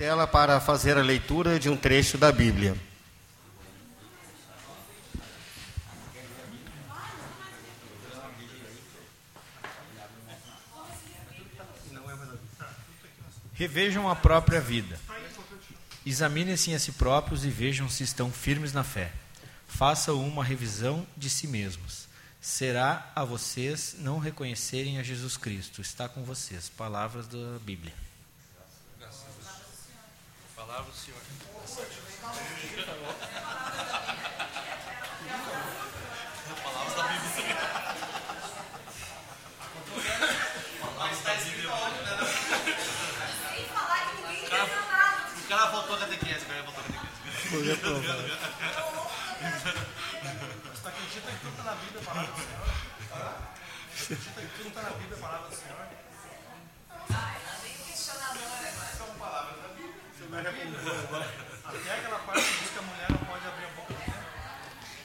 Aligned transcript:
Tela 0.00 0.26
para 0.26 0.58
fazer 0.60 0.96
a 0.96 1.02
leitura 1.02 1.60
de 1.60 1.68
um 1.68 1.76
trecho 1.76 2.16
da 2.16 2.32
Bíblia. 2.32 2.74
Revejam 13.52 14.08
a 14.08 14.16
própria 14.16 14.58
vida. 14.58 14.98
Examinem-se 16.06 16.72
a 16.72 16.78
si 16.78 16.92
próprios 16.92 17.44
e 17.44 17.50
vejam 17.50 17.86
se 17.86 18.02
estão 18.02 18.32
firmes 18.32 18.72
na 18.72 18.82
fé. 18.82 19.12
Façam 19.68 20.26
uma 20.26 20.42
revisão 20.42 21.06
de 21.14 21.28
si 21.28 21.46
mesmos. 21.46 22.08
Será 22.40 23.12
a 23.14 23.22
vocês 23.22 23.96
não 23.98 24.18
reconhecerem 24.18 24.98
a 24.98 25.02
Jesus 25.02 25.36
Cristo. 25.36 25.82
Está 25.82 26.08
com 26.08 26.24
vocês. 26.24 26.70
Palavras 26.70 27.28
da 27.28 27.58
Bíblia. 27.60 27.92
Palavra 30.70 30.92
do 30.92 30.96
Senhor. 30.96 31.18
Bíblia. 31.18 32.86
Palavras 36.62 36.94
da 36.94 37.02
Bíblia. 37.08 37.56
O 44.30 44.48
cara, 44.48 44.64
o 44.64 45.48
cara 45.48 45.66
voltou 45.70 45.96
a 45.96 45.98
catequese, 45.98 46.44
o 46.44 46.46
cara 46.46 46.62
voltou 46.62 46.80
a 46.80 46.86
catequese. 46.86 47.18
Você 50.70 50.88
acredita 50.88 51.30
que 51.32 51.38
tudo 51.40 51.50
está 51.50 51.64
na 51.64 51.74
Bíblia, 51.74 52.00
a 52.00 52.04
palavra 52.04 52.30
do 52.30 52.38
Senhor? 52.38 52.66
Você 53.96 54.14
acredita 54.14 54.40
que 54.40 54.46
tudo 54.56 54.68
está 54.68 54.82
na 54.82 54.90
Bíblia, 54.90 55.16
a 55.16 55.20
palavra 55.20 55.48
do 55.48 55.56
Senhor? 55.56 55.99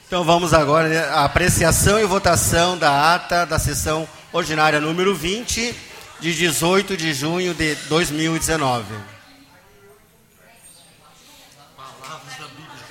Então 0.08 0.24
vamos 0.24 0.54
agora 0.54 0.88
né, 0.88 1.00
à 1.00 1.26
apreciação 1.26 2.00
e 2.00 2.06
votação 2.06 2.78
da 2.78 3.16
ata 3.16 3.46
da 3.46 3.58
sessão 3.58 4.08
ordinária 4.32 4.80
número 4.80 5.16
20, 5.16 5.76
de 6.20 6.34
18 6.34 6.96
de 6.96 7.14
junho 7.14 7.54
de 7.54 7.76
2019. 7.76 8.96
Palavras 11.76 12.38
da 12.38 12.48
Bíblia. 12.48 12.86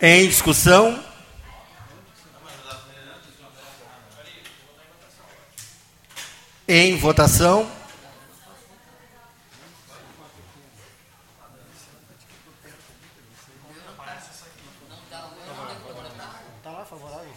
Em 0.00 0.26
discussão? 0.28 1.04
Em 6.66 6.96
votação? 6.96 7.70
Tá 16.62 16.72
lá 16.72 16.84
favorável. 16.84 17.32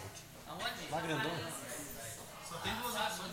Lá 0.90 1.02
grandão. 1.02 1.32
Só 2.50 2.58
tem 2.58 2.74
duas 2.78 2.96
opções. 2.96 3.32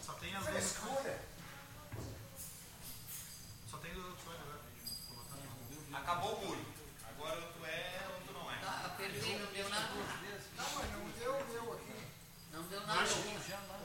Só 0.00 0.12
tem 0.12 0.36
as 0.36 0.46
duas 0.46 0.64
opções. 0.64 1.16
Só 3.68 3.76
tem 3.78 3.92
duas 3.92 4.12
opções 4.12 4.36
agora. 4.38 6.17
Acabou 6.28 6.44
o 6.44 6.46
muro. 6.46 6.66
Agora 7.08 7.40
tu 7.40 7.64
é 7.64 8.04
ou 8.06 8.20
tu 8.26 8.32
não 8.34 8.50
é. 8.50 8.58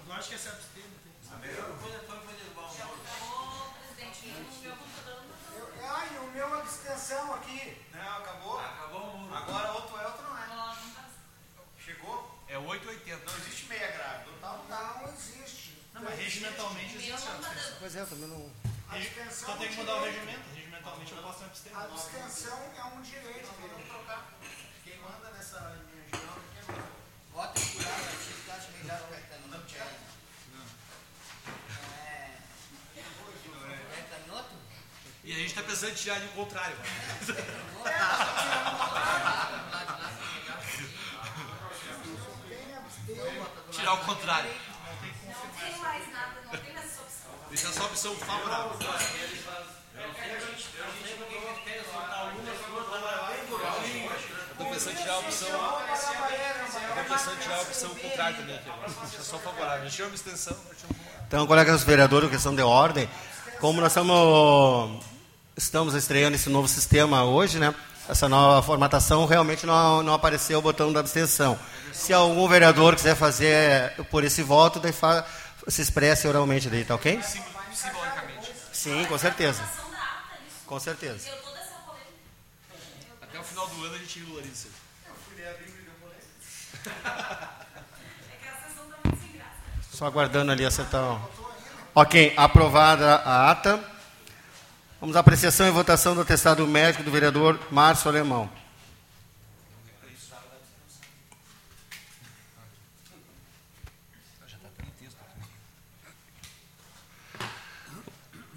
Eu 0.05 0.13
acho 0.13 0.29
que 0.29 0.35
é 0.35 0.37
se 0.37 0.49
abster. 0.49 0.83
não 0.83 1.39
tem. 1.39 1.53
Ai, 5.81 6.17
o 6.17 6.31
meu 6.31 6.59
abstenção 6.59 7.33
aqui. 7.35 7.77
Não, 7.93 8.17
acabou. 8.17 8.59
Acabou 8.59 9.01
o 9.01 9.17
muro. 9.19 9.35
Agora 9.35 9.71
ou 9.71 9.81
tu 9.83 9.97
é 9.97 10.05
ou 10.05 10.11
tu 10.11 10.23
não 10.23 10.37
é. 10.37 10.43
Chegou? 11.79 12.43
É 12.49 12.57
8,80. 12.57 13.19
Não 13.25 13.37
existe 13.37 13.65
meia 13.67 13.89
grávida. 13.91 14.31
Tá, 14.41 14.99
ou 15.01 15.07
Não 15.07 15.13
existe. 15.13 15.81
Não, 15.93 16.01
mas 16.01 16.19
regimentalmente 16.19 16.95
existe 16.95 17.13
a. 17.13 17.75
Pois 17.79 17.95
é, 17.95 18.01
eu 18.01 18.07
também 18.07 18.27
não. 18.27 18.51
Só 19.31 19.55
tem 19.55 19.69
que 19.69 19.75
é 19.75 19.77
mudar 19.77 19.95
o 19.95 20.03
regimento. 20.03 20.62
Regimentalmente 20.83 21.13
eu 21.13 21.23
posso 21.23 21.39
me 21.39 21.45
abster. 21.45 21.77
Abstenção 21.77 22.59
é 22.77 22.83
um 22.83 23.01
direito. 23.01 23.49
Vamos 23.61 23.87
trocar. 23.87 24.33
Quem 24.83 24.99
manda 24.99 25.29
nessa 25.31 25.57
aqui 25.59 25.95
é 25.95 26.17
mesmo. 26.17 26.83
Voto 27.31 27.61
curado, 27.61 28.03
atividade 28.13 28.67
melhor 28.77 28.99
Caetano. 29.09 29.47
Não 29.47 29.63
tinha. 29.63 29.87
É. 32.03 32.39
Caetanoto? 33.95 34.55
E 35.23 35.31
a 35.31 35.35
gente 35.35 35.53
tá 35.55 35.63
pensando 35.63 35.91
em 35.91 35.95
tirar 35.95 36.15
ali 36.15 36.25
o 36.25 36.31
contrário. 36.31 36.75
Tirar 43.71 43.93
o 43.93 44.05
contrário. 44.05 44.51
Deixar 47.49 47.71
só 47.71 47.83
a 47.83 47.85
opção 47.85 48.15
favorável. 48.17 48.77
Eu 54.85 54.91
em 54.91 54.95
tirar 54.95 55.13
a 55.13 55.19
opção. 55.19 55.47
Eu 56.97 57.03
pensando 57.05 57.35
em 57.35 57.39
tirar 57.39 57.55
a 57.57 57.61
opção 57.61 57.89
contrária 57.89 58.37
também 58.37 58.55
aqui. 58.55 58.69
Deixa 59.09 59.23
só 59.23 59.37
favorável. 59.39 59.89
Tira 59.89 60.07
uma 60.07 60.15
extensão. 60.15 60.55
Então, 61.27 61.47
colegas 61.47 61.83
vereadores, 61.83 62.29
questão 62.29 62.53
de 62.55 62.61
ordem, 62.61 63.09
como 63.59 63.81
nós 63.81 63.91
estamos, 63.91 65.03
estamos 65.57 65.93
estreando 65.95 66.35
esse 66.35 66.49
novo 66.49 66.67
sistema 66.67 67.23
hoje, 67.23 67.57
né? 67.59 67.73
Essa 68.07 68.27
nova 68.27 68.61
formatação 68.61 69.25
realmente 69.25 69.65
não, 69.65 70.03
não 70.03 70.13
apareceu 70.13 70.59
o 70.59 70.61
botão 70.61 70.91
da 70.91 70.99
abstenção. 70.99 71.57
Se 71.93 72.11
algum 72.13 72.47
vereador 72.47 72.95
quiser 72.95 73.15
fazer 73.15 73.93
por 74.11 74.23
esse 74.23 74.43
voto, 74.43 74.79
daí 74.79 74.91
fa- 74.91 75.25
se 75.67 75.81
expresse 75.81 76.27
oralmente 76.27 76.69
daí, 76.69 76.83
tá 76.83 76.95
ok? 76.95 77.19
Simbolicamente. 77.23 78.51
Sim, 78.73 79.05
com 79.05 79.17
certeza. 79.17 79.63
Com 80.67 80.79
certeza. 80.79 81.29
Final 83.53 83.67
do 83.67 83.85
ano 83.85 83.93
a 83.93 83.97
gente 83.99 84.17
regulariza 84.17 84.51
isso 84.51 84.67
aí. 84.67 85.43
Só 89.91 90.07
aguardando 90.07 90.51
ali 90.51 90.65
acertar. 90.65 91.21
Ok, 91.93 92.33
aprovada 92.35 93.17
a 93.17 93.51
ata. 93.51 93.79
Vamos 94.99 95.15
à 95.15 95.19
apreciação 95.19 95.67
e 95.67 95.69
votação 95.69 96.15
do 96.15 96.21
atestado 96.21 96.65
médico 96.65 97.03
do 97.03 97.11
vereador 97.11 97.59
Márcio 97.69 98.09
Alemão. 98.09 98.49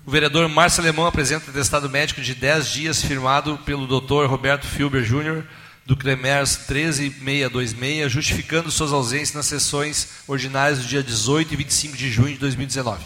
O 0.06 0.10
vereador 0.10 0.48
Márcio 0.48 0.80
Alemão 0.80 1.04
apresenta 1.04 1.50
atestado 1.50 1.90
médico 1.90 2.20
de 2.20 2.32
10 2.32 2.68
dias 2.68 3.02
firmado 3.02 3.58
pelo 3.58 3.88
Dr. 3.88 4.26
Roberto 4.26 4.64
Filber 4.64 5.02
Júnior, 5.02 5.44
do 5.84 5.96
CREMERS 5.96 6.58
13626, 6.68 8.12
justificando 8.12 8.70
suas 8.70 8.92
ausências 8.92 9.34
nas 9.34 9.46
sessões 9.46 10.08
ordinárias 10.28 10.78
do 10.78 10.86
dia 10.86 11.02
18 11.02 11.52
e 11.52 11.56
25 11.56 11.96
de 11.96 12.10
junho 12.10 12.34
de 12.34 12.38
2019. 12.38 13.04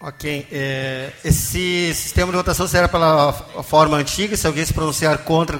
Ok, 0.00 0.48
é, 0.50 1.12
esse 1.24 1.94
sistema 1.94 2.32
de 2.32 2.36
votação 2.36 2.66
será 2.66 2.88
pela 2.88 3.32
forma 3.62 3.96
antiga. 3.96 4.36
Se 4.36 4.48
alguém 4.48 4.66
se 4.66 4.74
pronunciar 4.74 5.18
contra, 5.18 5.56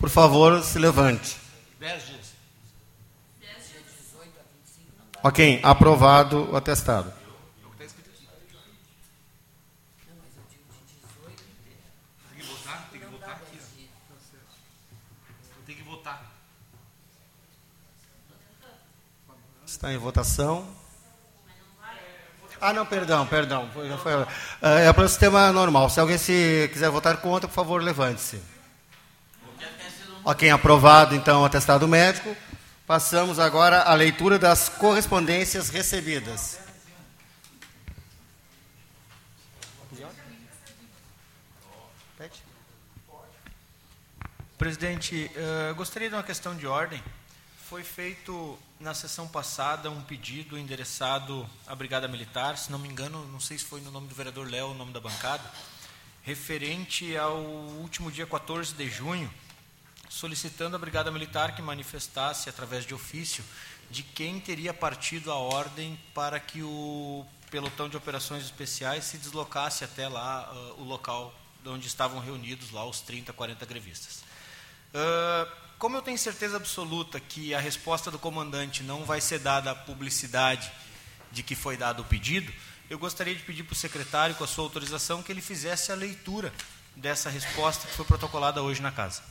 por 0.00 0.08
favor, 0.08 0.62
se 0.62 0.78
levante. 0.78 1.36
10 1.78 2.06
dias. 2.06 2.26
Ok, 5.22 5.60
aprovado 5.62 6.48
o 6.52 6.56
atestado. 6.56 7.12
Tem 7.76 7.88
que 12.40 12.46
votar? 12.46 12.88
Tem 12.90 13.00
que 13.00 13.06
votar 13.06 13.30
aqui. 13.30 13.58
Tem 15.66 15.76
que 15.76 15.82
votar. 15.82 16.32
Está 19.76 19.92
em 19.92 19.98
votação. 19.98 20.66
Ah, 22.58 22.72
não, 22.72 22.86
perdão, 22.86 23.26
perdão. 23.26 23.68
Foi, 23.74 24.26
Ah, 24.62 24.78
é 24.80 24.90
para 24.90 25.04
o 25.04 25.08
sistema 25.08 25.52
normal. 25.52 25.90
Se 25.90 26.00
alguém 26.00 26.16
se 26.16 26.70
quiser 26.72 26.88
votar 26.88 27.18
contra, 27.18 27.46
por 27.46 27.52
favor, 27.54 27.82
levante-se. 27.82 28.40
Ok, 30.24 30.48
aprovado 30.48 31.14
então 31.14 31.42
o 31.42 31.44
atestado 31.44 31.86
médico. 31.86 32.34
Passamos 32.86 33.38
agora 33.38 33.82
à 33.82 33.92
leitura 33.92 34.38
das 34.38 34.70
correspondências 34.70 35.68
recebidas. 35.68 36.58
Presidente, 44.56 45.30
eh, 45.36 45.74
gostaria 45.76 46.08
de 46.08 46.14
uma 46.14 46.22
questão 46.22 46.56
de 46.56 46.66
ordem. 46.66 47.02
Foi 47.68 47.82
feito 47.82 48.56
na 48.78 48.94
sessão 48.94 49.26
passada 49.26 49.90
um 49.90 50.00
pedido 50.00 50.56
endereçado 50.56 51.44
à 51.66 51.74
Brigada 51.74 52.06
Militar, 52.06 52.56
se 52.56 52.70
não 52.70 52.78
me 52.78 52.86
engano, 52.86 53.26
não 53.26 53.40
sei 53.40 53.58
se 53.58 53.64
foi 53.64 53.80
no 53.80 53.90
nome 53.90 54.06
do 54.06 54.14
vereador 54.14 54.48
Léo, 54.48 54.68
o 54.68 54.74
nome 54.74 54.92
da 54.92 55.00
bancada, 55.00 55.42
referente 56.22 57.16
ao 57.16 57.38
último 57.38 58.12
dia 58.12 58.24
14 58.24 58.72
de 58.72 58.88
junho, 58.88 59.28
solicitando 60.08 60.76
à 60.76 60.78
Brigada 60.78 61.10
Militar 61.10 61.56
que 61.56 61.60
manifestasse 61.60 62.48
através 62.48 62.86
de 62.86 62.94
ofício 62.94 63.42
de 63.90 64.04
quem 64.04 64.38
teria 64.38 64.72
partido 64.72 65.32
a 65.32 65.36
ordem 65.36 65.98
para 66.14 66.38
que 66.38 66.62
o 66.62 67.26
pelotão 67.50 67.88
de 67.88 67.96
operações 67.96 68.44
especiais 68.44 69.06
se 69.06 69.18
deslocasse 69.18 69.82
até 69.82 70.06
lá 70.06 70.52
uh, 70.52 70.82
o 70.82 70.84
local 70.84 71.34
onde 71.66 71.88
estavam 71.88 72.20
reunidos 72.20 72.70
lá 72.70 72.84
os 72.84 73.00
30, 73.00 73.32
40 73.32 73.66
grevistas. 73.66 74.22
Uh, 74.94 75.65
como 75.78 75.96
eu 75.96 76.02
tenho 76.02 76.18
certeza 76.18 76.56
absoluta 76.56 77.20
que 77.20 77.54
a 77.54 77.60
resposta 77.60 78.10
do 78.10 78.18
comandante 78.18 78.82
não 78.82 79.04
vai 79.04 79.20
ser 79.20 79.38
dada 79.38 79.70
a 79.70 79.74
publicidade 79.74 80.70
de 81.30 81.42
que 81.42 81.54
foi 81.54 81.76
dado 81.76 82.00
o 82.00 82.04
pedido, 82.04 82.52
eu 82.88 82.98
gostaria 82.98 83.34
de 83.34 83.42
pedir 83.42 83.64
para 83.64 83.72
o 83.72 83.76
secretário, 83.76 84.34
com 84.36 84.44
a 84.44 84.46
sua 84.46 84.64
autorização, 84.64 85.22
que 85.22 85.30
ele 85.30 85.40
fizesse 85.40 85.90
a 85.90 85.94
leitura 85.94 86.52
dessa 86.94 87.28
resposta 87.28 87.86
que 87.86 87.94
foi 87.94 88.04
protocolada 88.04 88.62
hoje 88.62 88.80
na 88.80 88.92
casa. 88.92 89.22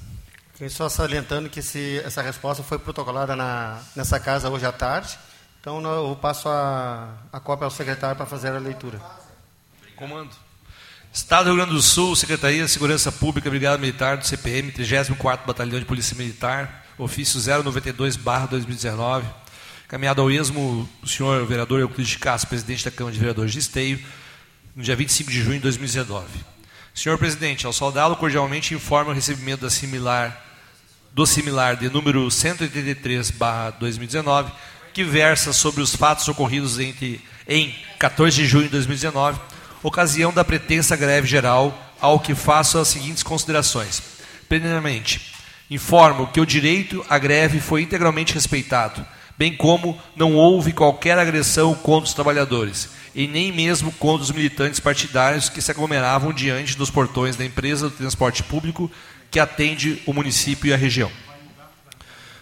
Okay, 0.54 0.70
só 0.70 0.88
salientando 0.88 1.50
que 1.50 1.62
se, 1.62 2.00
essa 2.06 2.22
resposta 2.22 2.64
foi 2.64 2.78
protocolada 2.78 3.36
na, 3.36 3.82
nessa 3.96 4.20
casa 4.20 4.50
hoje 4.50 4.66
à 4.66 4.72
tarde, 4.72 5.18
então 5.60 5.82
eu 5.84 6.16
passo 6.22 6.48
a, 6.48 7.18
a 7.32 7.40
cópia 7.40 7.66
ao 7.66 7.72
secretário 7.72 8.16
para 8.16 8.26
fazer 8.26 8.50
a 8.50 8.60
leitura. 8.60 9.02
Comando. 9.96 10.45
Estado 11.16 11.46
do 11.46 11.52
Rio 11.52 11.56
Grande 11.56 11.72
do 11.72 11.82
Sul, 11.82 12.14
Secretaria 12.14 12.66
de 12.66 12.70
Segurança 12.70 13.10
Pública, 13.10 13.50
Brigada 13.50 13.78
Militar 13.78 14.18
do 14.18 14.28
CPM, 14.28 14.70
34º 14.74 15.46
Batalhão 15.46 15.80
de 15.80 15.86
Polícia 15.86 16.14
Militar, 16.14 16.86
ofício 16.98 17.40
092-2019, 17.40 19.24
caminhado 19.88 20.22
ao 20.22 20.30
esmo 20.30 20.90
o 21.02 21.08
senhor 21.08 21.46
vereador 21.46 21.80
Euclides 21.80 22.12
de 22.12 22.20
Castro, 22.20 22.50
presidente 22.50 22.84
da 22.84 22.92
Câmara 22.92 23.14
de 23.14 23.20
Vereadores 23.20 23.54
de 23.54 23.60
Esteio, 23.60 23.98
no 24.76 24.84
dia 24.84 24.94
25 24.94 25.32
de 25.32 25.42
junho 25.42 25.56
de 25.56 25.62
2019. 25.62 26.28
Senhor 26.94 27.18
presidente, 27.18 27.66
ao 27.66 27.72
saudá-lo 27.72 28.18
cordialmente, 28.18 28.74
informa 28.74 29.12
o 29.12 29.16
recebimento 29.16 29.62
da 29.62 29.70
similar, 29.70 30.46
do 31.14 31.26
similar 31.26 31.78
de 31.78 31.90
número 31.90 32.28
183-2019, 32.28 34.52
que 34.94 35.06
versa 35.06 35.54
sobre 35.54 35.82
os 35.82 35.96
fatos 35.96 36.28
ocorridos 36.28 36.78
entre, 36.78 37.22
em 37.48 37.74
14 38.00 38.36
de 38.36 38.46
junho 38.46 38.66
de 38.66 38.72
2019, 38.72 39.55
ocasião 39.88 40.34
da 40.34 40.44
pretensa 40.44 40.96
greve 40.96 41.28
geral, 41.28 41.94
ao 42.02 42.20
que 42.20 42.34
faço 42.34 42.80
as 42.80 42.88
seguintes 42.88 43.22
considerações. 43.22 44.02
Primeiramente, 44.50 45.32
informo 45.70 46.26
que 46.28 46.42
o 46.42 46.46
direito 46.46 47.06
à 47.08 47.20
greve 47.20 47.60
foi 47.60 47.84
integralmente 47.84 48.34
respeitado, 48.34 49.06
bem 49.38 49.56
como 49.56 49.96
não 50.16 50.34
houve 50.34 50.74
qualquer 50.74 51.20
agressão 51.20 51.76
contra 51.76 52.08
os 52.08 52.16
trabalhadores, 52.16 52.90
e 53.14 53.28
nem 53.28 53.52
mesmo 53.52 53.92
contra 53.92 54.24
os 54.24 54.32
militantes 54.32 54.80
partidários 54.80 55.50
que 55.50 55.62
se 55.62 55.70
aglomeravam 55.70 56.34
diante 56.34 56.76
dos 56.76 56.90
portões 56.90 57.36
da 57.36 57.46
empresa 57.46 57.88
do 57.88 57.96
transporte 57.96 58.42
público 58.42 58.90
que 59.30 59.40
atende 59.40 60.02
o 60.08 60.14
município 60.14 60.70
e 60.70 60.74
a 60.74 60.78
região. 60.78 61.12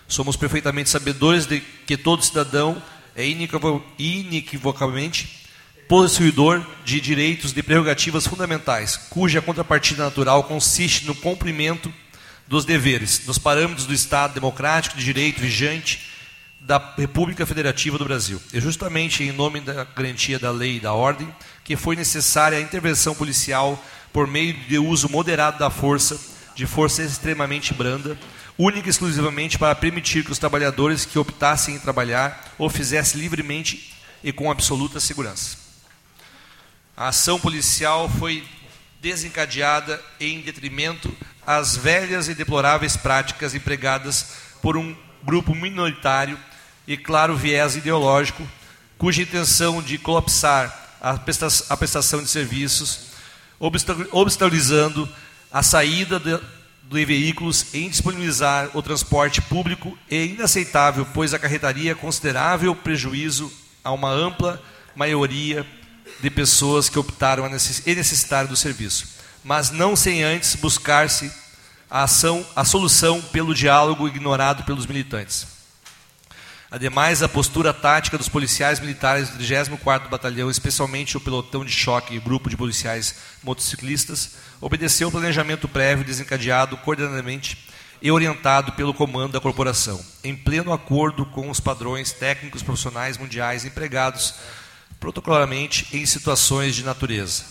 Somos 0.07 0.37
perfeitamente 0.37 0.89
sabedores 0.89 1.45
de 1.45 1.59
que 1.59 1.97
todo 1.97 2.23
cidadão 2.23 2.81
é 3.15 3.27
inequivocamente 3.27 5.42
possuidor 5.93 6.65
de 6.83 6.99
direitos 6.99 7.53
de 7.53 7.61
prerrogativas 7.61 8.25
fundamentais, 8.25 8.97
cuja 9.11 9.43
contrapartida 9.43 10.03
natural 10.03 10.43
consiste 10.45 11.05
no 11.05 11.13
cumprimento 11.13 11.93
dos 12.47 12.65
deveres, 12.65 13.27
nos 13.27 13.37
parâmetros 13.37 13.85
do 13.85 13.93
Estado 13.93 14.33
democrático 14.33 14.97
de 14.97 15.05
direito 15.05 15.39
vigente 15.39 16.01
da 16.59 16.95
República 16.97 17.45
Federativa 17.45 17.95
do 17.99 18.05
Brasil. 18.05 18.41
É 18.51 18.59
justamente 18.59 19.23
em 19.23 19.31
nome 19.31 19.61
da 19.61 19.83
garantia 19.83 20.39
da 20.39 20.49
lei 20.49 20.77
e 20.77 20.79
da 20.79 20.93
ordem 20.93 21.31
que 21.63 21.75
foi 21.75 21.95
necessária 21.95 22.57
a 22.57 22.61
intervenção 22.61 23.13
policial 23.13 23.79
por 24.11 24.25
meio 24.25 24.55
de 24.67 24.79
uso 24.79 25.07
moderado 25.09 25.59
da 25.59 25.69
força, 25.69 26.19
de 26.55 26.65
força 26.65 27.03
extremamente 27.03 27.71
branda, 27.71 28.17
única 28.57 28.87
e 28.87 28.89
exclusivamente 28.89 29.59
para 29.59 29.75
permitir 29.75 30.25
que 30.25 30.31
os 30.31 30.39
trabalhadores 30.39 31.05
que 31.05 31.19
optassem 31.19 31.75
em 31.75 31.79
trabalhar 31.79 32.51
o 32.57 32.67
fizessem 32.67 33.21
livremente 33.21 33.93
e 34.23 34.33
com 34.33 34.49
absoluta 34.49 34.99
segurança. 34.99 35.62
A 36.95 37.07
ação 37.07 37.39
policial 37.39 38.07
foi 38.07 38.43
desencadeada 39.01 39.99
em 40.19 40.41
detrimento 40.41 41.11
às 41.45 41.75
velhas 41.75 42.27
e 42.27 42.35
deploráveis 42.35 42.95
práticas 42.95 43.55
empregadas 43.55 44.27
por 44.61 44.77
um 44.77 44.95
grupo 45.23 45.55
minoritário 45.55 46.37
e 46.87 46.95
claro 46.95 47.35
viés 47.35 47.75
ideológico, 47.75 48.47
cuja 48.97 49.23
intenção 49.23 49.81
de 49.81 49.97
colapsar 49.97 50.81
a 51.01 51.75
prestação 51.75 52.21
de 52.21 52.29
serviços, 52.29 53.07
obstaculizando 54.11 55.09
a 55.51 55.63
saída 55.63 56.19
de, 56.19 56.39
de 56.83 57.05
veículos 57.05 57.73
e 57.73 57.85
indisponibilizar 57.85 58.69
o 58.73 58.83
transporte 58.83 59.41
público 59.41 59.97
é 60.09 60.25
inaceitável, 60.25 61.07
pois 61.11 61.33
acarretaria 61.33 61.95
considerável 61.95 62.75
prejuízo 62.75 63.51
a 63.83 63.91
uma 63.91 64.11
ampla 64.11 64.61
maioria 64.95 65.65
de 66.23 66.29
pessoas 66.29 66.87
que 66.87 66.97
optaram 66.97 67.45
e 67.45 67.95
necessitaram 67.95 68.47
do 68.47 68.55
serviço, 68.55 69.05
mas 69.43 69.71
não 69.71 69.93
sem 69.93 70.23
antes 70.23 70.55
buscar-se 70.55 71.29
a 71.91 72.03
ação, 72.03 72.45
a 72.55 72.63
solução 72.63 73.21
pelo 73.21 73.53
diálogo 73.53 74.07
ignorado 74.07 74.63
pelos 74.63 74.85
militantes. 74.85 75.45
Ademais, 76.71 77.21
a 77.21 77.27
postura 77.27 77.73
tática 77.73 78.17
dos 78.17 78.29
policiais 78.29 78.79
militares 78.79 79.31
do 79.31 79.37
34º 79.37 80.07
Batalhão, 80.07 80.49
especialmente 80.49 81.17
o 81.17 81.19
pelotão 81.19 81.65
de 81.65 81.73
choque 81.73 82.15
e 82.15 82.21
grupo 82.21 82.49
de 82.49 82.55
policiais 82.55 83.15
motociclistas, 83.43 84.35
obedeceu 84.61 85.09
ao 85.09 85.11
planejamento 85.11 85.67
prévio 85.67 86.05
desencadeado 86.05 86.77
coordenadamente 86.77 87.67
e 88.01 88.09
orientado 88.09 88.71
pelo 88.71 88.93
comando 88.93 89.33
da 89.33 89.41
corporação, 89.41 89.99
em 90.23 90.37
pleno 90.37 90.71
acordo 90.71 91.25
com 91.25 91.49
os 91.49 91.59
padrões 91.59 92.13
técnicos 92.13 92.63
profissionais 92.63 93.17
mundiais 93.17 93.65
empregados 93.65 94.35
protocolarmente 95.03 95.85
em 95.91 96.05
situações 96.05 96.73
de 96.73 96.81
natureza. 96.81 97.43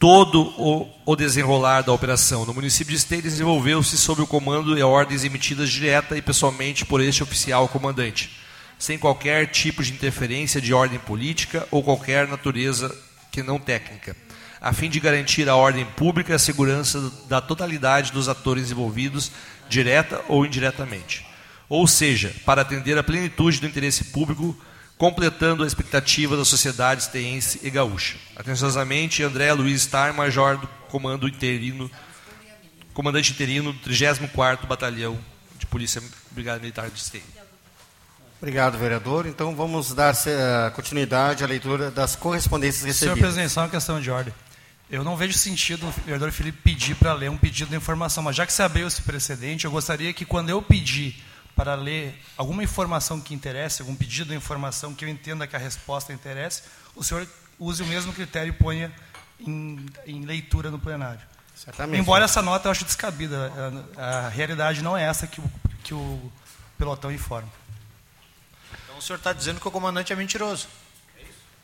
Todo 0.00 0.42
o, 0.60 0.88
o 1.06 1.14
desenrolar 1.14 1.82
da 1.82 1.92
operação 1.92 2.44
no 2.44 2.52
município 2.52 2.90
de 2.90 2.98
Esteio 2.98 3.22
desenvolveu-se 3.22 3.96
sob 3.96 4.20
o 4.22 4.26
comando 4.26 4.76
e 4.76 4.82
ordens 4.82 5.22
emitidas 5.22 5.70
direta 5.70 6.16
e 6.16 6.22
pessoalmente 6.22 6.84
por 6.84 7.00
este 7.00 7.22
oficial 7.22 7.68
comandante, 7.68 8.40
sem 8.80 8.98
qualquer 8.98 9.46
tipo 9.46 9.80
de 9.80 9.92
interferência 9.92 10.60
de 10.60 10.74
ordem 10.74 10.98
política 10.98 11.64
ou 11.70 11.84
qualquer 11.84 12.26
natureza 12.26 12.92
que 13.30 13.44
não 13.44 13.60
técnica, 13.60 14.16
a 14.60 14.72
fim 14.72 14.90
de 14.90 14.98
garantir 14.98 15.48
a 15.48 15.54
ordem 15.54 15.84
pública 15.84 16.32
e 16.32 16.34
a 16.34 16.38
segurança 16.38 17.12
da 17.28 17.40
totalidade 17.40 18.10
dos 18.10 18.28
atores 18.28 18.72
envolvidos, 18.72 19.30
direta 19.68 20.20
ou 20.26 20.44
indiretamente. 20.44 21.24
Ou 21.68 21.86
seja, 21.86 22.34
para 22.44 22.62
atender 22.62 22.98
a 22.98 23.04
plenitude 23.04 23.60
do 23.60 23.68
interesse 23.68 24.06
público 24.06 24.60
completando 24.98 25.62
a 25.62 25.66
expectativa 25.66 26.36
da 26.36 26.44
sociedade 26.44 27.02
esteense 27.02 27.60
e 27.62 27.70
gaúcha. 27.70 28.16
Atenciosamente, 28.34 29.22
André 29.22 29.52
Luiz 29.52 29.82
Star, 29.82 30.14
major 30.14 30.56
do 30.56 30.66
comando 30.88 31.28
interino, 31.28 31.90
comandante 32.94 33.32
interino 33.32 33.72
do 33.72 33.90
34º 33.90 34.66
Batalhão 34.66 35.18
de 35.58 35.66
Polícia 35.66 36.02
Brigada 36.30 36.60
Militar 36.60 36.88
de 36.88 36.98
Esteio. 36.98 37.24
Obrigado, 38.40 38.78
vereador. 38.78 39.26
Então 39.26 39.54
vamos 39.54 39.94
dar 39.94 40.14
eh, 40.26 40.70
continuidade 40.74 41.42
à 41.42 41.46
leitura 41.46 41.90
das 41.90 42.14
correspondências 42.14 42.84
recebidas. 42.84 43.14
Senhor 43.14 43.18
presidente, 43.18 43.52
só 43.52 43.62
uma 43.62 43.68
questão 43.68 44.00
de 44.00 44.10
ordem. 44.10 44.32
Eu 44.90 45.02
não 45.02 45.16
vejo 45.16 45.36
sentido 45.36 45.88
o 45.88 45.90
vereador 45.90 46.30
Felipe 46.30 46.58
pedir 46.62 46.94
para 46.94 47.12
ler 47.12 47.30
um 47.30 47.36
pedido 47.36 47.70
de 47.70 47.76
informação, 47.76 48.22
mas 48.22 48.36
já 48.36 48.46
que 48.46 48.52
se 48.52 48.62
abriu 48.62 48.86
esse 48.86 49.02
precedente, 49.02 49.64
eu 49.64 49.70
gostaria 49.70 50.12
que 50.12 50.24
quando 50.24 50.50
eu 50.50 50.62
pedir 50.62 51.16
para 51.56 51.74
ler 51.74 52.22
alguma 52.36 52.62
informação 52.62 53.18
que 53.18 53.34
interesse, 53.34 53.80
algum 53.80 53.96
pedido 53.96 54.28
de 54.28 54.36
informação 54.36 54.94
que 54.94 55.06
eu 55.06 55.08
entenda 55.08 55.46
que 55.46 55.56
a 55.56 55.58
resposta 55.58 56.12
interesse, 56.12 56.62
o 56.94 57.02
senhor 57.02 57.26
use 57.58 57.82
o 57.82 57.86
mesmo 57.86 58.12
critério 58.12 58.50
e 58.50 58.52
ponha 58.52 58.92
em, 59.40 59.86
em 60.06 60.26
leitura 60.26 60.70
no 60.70 60.78
plenário. 60.78 61.20
Certamente. 61.54 61.98
Embora 61.98 62.26
essa 62.26 62.42
nota 62.42 62.68
eu 62.68 62.72
acho 62.72 62.84
descabida, 62.84 63.50
a, 63.96 64.26
a 64.26 64.28
realidade 64.28 64.82
não 64.82 64.94
é 64.94 65.04
essa 65.04 65.26
que 65.26 65.40
o, 65.40 65.50
que 65.82 65.94
o 65.94 66.30
pelotão 66.76 67.10
informa. 67.10 67.48
Então 68.84 68.98
o 68.98 69.02
senhor 69.02 69.16
está 69.16 69.32
dizendo 69.32 69.58
que 69.58 69.66
o 69.66 69.70
comandante 69.70 70.12
é 70.12 70.16
mentiroso? 70.16 70.68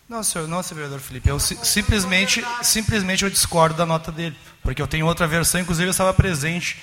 Não, 0.08 0.22
senhor, 0.22 0.48
não, 0.48 0.62
senhor 0.62 0.76
vereador 0.76 1.00
Felipe. 1.00 1.28
Eu 1.28 1.38
si, 1.38 1.58
simplesmente, 1.62 2.42
simplesmente 2.62 3.24
eu 3.24 3.30
discordo 3.30 3.76
da 3.76 3.84
nota 3.84 4.10
dele, 4.10 4.36
porque 4.62 4.80
eu 4.80 4.86
tenho 4.86 5.04
outra 5.04 5.26
versão, 5.26 5.60
inclusive 5.60 5.86
eu 5.86 5.90
estava 5.90 6.14
presente 6.14 6.78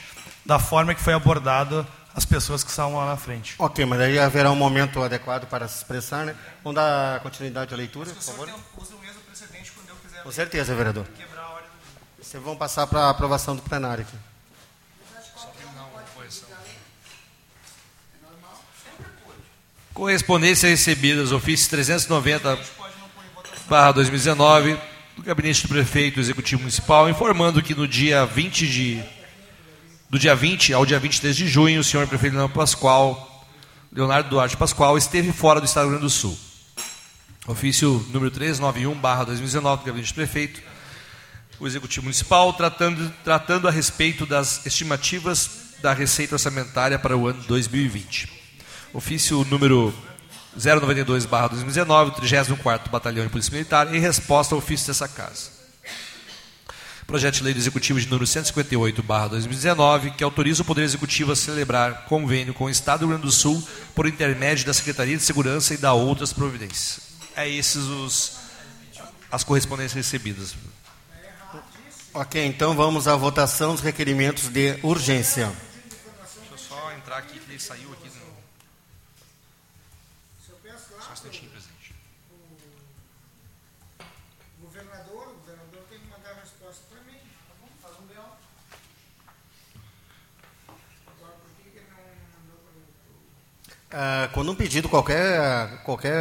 da 0.46 0.60
forma 0.60 0.94
que 0.94 1.02
foi 1.02 1.14
abordada 1.14 1.88
as 2.14 2.26
pessoas 2.26 2.64
que 2.64 2.70
estavam 2.70 2.98
lá 2.98 3.06
na 3.06 3.18
frente. 3.18 3.56
Ok, 3.58 3.86
mas 3.86 4.00
aí 4.02 4.20
haverá 4.20 4.52
um 4.52 4.56
momento 4.56 5.02
adequado 5.02 5.48
para 5.48 5.68
se 5.68 5.78
expressar, 5.78 6.26
né? 6.26 6.36
Vamos 6.64 6.76
dar 6.76 7.20
continuidade 7.22 7.74
à 7.74 7.78
leitura, 7.78 8.10
por 8.12 8.22
favor. 8.22 8.50
Use 8.78 8.94
o 8.94 9.00
mesmo 9.00 9.22
precedente 9.22 9.72
quando 9.72 9.90
eu 9.90 9.96
quiser. 9.96 10.24
Com 10.24 10.32
certeza, 10.32 10.76
vereador. 10.76 11.06
Quebrar 11.16 11.42
a 11.42 11.50
ordem 11.50 11.70
do... 11.70 12.26
Vocês 12.26 12.44
vão 12.44 12.56
passar 12.56 12.88
para 12.88 13.02
a 13.02 13.10
aprovação 13.10 13.56
do 13.56 13.62
plenário 13.62 14.04
aqui. 14.04 14.18
Correspondências 19.94 20.72
recebidas, 20.72 21.34
ofício 21.34 21.70
390 21.72 22.58
barra 23.68 23.92
2019 23.92 24.80
do 25.18 25.22
gabinete 25.22 25.64
do 25.64 25.68
prefeito 25.68 26.22
executivo 26.22 26.62
municipal, 26.62 27.10
informando 27.10 27.62
que 27.62 27.76
no 27.76 27.86
dia 27.86 28.26
20 28.26 28.68
de 28.68 29.04
do 30.10 30.18
dia 30.18 30.36
20 30.36 30.74
ao 30.74 30.86
dia 30.86 31.00
23 31.00 31.36
de 31.36 31.48
junho, 31.48 31.80
o 31.80 31.84
senhor 31.84 32.08
prefeito 32.08 32.34
Leonardo 32.34 32.56
Pascoal, 32.56 33.46
Leonardo 33.94 34.30
Duarte 34.30 34.58
Pascoal, 34.58 34.98
esteve 34.98 35.32
fora 35.32 35.60
do 35.60 35.66
estado 35.66 35.86
do 35.86 35.92
Rio 35.92 36.00
Grande 36.00 36.14
do 36.14 36.20
Sul. 36.20 36.38
Ofício 37.48 38.06
número 38.12 38.32
391 38.32 38.94
barra 38.96 39.26
2019 39.26 39.84
do 39.84 39.86
gabinete 39.86 40.12
do 40.12 40.16
prefeito, 40.16 40.62
o 41.60 41.68
executivo 41.68 42.06
municipal, 42.06 42.52
tratando, 42.54 43.14
tratando 43.24 43.68
a 43.68 43.72
respeito 43.72 44.26
das 44.26 44.66
estimativas 44.66 45.76
da 45.82 45.94
receita 45.94 46.36
orçamentária 46.36 46.98
para 46.98 47.16
o 47.16 47.28
ano 47.28 47.44
2020. 47.44 48.32
Ofício 48.94 49.46
número 49.46 49.94
092 50.56 51.26
barra 51.26 51.50
2019, 51.50 52.12
34º 52.12 52.90
Batalhão 52.90 53.26
de 53.26 53.32
Polícia 53.32 53.52
Militar, 53.52 53.94
em 53.94 54.00
resposta 54.00 54.56
ao 54.56 54.60
ofício 54.60 54.88
dessa 54.88 55.08
casa. 55.08 55.59
Projeto 57.10 57.38
de 57.38 57.44
Lei 57.44 57.56
do 57.56 57.60
Executivo 57.60 58.00
de 58.00 58.06
número 58.06 58.28
158 58.28 59.02
barra 59.02 59.30
2019, 59.30 60.12
que 60.12 60.24
autoriza 60.24 60.62
o 60.62 60.66
Poder 60.66 60.84
Executivo 60.84 61.32
a 61.32 61.36
celebrar 61.36 62.06
convênio 62.06 62.54
com 62.54 62.66
o 62.66 62.70
Estado 62.70 63.00
do 63.00 63.08
Rio 63.08 63.18
Grande 63.18 63.26
do 63.26 63.32
Sul 63.32 63.68
por 63.96 64.06
intermédio 64.06 64.64
da 64.64 64.76
Secretaria 64.76 65.18
de 65.18 65.24
Segurança 65.24 65.74
e 65.74 65.78
da 65.78 65.92
outras 65.92 66.32
providências. 66.32 67.00
É 67.36 67.50
esses 67.50 67.84
os 67.86 68.38
as 69.32 69.44
correspondências 69.44 69.94
recebidas. 69.94 70.56
Ok, 72.14 72.46
então 72.46 72.76
vamos 72.76 73.08
à 73.08 73.16
votação 73.16 73.74
dos 73.74 73.82
requerimentos 73.82 74.48
de 74.50 74.78
urgência. 74.84 75.52
Deixa 75.90 76.52
eu 76.52 76.58
só 76.60 76.92
entrar 76.94 77.18
aqui, 77.18 77.40
que 77.40 77.52
ele 77.52 77.60
saiu 77.60 77.92
aqui. 77.92 78.08
No... 78.08 78.30
Só 80.46 81.10
um 81.10 81.14
instantinho, 81.14 81.50
presidente. 81.50 81.80
Governador, 84.62 85.30
o 85.30 85.34
governador 85.40 85.84
tem 85.90 86.00
que 86.00 86.08
mandar 86.08 86.32
a 86.32 86.42
resposta 86.42 86.84
para 86.90 87.00
mim. 87.02 87.18
Tá 87.48 87.54
bom? 87.62 87.68
Faz 87.82 87.96
um 88.00 88.06
B.O. 88.08 88.22
Agora, 91.08 91.34
por 91.34 91.50
que 91.58 91.70
que 91.70 91.78
ele 91.78 91.88
não 91.90 92.04
mandou 92.38 92.60
para 92.66 93.76
Ah, 93.92 94.30
quando 94.34 94.52
um 94.52 94.56
pedido, 94.56 94.88
qualquer, 94.88 95.82
qualquer 95.84 96.14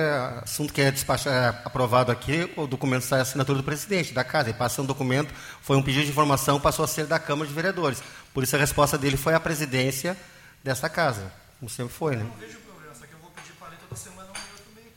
assunto 0.43 0.73
que 0.73 0.81
é 0.81 0.91
despachar, 0.91 1.61
aprovado 1.67 2.11
aqui, 2.11 2.51
o 2.57 2.67
documento 2.67 3.03
sai 3.03 3.19
a 3.19 3.23
assinatura 3.23 3.59
do 3.59 3.65
presidente 3.65 4.15
da 4.15 4.25
casa. 4.25 4.49
Ele 4.49 4.57
passa 4.57 4.81
um 4.81 4.87
documento, 4.87 5.35
foi 5.61 5.77
um 5.77 5.83
pedido 5.83 6.05
de 6.05 6.11
informação, 6.11 6.59
passou 6.59 6.83
a 6.85 6.89
ser 6.89 7.07
da 7.07 7.19
Câmara 7.19 7.47
de 7.47 7.55
Vereadores. 7.55 8.03
Por 8.33 8.43
isso 8.43 8.57
a 8.57 8.59
resposta 8.59 8.97
dele 8.97 9.19
foi 9.19 9.35
a 9.35 9.41
presidência 9.41 10.17
desta 10.65 10.89
casa, 10.89 11.31
como 11.61 11.69
sempre 11.69 11.93
foi, 11.93 12.17
né? 12.17 12.25
Não 12.25 12.37
vejo 12.37 12.59
problema, 12.61 12.95
só 12.95 13.05
que 13.07 13.13
eu 13.13 13.19
vou 13.19 13.31
pedir 13.33 13.53
para 13.53 13.69
ler 13.69 13.77
toda 13.77 14.01
semana 14.01 14.29
eu 14.29 14.65
também. 14.65 14.93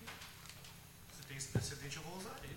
Se 1.13 1.27
tem 1.27 1.37
esse 1.37 1.47
precedente, 1.49 1.97
eu 1.97 2.03
vou 2.03 2.17
usar 2.17 2.35
ele. 2.41 2.55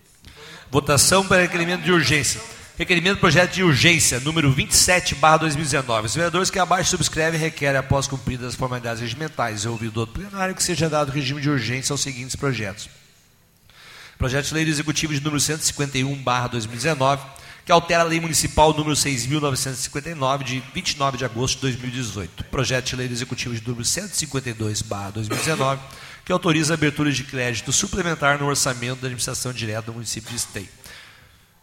Votação 0.70 1.26
para 1.26 1.42
requerimento 1.42 1.82
de 1.82 1.90
urgência. 1.90 2.40
Requerimento 2.76 3.18
do 3.18 3.20
projeto 3.20 3.52
de 3.52 3.62
urgência, 3.62 4.18
número 4.18 4.50
27, 4.50 5.14
barra 5.14 5.36
2019. 5.36 6.06
Os 6.06 6.14
vereadores 6.16 6.50
que 6.50 6.58
abaixo 6.58 6.90
subscrevem 6.90 7.38
requerem, 7.38 7.78
após 7.78 8.08
cumpridas 8.08 8.48
as 8.48 8.54
formalidades 8.56 9.00
regimentais 9.00 9.64
ouvido 9.64 9.92
do 9.92 10.00
outro 10.00 10.20
plenário, 10.20 10.56
que 10.56 10.62
seja 10.62 10.90
dado 10.90 11.12
regime 11.12 11.40
de 11.40 11.48
urgência 11.48 11.92
aos 11.92 12.00
seguintes 12.00 12.34
projetos. 12.34 12.88
Projeto 14.18 14.48
de 14.48 14.54
Lei 14.54 14.64
do 14.64 14.72
Executivo 14.72 15.14
de 15.14 15.20
número 15.20 15.38
151, 15.38 16.12
barra 16.16 16.48
2019, 16.48 17.22
que 17.64 17.70
altera 17.70 18.02
a 18.02 18.06
Lei 18.06 18.18
Municipal 18.18 18.74
número 18.74 18.96
6.959, 18.96 20.42
de 20.42 20.60
29 20.74 21.16
de 21.16 21.24
agosto 21.24 21.54
de 21.58 21.76
2018. 21.76 22.42
Projeto 22.46 22.86
de 22.86 22.96
Lei 22.96 23.06
do 23.06 23.14
Executivo 23.14 23.54
de 23.54 23.64
número 23.64 23.84
152, 23.84 24.82
barra 24.82 25.10
2019, 25.10 25.80
que 26.24 26.32
autoriza 26.32 26.74
a 26.74 26.76
abertura 26.76 27.12
de 27.12 27.22
crédito 27.22 27.70
suplementar 27.72 28.36
no 28.36 28.46
orçamento 28.46 29.00
da 29.00 29.06
administração 29.06 29.52
direta 29.52 29.82
do 29.82 29.92
município 29.92 30.30
de 30.30 30.36
Esteio. 30.36 30.68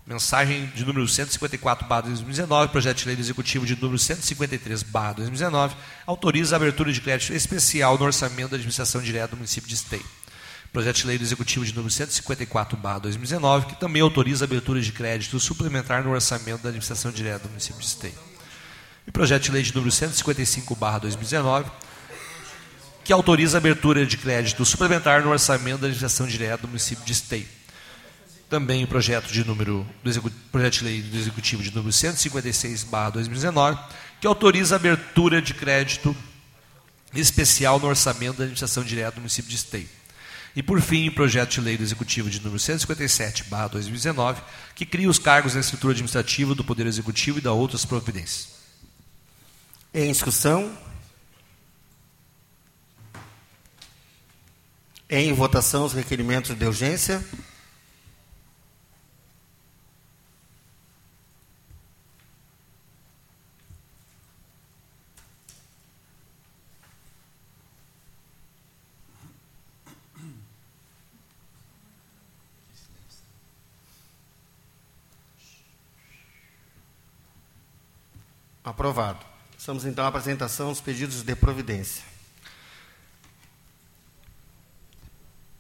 Mensagem 0.06 0.66
de 0.74 0.84
número 0.84 1.08
154, 1.08 1.88
barra 1.88 2.02
2019, 2.02 2.72
projeto 2.72 2.98
de 2.98 3.06
lei 3.06 3.16
executivo 3.20 3.68
de 3.68 3.76
número 3.76 4.00
153, 4.00 4.82
barra 4.84 5.14
2019, 5.14 5.76
autoriza 6.08 6.56
a 6.56 6.58
abertura 6.58 6.92
de 6.92 7.00
crédito 7.00 7.34
especial 7.34 7.98
no 8.00 8.06
orçamento 8.06 8.50
da 8.50 8.56
administração 8.56 9.00
direta 9.00 9.30
do 9.30 9.38
município 9.38 9.70
de 9.70 9.76
Esteio. 9.76 10.06
Projeto 10.74 10.98
de 10.98 11.08
lei 11.08 11.18
executivo 11.18 11.64
de 11.64 11.74
número 11.76 11.92
154, 11.92 12.76
barra 12.78 13.00
2019, 13.00 13.68
que 13.68 13.80
também 13.80 14.02
autoriza 14.02 14.44
a 14.44 14.48
abertura 14.48 14.82
de 14.82 14.92
crédito 14.92 15.40
suplementar 15.40 16.04
no 16.04 16.12
orçamento 16.12 16.64
da 16.64 16.70
administração 16.70 17.12
direta 17.12 17.40
do 17.40 17.50
município 17.50 17.80
de 17.80 17.86
Esteio. 17.86 18.16
E 19.06 19.12
projeto 19.12 19.44
de 19.44 19.52
lei 19.52 19.62
de 19.62 19.74
número 19.76 19.92
155, 19.92 20.76
barra 20.76 20.98
2019, 20.98 21.70
que 23.04 23.14
autoriza 23.14 23.58
a 23.58 23.60
abertura 23.60 24.04
de 24.04 24.18
crédito 24.18 24.66
suplementar 24.66 25.24
no 25.24 25.30
orçamento 25.30 25.80
da 25.80 25.88
administração 25.88 26.26
direta 26.26 26.64
do 26.64 26.68
município 26.70 27.06
de 27.06 27.12
Esteio. 27.12 27.61
Também 28.52 28.84
o 28.84 28.88
projeto 28.88 29.32
de 29.32 29.46
número 29.46 29.88
do 30.04 30.32
projeto 30.52 30.80
de 30.80 30.84
lei 30.84 31.02
do 31.02 31.18
executivo 31.18 31.64
de 31.64 31.74
número 31.74 31.94
156/2019, 31.94 33.80
que 34.20 34.28
autoriza 34.28 34.76
a 34.76 34.78
abertura 34.78 35.42
de 35.42 35.54
crédito 35.54 36.14
especial 37.14 37.80
no 37.80 37.88
orçamento 37.88 38.40
da 38.40 38.44
administração 38.44 38.84
direta 38.84 39.12
do 39.12 39.20
município 39.22 39.50
de 39.50 39.56
Esteio. 39.56 39.88
E 40.54 40.62
por 40.62 40.82
fim, 40.82 41.08
o 41.08 41.14
projeto 41.14 41.52
de 41.52 41.62
lei 41.62 41.78
do 41.78 41.84
executivo 41.84 42.30
de 42.30 42.42
número 42.42 42.60
157/2019, 42.60 44.42
que 44.76 44.86
cria 44.86 45.10
os 45.10 45.18
cargos 45.18 45.54
na 45.54 45.62
estrutura 45.62 45.94
administrativa 45.94 46.54
do 46.54 46.62
Poder 46.62 46.86
Executivo 46.86 47.38
e 47.38 47.42
da 47.42 47.54
outras 47.54 47.86
providências. 47.86 48.50
Em 49.94 50.12
discussão? 50.12 50.78
Em 55.10 55.32
votação 55.32 55.86
os 55.86 55.94
requerimentos 55.94 56.54
de 56.54 56.66
urgência? 56.66 57.24
Aprovado. 78.82 79.20
Estamos 79.56 79.86
então 79.86 80.04
à 80.04 80.08
apresentação 80.08 80.70
dos 80.70 80.82
pedidos 80.82 81.22
de 81.22 81.36
providência. 81.36 82.04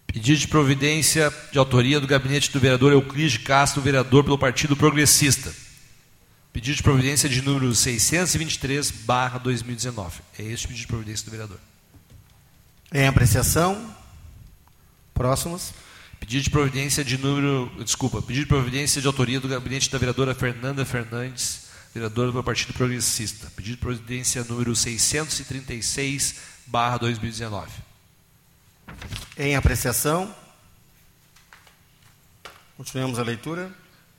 Pedido 0.07 0.39
de 0.39 0.47
providência 0.47 1.31
de 1.51 1.59
autoria 1.59 1.99
do 1.99 2.07
gabinete 2.07 2.51
do 2.51 2.59
vereador 2.59 2.91
Euclides 2.91 3.37
Castro, 3.37 3.79
vereador 3.79 4.23
pelo 4.23 4.39
Partido 4.39 4.75
Progressista. 4.75 5.53
Pedido 6.51 6.77
de 6.77 6.81
providência 6.81 7.29
de 7.29 7.43
número 7.43 7.75
623, 7.75 8.89
barra 8.89 9.37
2019. 9.37 10.21
É 10.39 10.41
este 10.41 10.65
o 10.65 10.69
pedido 10.69 10.81
de 10.81 10.87
providência 10.87 11.25
do 11.25 11.29
vereador. 11.29 11.59
Em 12.91 13.05
apreciação? 13.05 13.95
Próximos? 15.13 15.75
Pedido 16.19 16.45
de 16.45 16.49
providência 16.49 17.03
de 17.03 17.19
número. 17.19 17.71
Desculpa, 17.83 18.19
pedido 18.19 18.45
de 18.45 18.49
providência 18.49 18.99
de 18.99 19.05
autoria 19.05 19.39
do 19.39 19.47
gabinete 19.47 19.91
da 19.91 19.99
vereadora 19.99 20.33
Fernanda 20.33 20.83
Fernandes, 20.83 21.69
vereadora 21.93 22.31
pelo 22.31 22.43
Partido 22.43 22.73
Progressista. 22.73 23.51
Pedido 23.55 23.75
de 23.75 23.81
providência 23.81 24.43
número 24.43 24.75
636, 24.75 26.35
barra 26.67 26.97
2019. 26.97 27.71
Em 29.37 29.55
apreciação? 29.55 30.33
Continuamos 32.77 33.19
a 33.19 33.23
leitura. 33.23 33.71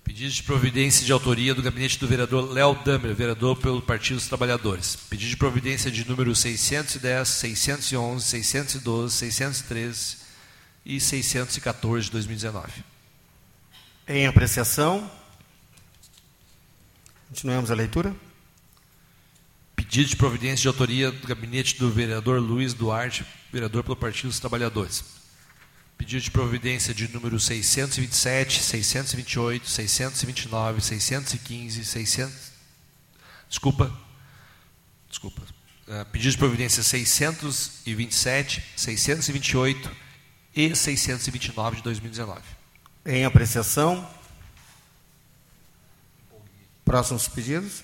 Pedido 0.05 0.33
de 0.33 0.43
providência 0.43 1.07
de 1.07 1.12
autoria 1.12 1.55
do 1.55 1.62
gabinete 1.62 1.99
do 1.99 2.09
vereador 2.09 2.52
Léo 2.52 2.75
Damer, 2.85 3.14
vereador 3.14 3.57
pelo 3.57 3.81
Partido 3.81 4.17
dos 4.17 4.26
Trabalhadores. 4.26 4.97
Pedido 4.97 5.31
de 5.31 5.37
providência 5.37 5.91
de 5.91 6.07
número 6.09 6.35
610, 6.35 7.29
611, 7.29 8.26
612, 8.26 9.14
613 9.14 10.17
e 10.85 11.00
614 11.00 12.07
de 12.07 12.12
2019. 12.12 12.85
Em 14.09 14.26
apreciação? 14.26 15.09
Continuamos 17.33 17.71
a 17.71 17.75
leitura. 17.75 18.15
Pedido 19.75 20.11
de 20.11 20.17
providência 20.17 20.61
de 20.61 20.69
autoria 20.69 21.11
do 21.11 21.27
gabinete 21.27 21.79
do 21.79 21.91
vereador 21.91 22.39
Luiz 22.39 22.75
Duarte, 22.75 23.25
vereador 23.51 23.83
pelo 23.83 23.97
Partido 23.97 24.29
dos 24.29 24.39
Trabalhadores. 24.39 25.03
Pedido 25.97 26.21
de 26.21 26.31
providência 26.31 26.93
de 26.93 27.09
número 27.09 27.41
627, 27.41 28.62
628, 28.62 29.67
629, 29.67 30.83
615, 30.83 31.85
600. 31.87 32.53
Desculpa. 33.49 33.91
Desculpa. 35.09 35.41
Uh, 35.89 36.05
pedido 36.12 36.33
de 36.33 36.39
providência 36.39 36.83
627, 36.83 38.62
628 38.77 39.91
e 40.55 40.77
629 40.77 41.77
de 41.77 41.83
2019. 41.83 42.43
Em 43.07 43.25
apreciação? 43.25 44.07
Próximos 46.93 47.27
pedidos. 47.27 47.83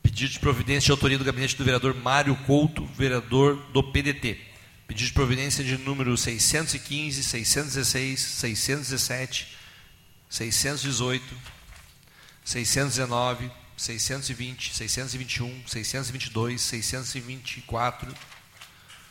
Pedido 0.00 0.30
de 0.30 0.38
providência 0.38 0.86
de 0.86 0.90
autoria 0.92 1.18
do 1.18 1.24
gabinete 1.24 1.56
do 1.56 1.64
vereador 1.64 1.92
Mário 1.92 2.36
Couto, 2.46 2.86
vereador 2.96 3.56
do 3.72 3.82
PDT. 3.82 4.38
Pedido 4.86 5.08
de 5.08 5.12
providência 5.12 5.64
de 5.64 5.76
número 5.76 6.16
615, 6.16 7.20
616, 7.20 8.20
617, 8.20 9.48
618, 10.30 11.36
619, 12.44 13.50
620, 13.76 14.72
621, 14.72 15.66
622, 15.66 16.60
624, 16.60 18.14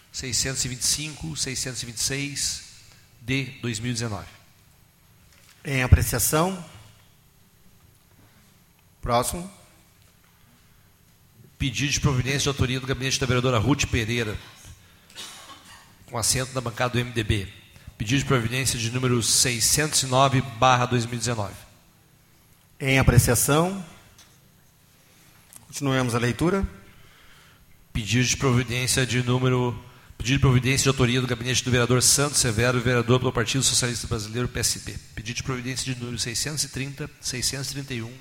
625, 0.10 1.36
626 1.36 2.63
de 3.22 3.44
2019. 3.62 4.25
Em 5.65 5.84
apreciação. 5.84 6.63
Próximo. 9.01 9.50
Pedido 11.58 11.91
de 11.91 12.00
providência 12.00 12.39
de 12.39 12.48
autoria 12.50 12.79
do 12.79 12.88
gabinete 12.88 13.20
da 13.20 13.25
vereadora 13.25 13.58
Ruth 13.58 13.86
Pereira, 13.86 14.38
com 16.05 16.17
assento 16.17 16.53
na 16.53 16.62
bancada 16.62 16.93
do 16.93 17.05
MDB. 17.05 17.48
Pedido 17.98 18.20
de 18.20 18.25
providência 18.25 18.79
de 18.79 18.91
número 18.91 19.22
609, 19.22 20.41
barra 20.58 20.86
2019. 20.88 21.53
Em 22.79 22.98
apreciação. 22.98 23.86
Continuemos 25.67 26.15
a 26.15 26.17
leitura. 26.17 26.67
Pedido 27.93 28.25
de 28.25 28.38
providência 28.38 29.05
de 29.05 29.22
número. 29.22 29.79
Pedido 30.17 30.38
de 30.38 30.41
providência 30.41 30.84
de 30.84 30.89
autoria 30.89 31.22
do 31.22 31.27
gabinete 31.27 31.63
do 31.63 31.70
vereador 31.70 32.01
Santos 32.01 32.39
Severo, 32.39 32.79
vereador 32.79 33.20
pelo 33.20 33.31
Partido 33.31 33.63
Socialista 33.63 34.08
Brasileiro, 34.08 34.48
PSB. 34.48 34.96
Pedido 35.13 35.38
de 35.38 35.43
providência 35.43 35.93
de 35.93 36.00
número 36.00 36.17
630, 36.17 37.10
631, 37.20 38.12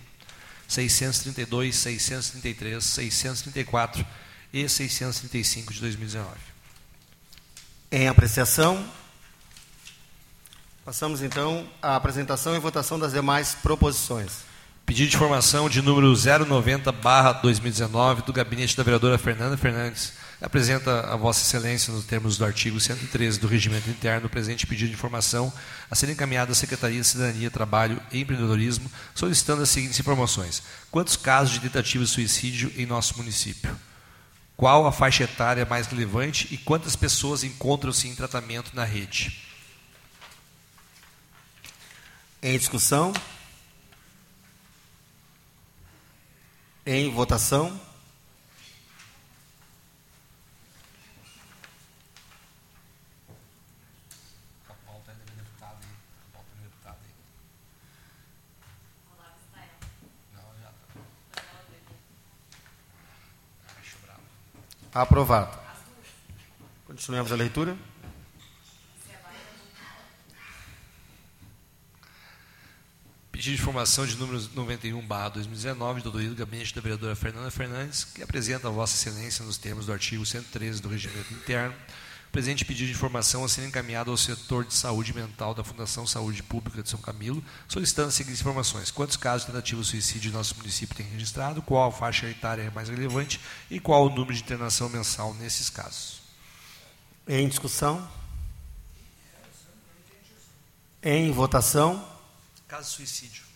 632, 0.71 1.77
633, 1.77 2.85
634 2.85 4.07
e 4.53 4.69
635 4.69 5.73
de 5.75 5.81
2019. 5.81 6.29
Em 7.91 8.07
apreciação. 8.07 8.89
Passamos 10.85 11.23
então 11.23 11.69
à 11.83 11.97
apresentação 11.97 12.55
e 12.55 12.61
votação 12.61 13.00
das 13.00 13.12
demais 13.12 13.57
proposições. 13.57 14.45
Pedido 14.87 15.11
de 15.11 15.17
informação 15.17 15.69
de 15.69 15.83
número 15.83 16.12
090-2019 16.12 18.25
do 18.25 18.33
gabinete 18.33 18.77
da 18.77 18.85
vereadora 18.85 19.19
Fernanda 19.19 19.57
Fernandes. 19.57 20.12
Apresenta 20.41 21.13
a 21.13 21.17
Vossa 21.17 21.43
Excelência, 21.43 21.93
nos 21.93 22.07
termos 22.07 22.39
do 22.39 22.47
artigo 22.47 22.81
113 22.81 23.39
do 23.39 23.47
Regimento 23.47 23.91
Interno, 23.91 24.27
o 24.27 24.31
presente 24.31 24.67
pedido 24.67 24.89
de 24.89 24.95
informação 24.95 25.53
a 25.91 25.95
ser 25.95 26.09
encaminhado 26.09 26.51
à 26.51 26.55
Secretaria 26.55 26.99
de 26.99 27.07
Cidadania, 27.07 27.51
Trabalho 27.51 28.01
e 28.11 28.21
Empreendedorismo, 28.21 28.91
solicitando 29.15 29.63
as 29.63 29.69
seguintes 29.69 30.01
informações: 30.01 30.63
Quantos 30.91 31.15
casos 31.15 31.53
de 31.53 31.61
tentativa 31.61 32.03
de 32.03 32.11
suicídio 32.11 32.73
em 32.75 32.87
nosso 32.87 33.19
município? 33.19 33.79
Qual 34.57 34.87
a 34.87 34.93
faixa 34.93 35.25
etária 35.25 35.67
mais 35.67 35.87
relevante 35.87 36.49
e 36.51 36.57
quantas 36.57 36.97
pessoas 36.97 37.45
encontram-se 37.45 38.09
em 38.09 38.15
tratamento 38.15 38.75
na 38.75 38.85
rede? 38.85 39.43
Em 42.43 42.57
discussão. 42.57 43.13
Em 46.87 47.11
votação. 47.11 47.90
Aprovado. 64.93 65.57
Continuemos 66.85 67.31
a 67.31 67.37
leitura. 67.37 67.77
Pedido 73.31 73.55
de 73.55 73.63
informação 73.63 74.05
de 74.05 74.17
número 74.17 74.43
91, 74.53 75.01
barra 75.07 75.29
2019, 75.29 76.03
do 76.03 76.11
do 76.11 76.35
gabinete 76.35 76.75
da 76.75 76.81
vereadora 76.81 77.15
Fernanda 77.15 77.50
Fernandes, 77.53 78.03
que 78.03 78.21
apresenta 78.21 78.67
a 78.67 78.71
Vossa 78.71 78.97
Excelência 78.97 79.45
nos 79.45 79.57
termos 79.57 79.87
do 79.87 79.93
artigo 79.93 80.26
113 80.26 80.83
do 80.83 80.89
Regimento 80.89 81.33
Interno. 81.35 81.75
O 82.30 82.32
presente 82.32 82.64
pedido 82.64 82.86
de 82.86 82.93
informação 82.93 83.45
a 83.45 83.49
ser 83.49 83.66
encaminhado 83.66 84.08
ao 84.08 84.16
setor 84.16 84.64
de 84.64 84.73
saúde 84.73 85.12
mental 85.12 85.52
da 85.52 85.64
Fundação 85.64 86.06
Saúde 86.06 86.45
Pública 86.45 86.80
de 86.80 86.88
São 86.88 87.00
Camilo, 87.00 87.45
solicitando 87.66 88.08
as 88.08 88.14
seguintes 88.14 88.40
informações: 88.40 88.90
quantos 88.93 89.16
casos 89.16 89.47
de 89.47 89.52
tentativa 89.52 89.80
de 89.82 89.86
suicídio 89.88 90.30
nosso 90.32 90.56
município 90.56 90.97
tem 90.97 91.04
registrado, 91.06 91.60
qual 91.60 91.88
a 91.88 91.93
faixa 91.93 92.28
etária 92.28 92.71
mais 92.71 92.88
relevante 92.88 93.40
e 93.69 93.80
qual 93.80 94.06
o 94.06 94.10
número 94.10 94.32
de 94.32 94.43
internação 94.43 94.88
mensal 94.88 95.34
nesses 95.34 95.69
casos. 95.69 96.23
Em 97.26 97.49
discussão. 97.49 98.08
Em 101.02 101.32
votação. 101.32 102.06
Caso 102.69 102.90
de 102.90 102.95
suicídio. 102.95 103.50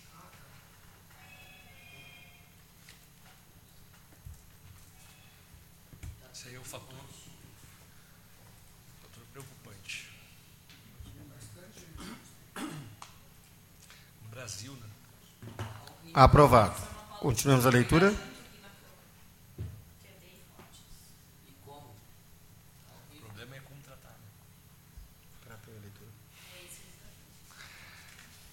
Isso 6.33 6.49
aí 6.49 6.55
é 6.57 6.59
o 6.59 6.65
fator, 6.65 6.89
fator 9.03 9.25
preocupante. 9.33 10.11
No 12.57 14.31
Brasil, 14.45 14.75
né? 14.75 15.65
Aprovado. 16.13 16.75
Continuemos 17.19 17.65
a 17.65 17.71
leitura. 17.71 18.15
O 23.11 23.21
problema 23.21 23.57
é. 23.57 23.61
Né? 25.49 25.57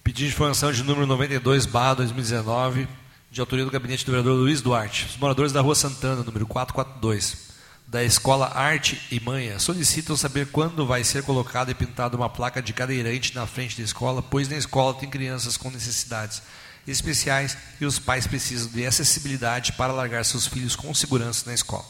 Pedido 0.02 0.28
de 0.28 0.32
informação 0.32 0.72
de 0.72 0.82
número 0.82 1.06
92, 1.06 1.66
barra 1.66 1.92
2019, 1.96 2.88
de 3.30 3.40
autoria 3.42 3.66
do 3.66 3.70
gabinete 3.70 4.06
do 4.06 4.12
vereador 4.12 4.34
Luiz 4.34 4.62
Duarte. 4.62 5.04
Os 5.04 5.18
moradores 5.18 5.52
da 5.52 5.60
Rua 5.60 5.74
Santana, 5.74 6.22
número 6.22 6.46
442, 6.46 7.51
da 7.86 8.02
Escola 8.02 8.46
Arte 8.54 9.00
e 9.10 9.20
Manha, 9.20 9.58
solicitam 9.58 10.16
saber 10.16 10.46
quando 10.46 10.86
vai 10.86 11.04
ser 11.04 11.22
colocada 11.22 11.70
e 11.70 11.74
pintada 11.74 12.16
uma 12.16 12.30
placa 12.30 12.62
de 12.62 12.72
cadeirante 12.72 13.34
na 13.34 13.46
frente 13.46 13.76
da 13.76 13.82
escola, 13.82 14.22
pois 14.22 14.48
na 14.48 14.56
escola 14.56 14.94
tem 14.94 15.10
crianças 15.10 15.56
com 15.56 15.70
necessidades 15.70 16.42
especiais 16.86 17.56
e 17.80 17.84
os 17.84 17.98
pais 17.98 18.26
precisam 18.26 18.70
de 18.70 18.86
acessibilidade 18.86 19.72
para 19.72 19.92
largar 19.92 20.24
seus 20.24 20.46
filhos 20.46 20.74
com 20.74 20.92
segurança 20.94 21.44
na 21.46 21.54
escola. 21.54 21.84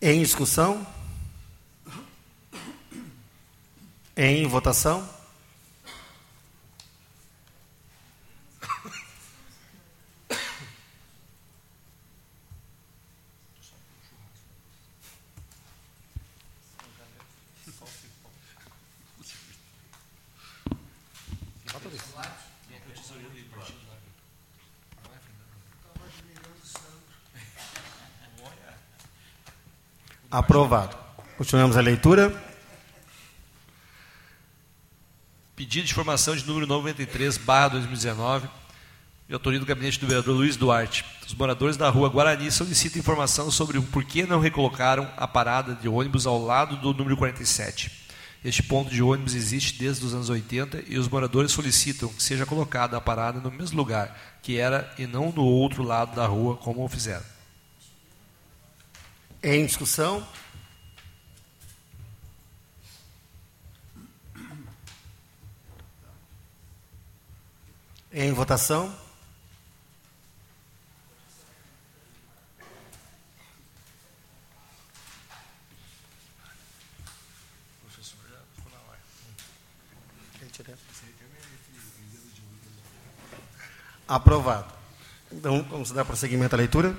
Em 0.00 0.22
discussão. 0.22 0.86
Em 4.16 4.46
votação. 4.46 5.21
Aprovado. 30.32 30.96
Continuamos 31.36 31.76
a 31.76 31.82
leitura. 31.82 32.34
Pedido 35.54 35.84
de 35.84 35.92
informação 35.92 36.34
de 36.34 36.46
número 36.46 36.66
93, 36.66 37.36
barra 37.36 37.68
2019, 37.68 38.48
de 39.28 39.34
autoria 39.34 39.60
do 39.60 39.66
gabinete 39.66 40.00
do 40.00 40.06
vereador 40.06 40.34
Luiz 40.34 40.56
Duarte. 40.56 41.04
Os 41.26 41.34
moradores 41.34 41.76
da 41.76 41.90
rua 41.90 42.08
Guarani 42.08 42.50
solicitam 42.50 42.98
informação 42.98 43.50
sobre 43.50 43.76
o 43.76 43.82
porquê 43.82 44.24
não 44.24 44.40
recolocaram 44.40 45.06
a 45.18 45.28
parada 45.28 45.74
de 45.74 45.86
ônibus 45.86 46.26
ao 46.26 46.42
lado 46.42 46.78
do 46.78 46.94
número 46.94 47.18
47. 47.18 47.92
Este 48.42 48.62
ponto 48.62 48.90
de 48.90 49.02
ônibus 49.02 49.34
existe 49.34 49.78
desde 49.78 50.06
os 50.06 50.14
anos 50.14 50.30
80 50.30 50.84
e 50.88 50.96
os 50.96 51.10
moradores 51.10 51.52
solicitam 51.52 52.08
que 52.08 52.22
seja 52.22 52.46
colocada 52.46 52.96
a 52.96 53.02
parada 53.02 53.38
no 53.38 53.50
mesmo 53.50 53.76
lugar 53.76 54.18
que 54.40 54.56
era 54.56 54.90
e 54.98 55.06
não 55.06 55.30
no 55.30 55.44
outro 55.44 55.82
lado 55.82 56.16
da 56.16 56.24
rua, 56.24 56.56
como 56.56 56.82
o 56.82 56.88
fizeram. 56.88 57.31
Em 59.44 59.66
discussão. 59.66 60.24
Em 68.12 68.32
votação. 68.32 68.96
Aprovado. 84.06 84.72
Então, 85.32 85.62
vamos 85.64 85.90
dar 85.90 86.04
prosseguimento 86.04 86.54
à 86.54 86.58
leitura. 86.58 86.94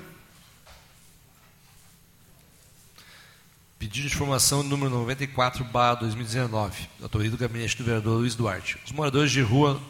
Pedido 3.94 4.08
de 4.08 4.16
informação 4.16 4.64
número 4.64 4.90
94, 4.90 5.62
barra 5.62 5.94
2019, 5.94 6.88
autoria 7.00 7.30
do 7.30 7.36
gabinete 7.36 7.76
do 7.76 7.84
vereador 7.84 8.18
Luiz 8.18 8.34
Duarte. 8.34 8.76
Os 8.84 8.90
moradores 8.90 9.30
de 9.30 9.40
rua 9.40 9.80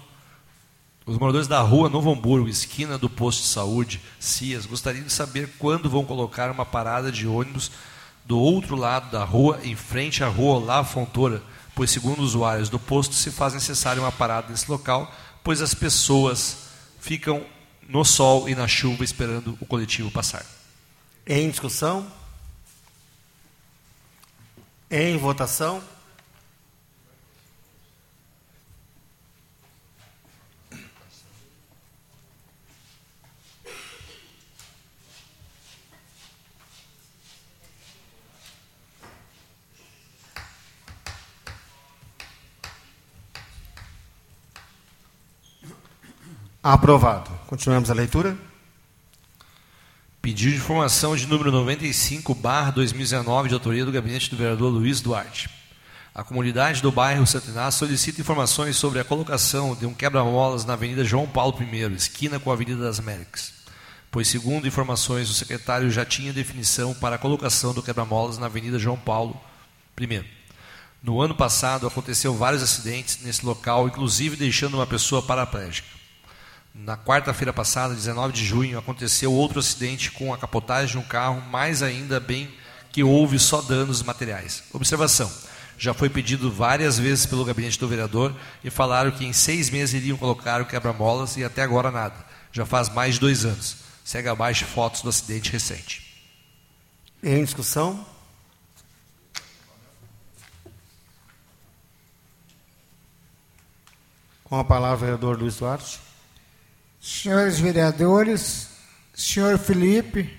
os 1.07 1.17
moradores 1.17 1.49
da 1.49 1.63
rua 1.63 1.89
Novo 1.89 2.13
Hamburgo, 2.13 2.47
esquina 2.47 2.99
do 2.99 3.09
posto 3.09 3.41
de 3.41 3.49
saúde, 3.49 4.03
CIAS, 4.21 4.67
gostariam 4.67 5.07
de 5.07 5.11
saber 5.11 5.55
quando 5.59 5.89
vão 5.89 6.05
colocar 6.05 6.51
uma 6.51 6.67
parada 6.67 7.11
de 7.11 7.27
ônibus 7.27 7.71
do 8.27 8.39
outro 8.39 8.77
lado 8.77 9.11
da 9.11 9.25
rua, 9.25 9.59
em 9.65 9.75
frente 9.75 10.23
à 10.23 10.29
rua 10.29 10.57
Olavo 10.57 10.93
Fontoura, 10.93 11.43
pois, 11.75 11.91
segundo 11.91 12.21
usuários 12.21 12.69
do 12.69 12.79
posto, 12.79 13.15
se 13.15 13.31
faz 13.31 13.55
necessária 13.55 14.03
uma 14.03 14.13
parada 14.13 14.51
nesse 14.51 14.71
local, 14.71 15.11
pois 15.43 15.63
as 15.63 15.73
pessoas 15.73 16.59
ficam 17.01 17.43
no 17.89 18.05
sol 18.05 18.51
e 18.51 18.55
na 18.55 18.69
chuva 18.69 19.03
esperando 19.03 19.57
o 19.63 19.65
coletivo 19.65 20.11
passar. 20.11 20.45
Em 21.27 21.49
discussão? 21.49 22.07
Em 24.97 25.17
votação? 25.17 25.83
Aprovado. 46.63 47.33
Continuamos 47.49 47.91
a 47.91 47.95
leitura. 47.95 48.54
Pedido 50.25 50.53
de 50.53 50.57
informação 50.57 51.15
de 51.15 51.27
número 51.27 51.53
95, 51.53 52.35
barra 52.35 52.71
2019, 52.71 53.49
de 53.49 53.55
autoria 53.55 53.85
do 53.85 53.93
gabinete 53.93 54.31
do 54.31 54.39
vereador 54.39 54.73
Luiz 54.73 55.03
Duarte. 55.03 55.51
A 56.15 56.25
comunidade 56.25 56.81
do 56.81 56.91
bairro 56.91 57.27
Santiná 57.27 57.71
solicita 57.71 58.23
informações 58.23 58.75
sobre 58.75 58.99
a 58.99 59.05
colocação 59.05 59.77
de 59.77 59.85
um 59.85 59.93
quebra-molas 59.93 60.65
na 60.65 60.73
Avenida 60.73 61.05
João 61.05 61.27
Paulo 61.27 61.55
I, 61.61 61.95
esquina 61.95 62.41
com 62.41 62.51
a 62.51 62.55
Avenida 62.55 62.83
das 62.83 62.99
Américas. 62.99 63.53
Pois, 64.11 64.27
segundo 64.27 64.67
informações, 64.67 65.29
o 65.29 65.35
secretário 65.35 65.91
já 65.91 66.07
tinha 66.07 66.33
definição 66.33 66.95
para 66.95 67.17
a 67.17 67.19
colocação 67.19 67.75
do 67.75 67.83
quebra-molas 67.83 68.39
na 68.39 68.47
Avenida 68.47 68.79
João 68.79 68.97
Paulo 68.97 69.39
I. 70.01 70.25
No 71.03 71.21
ano 71.21 71.35
passado, 71.35 71.87
aconteceu 71.87 72.35
vários 72.35 72.63
acidentes 72.63 73.19
nesse 73.23 73.45
local, 73.45 73.89
inclusive 73.89 74.37
deixando 74.37 74.79
uma 74.79 74.87
pessoa 74.87 75.21
paraplégica. 75.21 76.04
Na 76.75 76.97
quarta-feira 76.97 77.53
passada, 77.53 77.95
19 77.95 78.33
de 78.33 78.45
junho, 78.45 78.77
aconteceu 78.77 79.33
outro 79.33 79.61
acidente 79.61 80.11
com 80.11 80.35
a 80.35 80.39
capotagem 80.39 80.91
de 80.91 80.99
um 80.99 81.09
carro, 81.09 81.41
mais 81.41 81.85
ainda 81.85 82.19
bem 82.19 82.53
que 82.91 83.05
houve 83.05 83.39
só 83.39 83.63
danos 83.63 84.03
materiais. 84.03 84.65
Observação: 84.73 85.31
já 85.79 85.95
foi 85.95 86.11
pedido 86.11 86.51
várias 86.51 86.99
vezes 86.99 87.27
pelo 87.27 87.45
gabinete 87.45 87.79
do 87.79 87.87
vereador 87.87 88.35
e 88.63 88.71
falaram 88.71 89.13
que 89.13 89.25
em 89.25 89.33
seis 89.33 89.71
meses 89.71 89.95
iriam 89.95 90.19
colocar 90.19 90.61
o 90.61 90.67
quebra-molas 90.67 91.37
e 91.37 91.45
até 91.45 91.63
agora 91.63 91.93
nada. 91.93 92.17
Já 92.51 92.67
faz 92.67 92.89
mais 92.89 93.15
de 93.15 93.21
dois 93.21 93.45
anos. 93.45 93.77
Segue 94.05 94.29
abaixo 94.29 94.65
fotos 94.65 95.01
do 95.01 95.09
acidente 95.09 95.53
recente. 95.53 96.03
Em 97.23 97.43
discussão? 97.45 98.05
Com 104.43 104.59
a 104.59 104.65
palavra, 104.65 105.07
vereador 105.07 105.39
Luiz 105.39 105.57
Duarte. 105.57 106.01
Senhores 107.07 107.59
vereadores, 107.59 108.67
senhor 109.15 109.59
Felipe, 109.59 110.35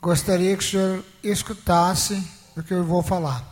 gostaria 0.00 0.56
que 0.56 0.64
o 0.64 0.66
senhor 0.66 1.04
escutasse 1.22 2.26
o 2.56 2.62
que 2.62 2.72
eu 2.72 2.82
vou 2.82 3.02
falar. 3.02 3.44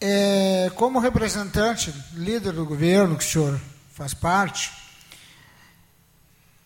É, 0.00 0.72
como 0.74 0.98
representante, 0.98 1.94
líder 2.14 2.50
do 2.50 2.66
governo, 2.66 3.16
que 3.16 3.24
o 3.24 3.28
senhor 3.28 3.60
faz 3.92 4.12
parte, 4.12 4.72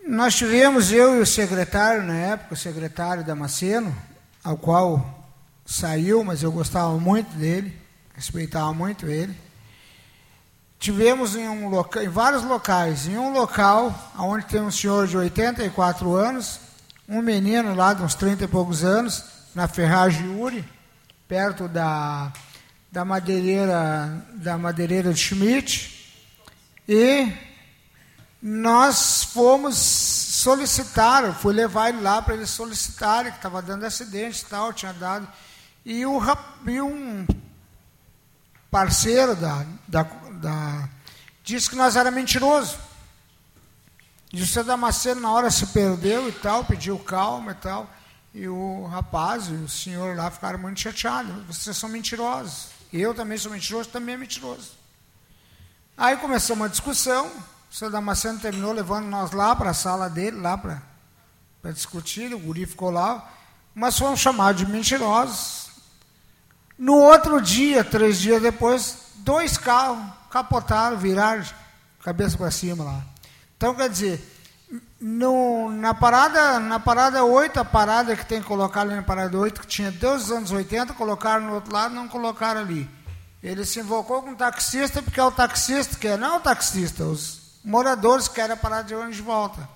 nós 0.03 0.35
tivemos, 0.35 0.91
eu 0.91 1.19
e 1.19 1.21
o 1.21 1.27
secretário, 1.27 2.05
na 2.05 2.17
época, 2.17 2.55
o 2.55 2.57
secretário 2.57 3.23
Damasceno, 3.23 3.95
ao 4.43 4.57
qual 4.57 5.31
saiu, 5.67 6.25
mas 6.25 6.43
eu 6.43 6.51
gostava 6.51 6.99
muito 6.99 7.37
dele, 7.37 7.79
respeitava 8.15 8.73
muito 8.73 9.07
ele 9.07 9.48
tivemos 10.79 11.35
em, 11.35 11.49
um 11.49 11.69
loca, 11.69 12.03
em 12.03 12.09
vários 12.09 12.45
locais. 12.45 13.07
Em 13.07 13.19
um 13.19 13.33
local, 13.33 14.13
onde 14.19 14.47
tem 14.47 14.61
um 14.61 14.71
senhor 14.71 15.07
de 15.07 15.17
84 15.17 16.15
anos, 16.15 16.61
um 17.09 17.21
menino 17.21 17.75
lá 17.75 17.95
de 17.95 18.03
uns 18.03 18.15
30 18.15 18.45
e 18.45 18.49
poucos 18.49 18.85
anos, 18.85 19.25
na 19.55 19.67
Ferragem 19.67 20.41
Uri, 20.41 20.65
perto 21.27 21.67
da, 21.67 22.33
da 22.93 23.05
madeireira 23.05 24.25
da 24.35 24.57
madeireira 24.57 25.13
de 25.13 25.19
Schmidt, 25.19 25.99
e 26.89 27.33
nós 28.41 29.25
fomos 29.25 29.77
solicitar, 29.77 31.35
fui 31.35 31.53
levar 31.53 31.89
ele 31.89 32.01
lá 32.01 32.23
para 32.23 32.35
eles 32.35 32.51
solicitarem, 32.51 33.33
que 33.33 33.39
estava 33.39 33.61
dando 33.61 33.85
acidente 33.85 34.43
e 34.43 34.47
tal, 34.47 34.73
tinha 34.73 34.93
dado. 34.93 35.27
E, 35.85 36.07
o, 36.07 36.21
e 36.67 36.81
um 36.81 37.27
parceiro 38.71 39.35
da, 39.35 39.65
da, 39.87 40.05
da, 40.39 40.89
disse 41.45 41.71
que 41.71 41.77
nós 41.77 41.97
era 41.97 42.11
mentiroso. 42.11 42.79
E 44.33 44.43
o 44.43 44.47
seu 44.47 44.63
Damasceno 44.63 45.21
na 45.23 45.33
hora 45.33 45.51
se 45.51 45.67
perdeu 45.69 46.29
e 46.29 46.33
tal, 46.33 46.65
pediu 46.65 46.99
calma 46.99 47.53
e 47.53 47.55
tal. 47.55 47.91
E 48.35 48.47
o 48.47 48.85
rapaz 48.87 49.49
e 49.49 49.55
o 49.55 49.69
senhor 49.69 50.15
lá 50.17 50.31
ficaram 50.31 50.59
muito 50.59 50.81
chateados. 50.81 51.47
Vocês 51.47 51.77
são 51.77 51.89
mentirosos. 51.89 52.69
Eu 52.93 53.15
também 53.15 53.39
sou 53.39 53.51
mentiroso, 53.51 53.89
também 53.89 54.15
é 54.15 54.19
mentiroso. 54.19 54.73
Aí 55.97 56.17
começou 56.19 56.55
uma 56.55 56.69
discussão. 56.69 57.27
O 57.71 57.75
seu 57.75 57.91
Damasceno 57.91 58.39
terminou 58.39 58.73
levando 58.73 59.07
nós 59.07 59.33
lá 59.33 59.57
para 59.57 59.71
a 59.71 59.75
sala 59.75 60.11
dele, 60.11 60.39
lá 60.39 60.59
para 60.59 61.73
discutir. 61.73 62.35
O 62.35 62.39
guri 62.39 62.67
ficou 62.67 62.91
lá. 62.91 63.27
Mas 63.75 63.99
fomos 63.99 64.21
chamados 64.21 64.65
de 64.65 64.71
mentirosos. 64.71 65.71
No 66.79 66.97
outro 66.97 67.41
dia, 67.41 67.83
três 67.83 68.19
dias 68.19 68.43
depois, 68.43 68.99
dois 69.17 69.57
carros 69.57 70.18
capotaram, 70.31 70.97
viraram 70.97 71.45
cabeça 72.03 72.37
para 72.37 72.51
cima 72.51 72.85
lá. 72.85 73.03
Então, 73.57 73.75
quer 73.75 73.89
dizer, 73.89 74.23
no, 75.01 75.71
na 75.71 75.95
parada 75.95 76.59
na 76.59 76.79
parada 76.79 77.25
8, 77.25 77.61
a 77.61 77.65
parada 77.65 78.17
que 78.17 78.25
tem 78.25 78.41
que 78.41 78.47
colocar 78.47 78.83
ali 78.83 78.95
na 78.95 79.03
parada 79.03 79.37
8, 79.37 79.61
que 79.61 79.67
tinha 79.67 79.93
os 80.15 80.31
anos 80.31 80.51
80, 80.51 80.95
colocaram 80.95 81.47
no 81.47 81.55
outro 81.55 81.73
lado, 81.73 81.95
não 81.95 82.09
colocaram 82.09 82.61
ali. 82.61 82.89
Ele 83.43 83.65
se 83.65 83.81
invocou 83.81 84.23
com 84.23 84.33
o 84.33 84.37
taxista, 84.37 85.03
porque 85.03 85.21
é 85.21 85.25
o 85.25 85.31
taxista 85.31 85.97
que 85.97 86.09
é, 86.09 86.17
não 86.17 86.35
é 86.35 86.37
o 86.39 86.41
taxista, 86.41 87.05
os 87.05 87.59
moradores 87.65 88.27
querem 88.27 88.55
a 88.55 88.57
parada 88.57 88.85
de 88.85 88.95
ônibus 88.95 89.17
de 89.17 89.23
volta. 89.23 89.69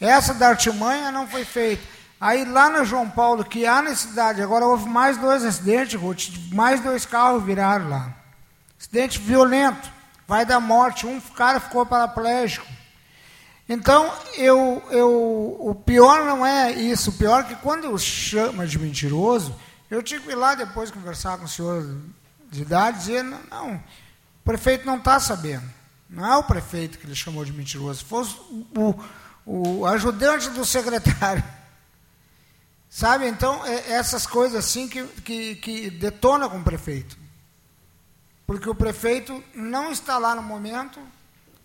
Essa 0.00 0.34
da 0.34 0.48
artimanha 0.48 1.12
não 1.12 1.26
foi 1.26 1.44
feita. 1.44 1.82
Aí 2.20 2.44
lá 2.44 2.70
no 2.70 2.84
João 2.84 3.08
Paulo, 3.08 3.44
que 3.44 3.66
há 3.66 3.82
necessidade, 3.82 4.40
agora 4.40 4.66
houve 4.66 4.88
mais 4.88 5.18
dois 5.18 5.44
acidentes, 5.44 6.00
mais 6.52 6.80
dois 6.80 7.04
carros 7.04 7.44
viraram 7.44 7.88
lá. 7.88 8.23
Acidente 8.84 9.18
violento, 9.18 9.90
vai 10.28 10.44
dar 10.44 10.60
morte, 10.60 11.06
um 11.06 11.18
cara 11.18 11.58
ficou 11.58 11.86
paraplégico. 11.86 12.66
Então, 13.66 14.12
eu, 14.34 14.82
eu, 14.90 15.56
o 15.58 15.74
pior 15.74 16.26
não 16.26 16.44
é 16.44 16.70
isso, 16.70 17.08
o 17.08 17.14
pior 17.14 17.40
é 17.40 17.44
que 17.44 17.56
quando 17.56 17.84
eu 17.84 17.96
chamo 17.96 18.64
de 18.66 18.78
mentiroso, 18.78 19.58
eu 19.90 20.02
tive 20.02 20.26
que 20.26 20.32
ir 20.32 20.34
lá 20.34 20.54
depois 20.54 20.90
conversar 20.90 21.38
com 21.38 21.46
o 21.46 21.48
senhor 21.48 21.98
de 22.50 22.60
idade 22.60 22.98
e 22.98 23.00
dizer, 23.00 23.24
não, 23.24 23.40
não, 23.50 23.74
o 23.76 24.44
prefeito 24.44 24.84
não 24.84 24.98
está 24.98 25.18
sabendo. 25.18 25.64
Não 26.10 26.26
é 26.30 26.36
o 26.36 26.44
prefeito 26.44 26.98
que 26.98 27.06
ele 27.06 27.16
chamou 27.16 27.42
de 27.42 27.54
mentiroso, 27.54 28.04
foi 28.04 28.22
o, 28.76 29.02
o, 29.46 29.78
o 29.78 29.86
ajudante 29.86 30.50
do 30.50 30.62
secretário. 30.62 31.42
Sabe, 32.90 33.26
então, 33.26 33.64
é, 33.64 33.92
essas 33.92 34.26
coisas 34.26 34.58
assim 34.58 34.86
que, 34.88 35.02
que, 35.24 35.54
que 35.54 35.90
detonam 35.90 36.50
com 36.50 36.58
o 36.58 36.62
prefeito 36.62 37.23
porque 38.46 38.68
o 38.68 38.74
prefeito 38.74 39.42
não 39.54 39.90
está 39.90 40.18
lá 40.18 40.34
no 40.34 40.42
momento 40.42 41.00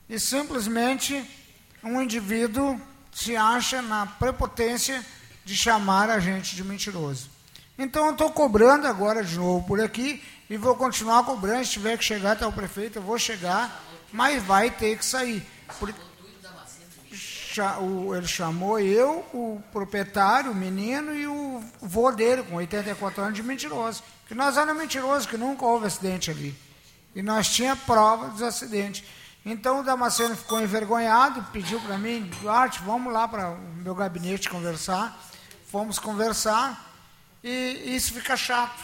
e 0.08 0.20
simplesmente 0.20 1.24
um 1.84 2.02
indivíduo 2.02 2.80
se 3.12 3.36
acha 3.36 3.82
na 3.82 4.06
prepotência 4.06 5.06
de 5.44 5.56
chamar 5.56 6.10
a 6.10 6.20
gente 6.20 6.56
de 6.56 6.64
mentiroso. 6.64 7.30
Então 7.78 8.08
eu 8.08 8.12
estou 8.12 8.32
cobrando 8.32 8.88
agora 8.88 9.24
de 9.24 9.38
novo 9.38 9.66
por 9.66 9.80
aqui 9.80 10.22
e 10.50 10.58
vou 10.58 10.76
continuar 10.76 11.24
cobrando. 11.24 11.66
Se 11.66 11.72
tiver 11.72 11.98
que 11.98 12.04
chegar 12.04 12.34
até 12.34 12.46
o 12.46 12.52
prefeito, 12.52 13.00
eu 13.00 13.04
vou 13.04 13.18
chegar, 13.18 13.84
mas 14.12 14.44
vai 14.44 14.70
ter 14.70 14.98
que 14.98 15.06
sair. 15.06 15.46
Ele 18.16 18.28
chamou 18.28 18.80
eu, 18.80 19.26
o 19.34 19.62
proprietário, 19.72 20.52
o 20.52 20.56
menino 20.56 21.14
e 21.14 21.28
o 21.28 21.64
vô 21.82 22.12
dele, 22.12 22.44
com 22.44 22.56
84 22.56 23.22
anos, 23.22 23.36
de 23.36 23.44
mentiroso. 23.44 24.04
Que 24.28 24.36
nós 24.36 24.56
éramos 24.56 24.82
mentirosos, 24.82 25.26
que 25.26 25.38
nunca 25.38 25.66
houve 25.66 25.88
acidente 25.88 26.32
ali. 26.32 26.69
E 27.20 27.22
nós 27.22 27.50
tinha 27.50 27.76
prova 27.76 28.30
dos 28.30 28.42
acidentes. 28.42 29.04
Então 29.46 29.82
o 29.82 29.84
Damasceno 29.84 30.38
ficou 30.38 30.62
envergonhado, 30.62 31.44
pediu 31.52 31.78
para 31.82 31.98
mim, 31.98 32.32
Duarte, 32.40 32.80
vamos 32.82 33.12
lá 33.12 33.28
para 33.28 33.50
o 33.50 33.58
meu 33.76 33.94
gabinete 33.94 34.50
conversar. 34.50 35.22
Fomos 35.70 36.00
conversar 36.00 36.96
e 37.44 37.94
isso 37.94 38.14
fica 38.14 38.38
chato. 38.38 38.82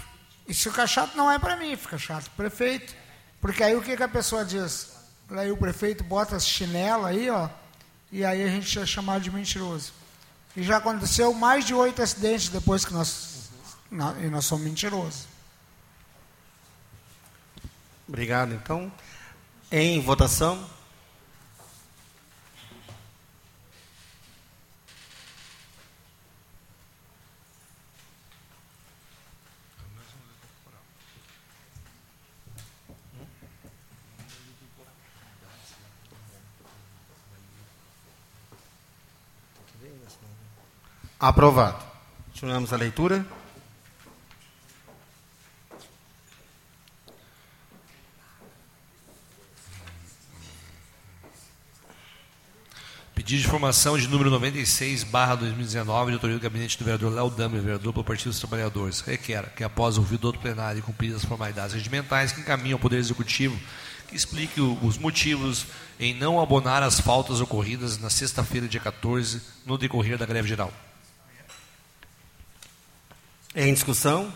Se 0.50 0.69
fica 0.69 0.86
chato, 0.86 1.15
não 1.15 1.32
é 1.32 1.39
para 1.39 1.56
mim, 1.56 1.78
fica 1.78 1.98
chato 1.98 2.26
para 2.26 2.34
o 2.34 2.50
prefeito. 2.50 2.93
Porque 3.39 3.63
aí 3.63 3.74
o 3.74 3.82
que, 3.82 3.95
que 3.95 4.04
a 4.04 4.08
pessoa 4.10 4.43
diz? 4.43 4.91
Aí 5.32 5.50
o 5.50 5.56
prefeito 5.56 6.04
bota 6.04 6.36
as 6.36 6.45
chinelas 6.45 7.06
aí, 7.06 7.30
ó, 7.30 7.48
e 8.12 8.26
aí 8.26 8.43
a 8.43 8.48
gente 8.48 8.78
é 8.78 8.86
chamado 8.86 9.21
de 9.21 9.32
mentiroso. 9.32 9.93
E 10.58 10.62
já 10.62 10.76
aconteceu 10.76 11.34
mais 11.34 11.63
de 11.63 11.74
oito 11.74 12.02
acidentes 12.02 12.50
depois 12.50 12.84
que 12.84 12.93
nós, 12.93 13.50
e 13.89 14.28
nós 14.28 14.43
somos 14.43 14.65
mentirosos. 14.65 15.35
Obrigado. 18.08 18.54
Então, 18.54 18.91
em 19.72 20.00
votação. 20.00 20.76
Aprovado. 41.20 41.84
Continuamos 42.28 42.72
a 42.72 42.78
leitura. 42.78 43.26
Pedido 53.36 53.41
de 53.41 53.48
informação 53.48 53.98
de 53.98 54.08
número 54.08 54.30
96, 54.30 55.04
barra 55.04 55.36
2019, 55.36 56.12
de 56.12 56.13
autoria 56.13 56.38
do 56.38 56.41
gabinete 56.41 56.78
do 56.78 56.86
vereador 56.86 57.12
Léo 57.12 57.30
Damer, 57.30 57.62
vereador 57.62 57.91
pelo 57.91 58.06
Partido 58.06 58.30
dos 58.30 58.39
Trabalhadores, 58.39 59.02
requer 59.02 59.54
que, 59.54 59.62
após 59.62 59.98
ouvido 59.98 60.24
outro 60.24 60.39
plenário 60.39 60.80
e 60.80 60.82
cumpridas 60.82 61.17
as 61.17 61.26
formalidades 61.26 61.74
regimentais, 61.74 62.32
que 62.32 62.39
encaminhe 62.39 62.71
ao 62.71 62.80
Poder 62.80 62.95
Executivo 62.95 63.60
que 64.08 64.15
explique 64.15 64.62
os 64.62 64.98
motivos 64.98 65.65
em 66.00 66.13
não 66.13 66.39
abonar 66.39 66.82
as 66.82 67.02
faltas 67.02 67.41
ocorridas 67.41 67.98
na 67.98 68.10
sexta-feira, 68.10 68.69
dia 68.69 68.80
14, 68.80 69.41
no 69.65 69.78
decorrer 69.78 70.17
da 70.17 70.26
greve 70.26 70.48
geral. 70.48 70.71
Em 73.54 73.74
discussão? 73.74 74.34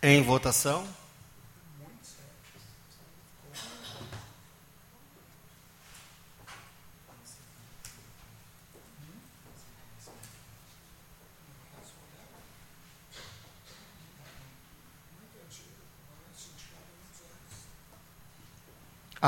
Em 0.00 0.22
votação? 0.22 0.86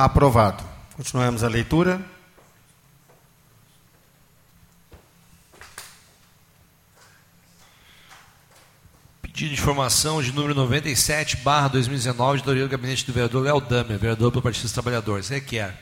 Aprovado. 0.01 0.63
Continuamos 0.95 1.43
a 1.43 1.49
leitura. 1.49 2.01
Pedido 9.21 9.53
de 9.57 9.61
informação 9.61 10.23
de 10.23 10.31
número 10.31 10.55
97, 10.55 11.39
barra 11.39 11.67
2019, 11.67 12.37
de 12.37 12.43
autoria 12.43 12.63
do 12.63 12.69
gabinete 12.69 13.05
do 13.05 13.13
vereador 13.13 13.43
Léo 13.43 13.61
Damer, 13.61 13.99
vereador 13.99 14.31
pelo 14.31 14.41
Partido 14.41 14.63
dos 14.63 14.73
Trabalhadores. 14.73 15.31
Requer, 15.31 15.77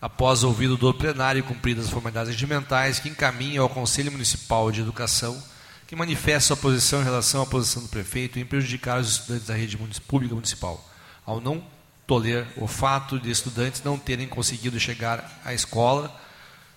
após 0.00 0.44
ouvido 0.44 0.76
do 0.76 0.94
plenário 0.94 1.40
e 1.40 1.42
cumpridas 1.42 1.86
as 1.86 1.90
formalidades 1.90 2.30
regimentais, 2.30 3.00
que 3.00 3.08
encaminhe 3.08 3.58
ao 3.58 3.68
Conselho 3.68 4.12
Municipal 4.12 4.70
de 4.70 4.82
Educação 4.82 5.42
que 5.88 5.96
manifeste 5.96 6.46
sua 6.46 6.56
posição 6.56 7.00
em 7.00 7.04
relação 7.04 7.42
à 7.42 7.46
posição 7.46 7.82
do 7.82 7.88
prefeito 7.88 8.38
em 8.38 8.44
prejudicar 8.44 9.00
os 9.00 9.10
estudantes 9.10 9.48
da 9.48 9.54
rede 9.56 9.76
pública 10.06 10.32
municipal, 10.32 10.88
ao 11.26 11.40
não 11.40 11.81
toler 12.12 12.46
o 12.58 12.66
fato 12.66 13.18
de 13.18 13.30
estudantes 13.30 13.82
não 13.82 13.98
terem 13.98 14.28
conseguido 14.28 14.78
chegar 14.78 15.40
à 15.42 15.54
escola, 15.54 16.14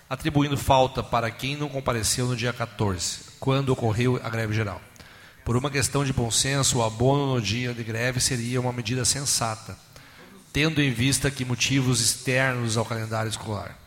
atribuindo 0.10 0.56
falta 0.56 1.04
para 1.04 1.30
quem 1.30 1.58
não 1.58 1.68
compareceu 1.68 2.26
no 2.26 2.38
dia 2.38 2.54
14, 2.54 3.20
quando 3.38 3.72
ocorreu 3.72 4.18
a 4.24 4.30
greve 4.30 4.54
geral. 4.54 4.82
Por 5.44 5.58
uma 5.58 5.70
questão 5.70 6.06
de 6.06 6.14
bom 6.14 6.32
senso, 6.32 6.78
o 6.78 6.84
abono 6.84 7.34
no 7.34 7.42
dia 7.42 7.74
de 7.74 7.84
greve 7.84 8.22
seria 8.22 8.62
uma 8.62 8.72
medida 8.72 9.04
sensata, 9.04 9.78
tendo 10.54 10.82
em 10.82 10.94
vista 10.94 11.30
que 11.30 11.44
motivos 11.44 12.00
externos 12.00 12.78
ao 12.78 12.86
calendário 12.86 13.30
escolar, 13.30 13.78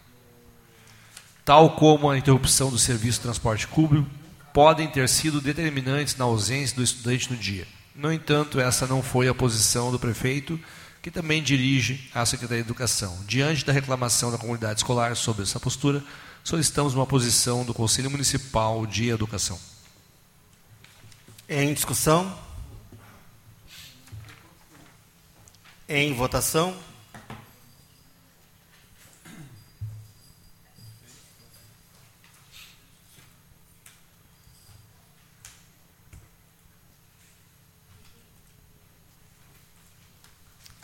tal 1.46 1.76
como 1.76 2.10
a 2.10 2.18
interrupção 2.18 2.68
do 2.68 2.78
serviço 2.78 3.20
de 3.20 3.22
transporte 3.22 3.66
público, 3.66 4.06
podem 4.52 4.86
ter 4.86 5.08
sido 5.08 5.40
determinantes 5.40 6.14
na 6.14 6.26
ausência 6.26 6.76
do 6.76 6.82
estudante 6.82 7.32
no 7.32 7.38
dia. 7.38 7.66
No 7.94 8.12
entanto, 8.12 8.60
essa 8.60 8.86
não 8.86 9.02
foi 9.02 9.28
a 9.28 9.34
posição 9.34 9.90
do 9.90 9.98
prefeito, 9.98 10.60
que 11.08 11.14
também 11.14 11.42
dirige 11.42 12.10
a 12.14 12.26
Secretaria 12.26 12.62
de 12.62 12.68
Educação. 12.68 13.18
Diante 13.26 13.64
da 13.64 13.72
reclamação 13.72 14.30
da 14.30 14.36
comunidade 14.36 14.80
escolar 14.80 15.16
sobre 15.16 15.42
essa 15.42 15.58
postura, 15.58 16.04
solicitamos 16.44 16.94
uma 16.94 17.06
posição 17.06 17.64
do 17.64 17.72
Conselho 17.72 18.10
Municipal 18.10 18.86
de 18.86 19.08
Educação. 19.08 19.58
Em 21.48 21.72
discussão? 21.72 22.38
Em 25.88 26.12
votação? 26.12 26.76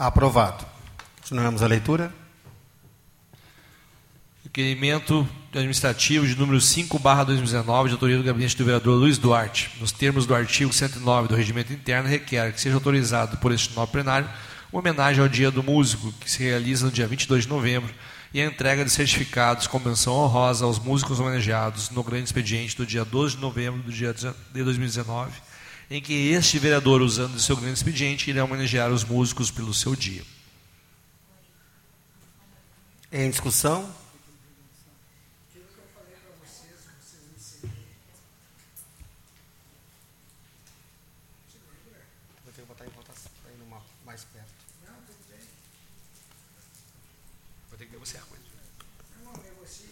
Aprovado. 0.04 0.66
Continuamos 1.22 1.62
a 1.62 1.66
leitura. 1.66 2.14
Requerimento 4.44 5.26
administrativo 5.50 6.26
de 6.26 6.36
número 6.36 6.60
5, 6.60 6.98
barra 6.98 7.24
2019, 7.24 7.88
de 7.88 7.94
autoria 7.94 8.18
do 8.18 8.22
gabinete 8.22 8.54
do 8.54 8.66
vereador 8.66 8.98
Luiz 8.98 9.16
Duarte, 9.16 9.70
nos 9.80 9.92
termos 9.92 10.26
do 10.26 10.34
artigo 10.34 10.70
109 10.70 11.28
do 11.28 11.34
Regimento 11.34 11.72
Interno, 11.72 12.06
requer 12.06 12.52
que 12.52 12.60
seja 12.60 12.74
autorizado 12.74 13.38
por 13.38 13.50
este 13.50 13.74
novo 13.74 13.90
plenário 13.90 14.28
uma 14.70 14.80
homenagem 14.80 15.22
ao 15.22 15.28
Dia 15.28 15.50
do 15.50 15.62
Músico, 15.62 16.12
que 16.20 16.30
se 16.30 16.42
realiza 16.42 16.84
no 16.84 16.92
dia 16.92 17.06
22 17.06 17.44
de 17.44 17.48
novembro, 17.48 17.90
e 18.34 18.42
a 18.42 18.44
entrega 18.44 18.84
de 18.84 18.90
certificados 18.90 19.66
com 19.66 19.78
menção 19.78 20.16
honrosa 20.16 20.66
aos 20.66 20.78
músicos 20.78 21.18
homenageados 21.18 21.88
no 21.88 22.04
grande 22.04 22.24
expediente 22.24 22.76
do 22.76 22.84
dia 22.84 23.06
12 23.06 23.36
de 23.36 23.40
novembro 23.40 23.80
do 23.80 23.90
dia 23.90 24.12
de 24.12 24.62
2019, 24.62 25.32
em 25.90 26.00
que 26.00 26.30
este 26.30 26.58
vereador, 26.58 27.02
usando 27.02 27.34
o 27.34 27.40
seu 27.40 27.56
grande 27.56 27.74
expediente, 27.74 28.30
irá 28.30 28.44
homenagear 28.44 28.90
os 28.90 29.04
músicos 29.04 29.50
pelo 29.50 29.74
seu 29.74 29.94
dia. 29.94 30.22
Em 33.12 33.30
discussão? 33.30 33.88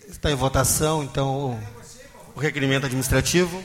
Está 0.09 0.31
em 0.31 0.37
votação, 0.37 1.03
então, 1.03 1.61
o 2.37 2.39
requerimento 2.39 2.87
administrativo. 2.87 3.61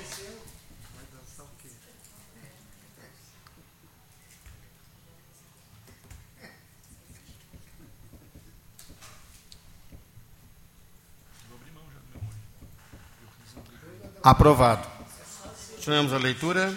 Aprovado. 14.27 14.85
Continuamos 15.75 16.11
a 16.11 16.17
leitura. 16.17 16.75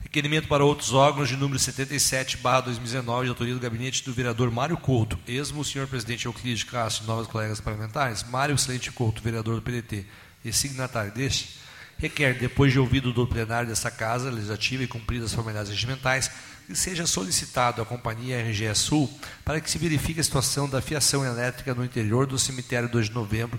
Requerimento 0.00 0.48
para 0.48 0.64
outros 0.64 0.94
órgãos 0.94 1.28
de 1.28 1.36
número 1.36 1.58
77, 1.58 2.38
barra 2.38 2.62
2019, 2.62 3.24
de 3.24 3.28
autoria 3.28 3.52
do 3.52 3.60
gabinete 3.60 4.02
do 4.02 4.14
vereador 4.14 4.50
Mário 4.50 4.78
Couto. 4.78 5.18
Esmo, 5.28 5.62
senhor 5.62 5.86
presidente 5.86 6.24
Euclides 6.24 6.64
Castro 6.64 7.04
e 7.04 7.06
novos 7.06 7.26
colegas 7.26 7.60
parlamentares, 7.60 8.22
Mário 8.22 8.54
Excelente 8.54 8.90
Couto, 8.90 9.20
vereador 9.20 9.56
do 9.56 9.60
PDT, 9.60 10.06
e 10.42 10.50
signatário 10.50 11.12
deste, 11.12 11.58
requer, 11.98 12.38
depois 12.38 12.72
de 12.72 12.78
ouvido 12.78 13.12
do 13.12 13.26
plenário 13.26 13.68
dessa 13.68 13.90
Casa 13.90 14.30
Legislativa 14.30 14.84
e 14.84 14.86
cumpridas 14.86 15.26
as 15.26 15.34
formalidades 15.34 15.70
regimentais, 15.70 16.30
que 16.66 16.74
seja 16.74 17.06
solicitado 17.06 17.82
à 17.82 17.84
Companhia 17.84 18.40
RGE 18.42 18.74
Sul 18.74 19.10
para 19.44 19.60
que 19.60 19.70
se 19.70 19.78
verifique 19.78 20.20
a 20.20 20.24
situação 20.24 20.68
da 20.68 20.80
fiação 20.80 21.24
elétrica 21.24 21.74
no 21.74 21.84
interior 21.84 22.26
do 22.26 22.38
cemitério 22.38 22.88
2 22.88 23.06
de 23.06 23.14
novembro, 23.14 23.58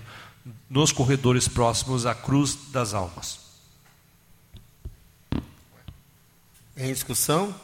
nos 0.68 0.90
corredores 0.90 1.46
próximos 1.46 2.06
à 2.06 2.14
Cruz 2.14 2.56
das 2.72 2.94
Almas. 2.94 3.40
Em 6.76 6.92
discussão? 6.92 7.54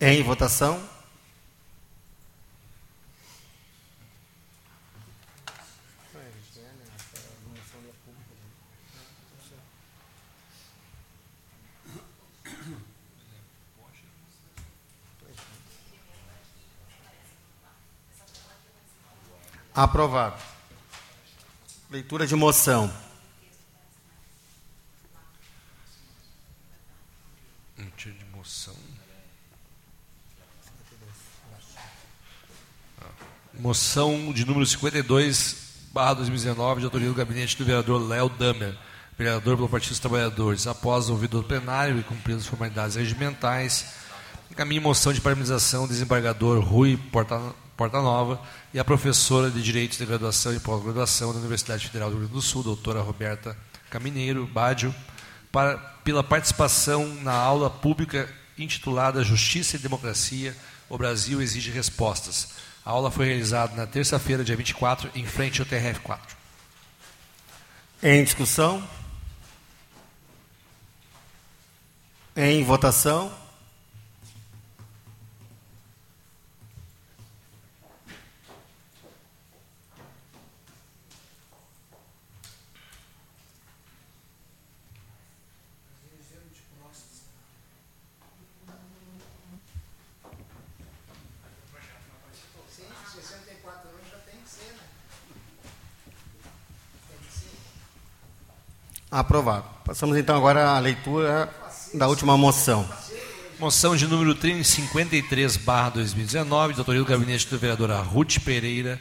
Em 0.00 0.22
votação? 0.22 0.95
Aprovado. 19.76 20.42
Leitura 21.90 22.26
de 22.26 22.34
moção. 22.34 22.90
Leitura 27.76 28.14
de 28.14 28.24
moção. 28.34 28.74
Ah, 33.02 33.04
moção 33.60 34.32
de 34.32 34.46
número 34.46 34.64
52, 34.64 35.56
barra 35.92 36.14
2019, 36.14 36.80
de 36.80 36.86
autoria 36.86 37.08
do 37.08 37.14
gabinete 37.14 37.58
do 37.58 37.66
vereador 37.66 38.00
Léo 38.00 38.30
Damer, 38.30 38.74
vereador 39.18 39.56
pelo 39.56 39.68
Partido 39.68 39.90
dos 39.90 40.00
Trabalhadores. 40.00 40.66
Após 40.66 41.10
ouvido 41.10 41.42
do 41.42 41.46
plenário 41.46 42.00
e 42.00 42.02
cumpridas 42.02 42.44
as 42.44 42.48
formalidades 42.48 42.96
regimentais, 42.96 43.92
encaminha 44.50 44.80
moção 44.80 45.12
de 45.12 45.20
parabenização 45.20 45.86
do 45.86 45.92
desembargador 45.92 46.60
Rui 46.60 46.96
Porta, 46.96 47.54
Porta 47.76 48.00
Nova 48.00 48.40
e 48.72 48.78
a 48.78 48.84
professora 48.84 49.50
de 49.50 49.62
Direitos 49.62 49.98
de 49.98 50.06
Graduação 50.06 50.54
e 50.54 50.58
Pós-Graduação 50.58 51.32
da 51.32 51.38
Universidade 51.38 51.86
Federal 51.86 52.08
do 52.08 52.16
Rio 52.16 52.28
Grande 52.28 52.34
do 52.34 52.42
Sul, 52.42 52.62
doutora 52.62 53.02
Roberta 53.02 53.54
Camineiro 53.90 54.46
Bádio, 54.46 54.94
para, 55.52 55.76
pela 56.02 56.24
participação 56.24 57.06
na 57.22 57.34
aula 57.34 57.68
pública 57.68 58.32
intitulada 58.58 59.22
Justiça 59.22 59.76
e 59.76 59.78
Democracia, 59.78 60.56
o 60.88 60.96
Brasil 60.96 61.42
exige 61.42 61.70
respostas. 61.70 62.48
A 62.84 62.90
aula 62.90 63.10
foi 63.10 63.26
realizada 63.26 63.76
na 63.76 63.86
terça-feira, 63.86 64.42
dia 64.42 64.56
24, 64.56 65.10
em 65.14 65.26
frente 65.26 65.60
ao 65.60 65.66
TRF4. 65.66 66.18
Em 68.02 68.24
discussão? 68.24 68.82
Em 72.34 72.64
votação? 72.64 73.45
Aprovado. 99.16 99.64
Passamos 99.82 100.14
então 100.18 100.36
agora 100.36 100.72
à 100.72 100.78
leitura 100.78 101.48
da 101.94 102.06
última 102.06 102.36
moção. 102.36 102.86
Moção 103.58 103.96
de 103.96 104.06
número 104.06 104.34
353, 104.34 105.56
barra 105.56 105.88
2019, 105.88 106.74
de 106.74 106.80
autoria 106.80 107.00
do 107.00 107.08
gabinete 107.08 107.48
do 107.48 107.58
vereador 107.58 107.90
Ruth 108.04 108.40
Pereira. 108.40 109.00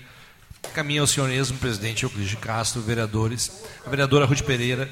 Caminha 0.73 1.01
ao 1.01 1.08
senhorismo, 1.08 1.58
presidente 1.58 2.04
Euclides 2.04 2.30
de 2.30 2.38
Castro, 2.38 2.82
vereadores. 2.82 3.62
A 3.86 3.89
vereadora 3.89 4.23
Ruth 4.23 4.43
Pereira, 4.43 4.89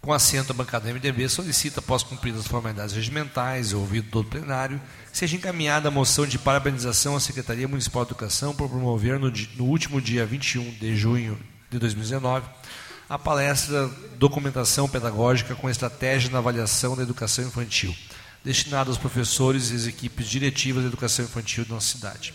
com 0.00 0.12
assento 0.12 0.52
à 0.52 0.54
bancada 0.54 0.92
MDB, 0.94 1.28
solicita, 1.28 1.80
após 1.80 2.04
cumpridas 2.04 2.42
as 2.42 2.46
formalidades 2.46 2.94
regimentais 2.94 3.72
e 3.72 3.74
ouvido 3.74 4.10
todo 4.12 4.26
o 4.26 4.30
plenário, 4.30 4.80
seja 5.12 5.34
encaminhada 5.34 5.88
a 5.88 5.90
moção 5.90 6.24
de 6.24 6.38
parabenização 6.38 7.16
à 7.16 7.20
Secretaria 7.20 7.66
Municipal 7.66 8.04
de 8.04 8.12
Educação 8.12 8.54
por 8.54 8.68
promover 8.68 9.18
no, 9.18 9.28
no 9.56 9.64
último 9.64 10.00
dia 10.00 10.24
21 10.24 10.70
de 10.74 10.94
junho 10.94 11.36
de 11.68 11.80
2019 11.80 12.46
a 13.08 13.18
palestra 13.18 13.88
Documentação 14.18 14.88
Pedagógica 14.88 15.54
com 15.54 15.70
Estratégia 15.70 16.30
na 16.30 16.38
Avaliação 16.38 16.96
da 16.96 17.02
Educação 17.02 17.44
Infantil, 17.44 17.94
destinada 18.44 18.90
aos 18.90 18.98
professores 18.98 19.70
e 19.70 19.76
às 19.76 19.86
equipes 19.86 20.28
diretivas 20.28 20.82
da 20.82 20.88
educação 20.88 21.24
infantil 21.24 21.64
da 21.64 21.74
nossa 21.74 21.96
cidade. 21.96 22.34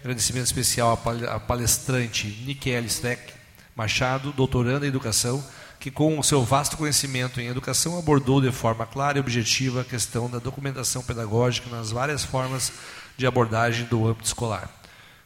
Agradecimento 0.00 0.46
especial 0.46 1.00
à 1.28 1.38
palestrante 1.38 2.26
Nikele 2.44 2.86
Streck 2.86 3.32
Machado, 3.76 4.32
doutoranda 4.32 4.86
em 4.86 4.88
Educação, 4.88 5.44
que 5.78 5.90
com 5.90 6.18
o 6.18 6.24
seu 6.24 6.44
vasto 6.44 6.76
conhecimento 6.76 7.40
em 7.40 7.46
educação 7.46 7.96
abordou 7.96 8.40
de 8.40 8.50
forma 8.50 8.84
clara 8.84 9.18
e 9.18 9.20
objetiva 9.20 9.82
a 9.82 9.84
questão 9.84 10.28
da 10.28 10.40
documentação 10.40 11.00
pedagógica 11.02 11.70
nas 11.70 11.92
várias 11.92 12.24
formas 12.24 12.72
de 13.16 13.24
abordagem 13.24 13.86
do 13.86 14.08
âmbito 14.08 14.26
escolar. 14.26 14.68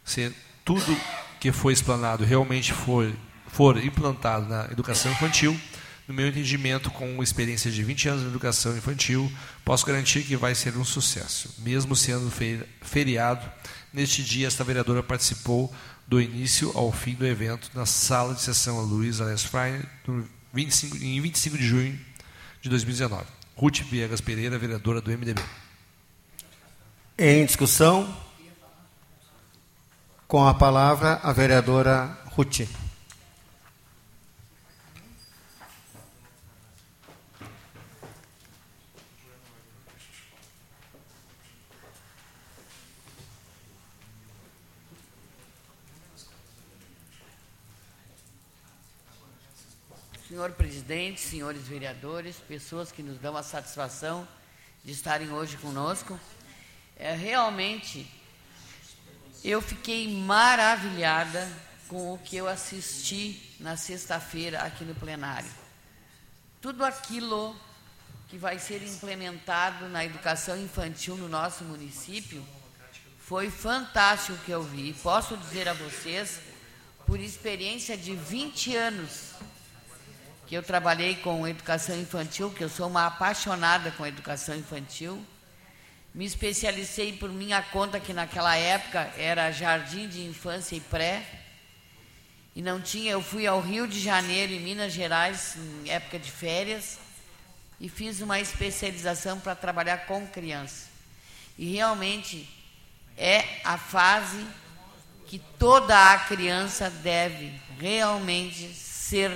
Se 0.05 0.35
tudo 0.63 0.95
que 1.41 1.51
foi 1.51 1.73
explanado 1.73 2.25
realmente 2.25 2.75
foi 2.75 3.15
for 3.53 3.77
implantado 3.77 4.49
na 4.49 4.65
educação 4.73 5.13
infantil, 5.13 5.59
no 6.09 6.15
meu 6.15 6.27
entendimento, 6.27 6.91
com 6.91 7.23
experiência 7.23 7.71
de 7.71 7.85
20 7.85 8.09
anos 8.09 8.23
na 8.23 8.29
educação 8.31 8.77
infantil, 8.77 9.31
posso 9.65 9.87
garantir 9.87 10.23
que 10.25 10.37
vai 10.37 10.55
ser 10.55 10.77
um 10.77 10.85
sucesso. 10.85 11.55
Mesmo 11.59 11.95
sendo 11.95 12.31
feriado, 12.81 13.49
neste 13.93 14.23
dia 14.23 14.47
esta 14.49 14.65
vereadora 14.65 15.03
participou 15.03 15.73
do 16.09 16.21
início 16.21 16.73
ao 16.75 16.91
fim 16.91 17.15
do 17.15 17.27
evento 17.27 17.71
na 17.75 17.87
sala 17.87 18.35
de 18.35 18.41
sessão 18.41 18.81
Luiz 18.81 19.21
Alessio 19.21 19.49
Freire, 19.49 19.87
em 21.01 21.21
25 21.21 21.57
de 21.57 21.67
junho 21.67 22.01
de 22.61 22.69
2019. 22.69 23.25
Ruth 23.55 23.83
Viegas 23.83 24.21
Pereira, 24.21 24.59
vereadora 24.59 25.01
do 25.01 25.11
MDB. 25.11 25.41
Em 27.17 27.45
discussão, 27.45 28.17
com 30.27 30.47
a 30.47 30.55
palavra 30.55 31.21
a 31.23 31.33
vereadora 31.33 32.19
Ruth. 32.35 32.82
Senhor 50.43 50.57
presidente, 50.57 51.21
senhores 51.21 51.69
vereadores, 51.69 52.35
pessoas 52.49 52.91
que 52.91 53.01
nos 53.01 53.17
dão 53.17 53.37
a 53.37 53.45
satisfação 53.45 54.27
de 54.85 54.91
estarem 54.91 55.31
hoje 55.31 55.57
conosco, 55.57 56.19
é, 56.97 57.15
realmente 57.15 58.11
eu 59.45 59.63
fiquei 59.63 60.13
maravilhada 60.13 61.49
com 61.87 62.13
o 62.13 62.19
que 62.19 62.37
eu 62.37 62.49
assisti 62.49 63.55
na 63.61 63.77
sexta-feira 63.77 64.63
aqui 64.63 64.85
no 64.85 64.97
plenário. 64.97 65.49
Tudo 66.61 66.85
aquilo 66.85 67.55
que 68.29 68.37
vai 68.37 68.59
ser 68.59 68.83
implementado 68.83 69.89
na 69.91 70.05
educação 70.05 70.61
infantil 70.61 71.17
no 71.17 71.29
nosso 71.29 71.63
município 71.63 72.45
foi 73.17 73.49
fantástico 73.49 74.37
que 74.39 74.51
eu 74.51 74.65
vi. 74.65 74.93
Posso 74.93 75.37
dizer 75.37 75.69
a 75.69 75.73
vocês, 75.73 76.41
por 77.07 77.21
experiência 77.21 77.97
de 77.97 78.17
20 78.17 78.75
anos 78.75 79.32
que 80.53 80.57
eu 80.59 80.63
trabalhei 80.63 81.17
com 81.17 81.49
educação 81.49 81.99
infantil, 81.99 82.51
que 82.51 82.63
eu 82.63 82.69
sou 82.69 82.87
uma 82.87 83.07
apaixonada 83.07 83.91
com 83.93 84.07
educação 84.07 84.55
infantil. 84.55 85.25
Me 86.13 86.27
especializei 86.27 87.15
por 87.15 87.31
minha 87.31 87.63
conta, 87.63 87.99
que 87.99 88.13
naquela 88.13 88.55
época 88.55 89.11
era 89.17 89.51
jardim 89.51 90.07
de 90.07 90.21
infância 90.27 90.77
e 90.77 90.81
pré. 90.81 91.25
E 92.55 92.61
não 92.61 92.83
tinha, 92.83 93.13
eu 93.13 93.23
fui 93.23 93.47
ao 93.47 93.63
Rio 93.63 93.89
de 93.89 93.99
Janeiro, 93.99 94.53
em 94.53 94.61
Minas 94.61 94.93
Gerais, 94.93 95.57
em 95.57 95.89
época 95.89 96.19
de 96.19 96.31
férias, 96.31 96.99
e 97.81 97.89
fiz 97.89 98.21
uma 98.21 98.39
especialização 98.39 99.41
para 99.41 99.55
trabalhar 99.55 100.05
com 100.05 100.27
criança. 100.27 100.89
E 101.57 101.73
realmente 101.73 102.47
é 103.17 103.43
a 103.65 103.79
fase 103.79 104.47
que 105.27 105.39
toda 105.59 106.13
a 106.13 106.19
criança 106.19 106.91
deve 106.91 107.59
realmente 107.81 108.69
ser 108.75 109.33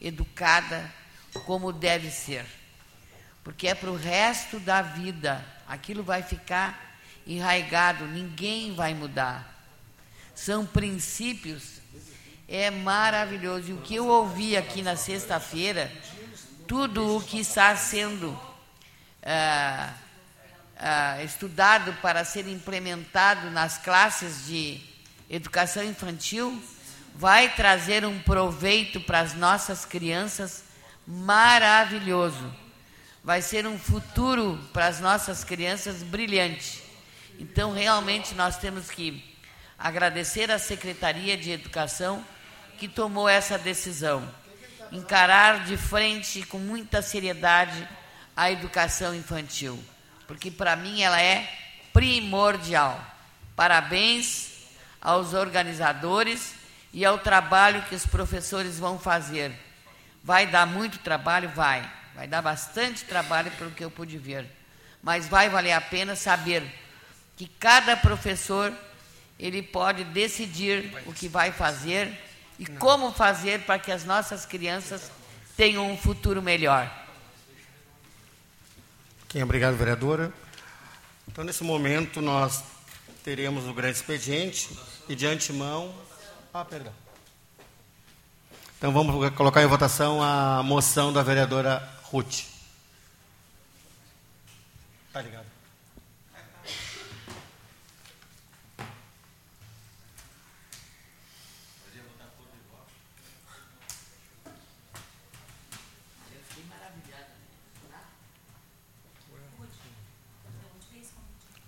educada 0.00 0.92
como 1.40 1.72
deve 1.72 2.10
ser. 2.10 2.44
Porque 3.42 3.68
é 3.68 3.74
para 3.74 3.90
o 3.90 3.96
resto 3.96 4.58
da 4.58 4.80
vida. 4.82 5.44
Aquilo 5.66 6.02
vai 6.02 6.22
ficar 6.22 6.98
enraigado, 7.26 8.06
ninguém 8.06 8.74
vai 8.74 8.94
mudar. 8.94 9.52
São 10.34 10.64
princípios. 10.64 11.80
É 12.48 12.70
maravilhoso. 12.70 13.70
E 13.70 13.72
o 13.72 13.80
que 13.80 13.94
eu 13.94 14.06
ouvi 14.06 14.56
aqui 14.56 14.82
na 14.82 14.96
sexta-feira, 14.96 15.90
tudo 16.66 17.16
o 17.16 17.22
que 17.22 17.40
está 17.40 17.74
sendo 17.76 18.38
ah, 19.22 19.92
ah, 20.76 21.22
estudado 21.22 21.92
para 21.94 22.24
ser 22.24 22.46
implementado 22.46 23.50
nas 23.50 23.78
classes 23.78 24.46
de 24.46 24.80
educação 25.28 25.82
infantil, 25.82 26.62
vai 27.14 27.54
trazer 27.54 28.04
um 28.04 28.18
proveito 28.18 29.00
para 29.00 29.20
as 29.20 29.34
nossas 29.34 29.84
crianças 29.84 30.64
maravilhoso. 31.06 32.52
Vai 33.22 33.40
ser 33.40 33.66
um 33.66 33.78
futuro 33.78 34.58
para 34.72 34.86
as 34.86 35.00
nossas 35.00 35.44
crianças 35.44 36.02
brilhante. 36.02 36.82
Então, 37.38 37.72
realmente, 37.72 38.34
nós 38.34 38.58
temos 38.58 38.90
que 38.90 39.24
agradecer 39.78 40.50
à 40.50 40.58
Secretaria 40.58 41.36
de 41.36 41.50
Educação 41.50 42.24
que 42.78 42.88
tomou 42.88 43.28
essa 43.28 43.56
decisão. 43.56 44.28
Encarar 44.92 45.64
de 45.64 45.76
frente, 45.76 46.44
com 46.46 46.58
muita 46.58 47.00
seriedade, 47.00 47.88
a 48.36 48.50
educação 48.50 49.14
infantil. 49.14 49.82
Porque, 50.26 50.50
para 50.50 50.76
mim, 50.76 51.02
ela 51.02 51.20
é 51.20 51.48
primordial. 51.92 53.00
Parabéns 53.56 54.48
aos 55.00 55.32
organizadores 55.32 56.63
e 56.94 57.04
ao 57.04 57.18
trabalho 57.18 57.82
que 57.82 57.94
os 57.94 58.06
professores 58.06 58.78
vão 58.78 59.00
fazer. 59.00 59.52
Vai 60.22 60.46
dar 60.46 60.64
muito 60.64 61.00
trabalho? 61.00 61.48
Vai. 61.48 61.92
Vai 62.14 62.28
dar 62.28 62.40
bastante 62.40 63.04
trabalho, 63.04 63.50
pelo 63.50 63.72
que 63.72 63.84
eu 63.84 63.90
pude 63.90 64.16
ver. 64.16 64.46
Mas 65.02 65.26
vai 65.26 65.50
valer 65.50 65.72
a 65.72 65.80
pena 65.80 66.14
saber 66.14 66.62
que 67.36 67.48
cada 67.48 67.96
professor 67.96 68.72
ele 69.36 69.60
pode 69.60 70.04
decidir 70.04 70.96
o 71.04 71.12
que 71.12 71.26
vai 71.26 71.50
fazer 71.50 72.16
e 72.60 72.64
como 72.64 73.12
fazer 73.12 73.62
para 73.62 73.76
que 73.76 73.90
as 73.90 74.04
nossas 74.04 74.46
crianças 74.46 75.10
tenham 75.56 75.90
um 75.90 75.96
futuro 75.96 76.40
melhor. 76.40 76.88
Quem 79.28 79.42
obrigado, 79.42 79.74
vereadora. 79.74 80.32
Então, 81.26 81.42
nesse 81.42 81.64
momento, 81.64 82.22
nós 82.22 82.62
teremos 83.24 83.66
o 83.66 83.74
grande 83.74 83.96
expediente 83.96 84.70
e 85.08 85.16
de 85.16 85.26
antemão. 85.26 85.92
Ah, 86.56 86.64
perdão. 86.64 86.92
Então, 88.78 88.92
vamos 88.92 89.28
colocar 89.30 89.60
em 89.60 89.66
votação 89.66 90.22
a 90.22 90.62
moção 90.62 91.12
da 91.12 91.20
vereadora 91.20 91.82
Ruth. 92.04 92.44
Tá 95.12 95.20
ligado? 95.20 95.46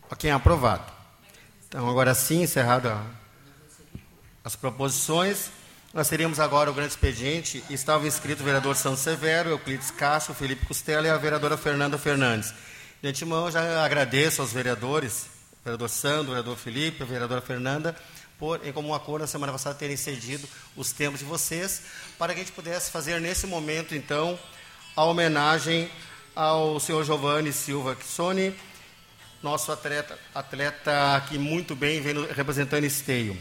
Ok, 0.08 0.30
aprovado. 0.30 0.92
Então, 1.66 1.90
agora 1.90 2.14
sim, 2.14 2.42
encerrado 2.42 2.88
as 4.46 4.54
proposições, 4.54 5.50
nós 5.92 6.08
teríamos 6.08 6.38
agora 6.38 6.70
o 6.70 6.72
grande 6.72 6.90
expediente. 6.90 7.64
Estava 7.68 8.06
inscrito 8.06 8.42
o 8.42 8.44
vereador 8.44 8.76
São 8.76 8.96
Severo, 8.96 9.50
Euclides 9.50 9.90
Castro, 9.90 10.34
Felipe 10.34 10.64
Costela 10.64 11.04
e 11.04 11.10
a 11.10 11.16
vereadora 11.16 11.56
Fernanda 11.56 11.98
Fernandes. 11.98 12.54
De 13.02 13.08
antemão, 13.08 13.50
já 13.50 13.84
agradeço 13.84 14.40
aos 14.40 14.52
vereadores, 14.52 15.26
o 15.62 15.64
vereador 15.64 15.88
Sandro, 15.88 16.26
o 16.26 16.26
vereador 16.26 16.56
Felipe, 16.56 17.02
a 17.02 17.06
vereadora 17.06 17.40
Fernanda, 17.40 17.96
por, 18.38 18.64
em 18.64 18.72
comum 18.72 18.94
acordo, 18.94 19.22
na 19.22 19.26
semana 19.26 19.50
passada, 19.50 19.74
terem 19.74 19.96
cedido 19.96 20.48
os 20.76 20.92
tempos 20.92 21.18
de 21.18 21.26
vocês, 21.26 21.82
para 22.16 22.32
que 22.32 22.38
a 22.38 22.44
gente 22.44 22.54
pudesse 22.54 22.92
fazer 22.92 23.20
nesse 23.20 23.48
momento, 23.48 23.96
então, 23.96 24.38
a 24.94 25.04
homenagem 25.04 25.90
ao 26.36 26.78
senhor 26.78 27.04
Giovanni 27.04 27.52
Silva 27.52 27.96
Kissoni, 27.96 28.54
nosso 29.42 29.72
atleta, 29.72 30.16
atleta 30.32 31.20
que 31.28 31.36
muito 31.36 31.74
bem 31.74 32.00
vem 32.00 32.26
representando 32.26 32.84
Esteio. 32.84 33.36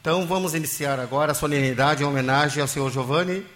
Então 0.00 0.26
vamos 0.26 0.54
iniciar 0.54 0.98
agora 0.98 1.32
a 1.32 1.34
solenidade 1.34 2.02
em 2.02 2.06
homenagem 2.06 2.62
ao 2.62 2.68
senhor 2.68 2.90
Giovanni 2.90 3.46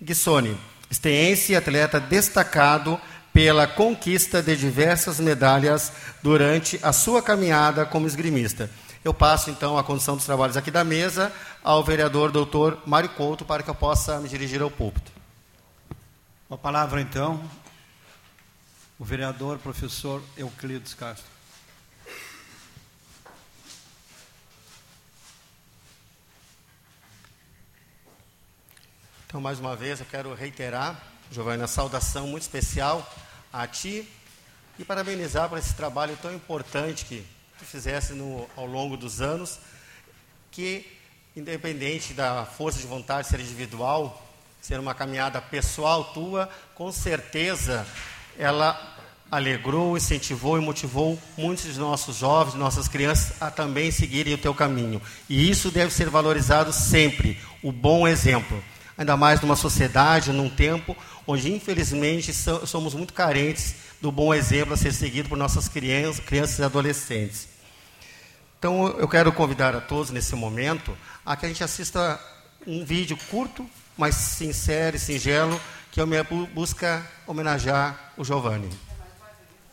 Guissoni, 0.00 0.56
esteense 0.88 1.56
atleta 1.56 1.98
destacado 1.98 3.00
pela 3.32 3.66
conquista 3.66 4.40
de 4.40 4.54
diversas 4.56 5.18
medalhas 5.18 5.92
durante 6.22 6.78
a 6.84 6.92
sua 6.92 7.20
caminhada 7.20 7.84
como 7.84 8.06
esgrimista. 8.06 8.70
Eu 9.04 9.12
passo 9.12 9.50
então 9.50 9.76
a 9.76 9.82
condução 9.82 10.14
dos 10.14 10.24
trabalhos 10.24 10.56
aqui 10.56 10.70
da 10.70 10.84
mesa 10.84 11.32
ao 11.64 11.82
vereador 11.82 12.30
doutor 12.30 12.78
Mário 12.86 13.08
Couto 13.10 13.44
para 13.44 13.64
que 13.64 13.70
eu 13.70 13.74
possa 13.74 14.20
me 14.20 14.28
dirigir 14.28 14.62
ao 14.62 14.70
púlpito. 14.70 15.10
Com 16.48 16.54
a 16.54 16.58
palavra 16.58 17.00
então, 17.00 17.42
o 19.00 19.04
vereador 19.04 19.58
professor 19.58 20.22
Euclides 20.36 20.94
Castro. 20.94 21.37
Então, 29.28 29.42
mais 29.42 29.60
uma 29.60 29.76
vez, 29.76 30.00
eu 30.00 30.06
quero 30.06 30.32
reiterar, 30.32 30.98
Giovanni, 31.30 31.62
a 31.62 31.66
saudação 31.66 32.26
muito 32.26 32.44
especial 32.44 33.06
a 33.52 33.66
ti 33.66 34.08
e 34.78 34.84
parabenizar 34.86 35.50
por 35.50 35.58
esse 35.58 35.74
trabalho 35.74 36.16
tão 36.22 36.32
importante 36.32 37.04
que 37.04 37.22
tu 37.58 37.64
fizesse 37.66 38.14
no, 38.14 38.48
ao 38.56 38.64
longo 38.64 38.96
dos 38.96 39.20
anos, 39.20 39.58
que, 40.50 40.90
independente 41.36 42.14
da 42.14 42.46
força 42.46 42.78
de 42.78 42.86
vontade 42.86 43.28
ser 43.28 43.38
individual, 43.38 44.26
ser 44.62 44.80
uma 44.80 44.94
caminhada 44.94 45.42
pessoal 45.42 46.04
tua, 46.04 46.48
com 46.74 46.90
certeza 46.90 47.86
ela 48.38 48.96
alegrou, 49.30 49.94
incentivou 49.94 50.56
e 50.56 50.62
motivou 50.62 51.18
muitos 51.36 51.70
de 51.70 51.78
nossos 51.78 52.16
jovens, 52.16 52.54
nossas 52.54 52.88
crianças 52.88 53.34
a 53.42 53.50
também 53.50 53.90
seguirem 53.90 54.32
o 54.32 54.38
teu 54.38 54.54
caminho. 54.54 55.02
E 55.28 55.50
isso 55.50 55.70
deve 55.70 55.92
ser 55.92 56.08
valorizado 56.08 56.72
sempre, 56.72 57.38
o 57.62 57.70
bom 57.70 58.08
exemplo. 58.08 58.64
Ainda 58.98 59.16
mais 59.16 59.40
numa 59.40 59.54
sociedade, 59.54 60.32
num 60.32 60.50
tempo 60.50 60.96
onde, 61.24 61.54
infelizmente, 61.54 62.32
somos 62.34 62.94
muito 62.94 63.14
carentes 63.14 63.76
do 64.00 64.10
bom 64.10 64.34
exemplo 64.34 64.74
a 64.74 64.76
ser 64.76 64.92
seguido 64.92 65.28
por 65.28 65.38
nossas 65.38 65.68
crianças, 65.68 66.18
crianças 66.24 66.58
e 66.58 66.64
adolescentes. 66.64 67.48
Então, 68.58 68.88
eu 68.98 69.06
quero 69.06 69.32
convidar 69.32 69.76
a 69.76 69.80
todos 69.80 70.10
nesse 70.10 70.34
momento 70.34 70.98
a 71.24 71.36
que 71.36 71.46
a 71.46 71.48
gente 71.48 71.62
assista 71.62 72.20
um 72.66 72.84
vídeo 72.84 73.16
curto, 73.30 73.64
mas 73.96 74.16
sincero 74.16 74.96
e 74.96 74.98
singelo, 74.98 75.60
que 75.92 76.04
me 76.04 76.16
busca 76.52 77.06
homenagear 77.24 78.12
o 78.16 78.24
Giovanni. 78.24 78.68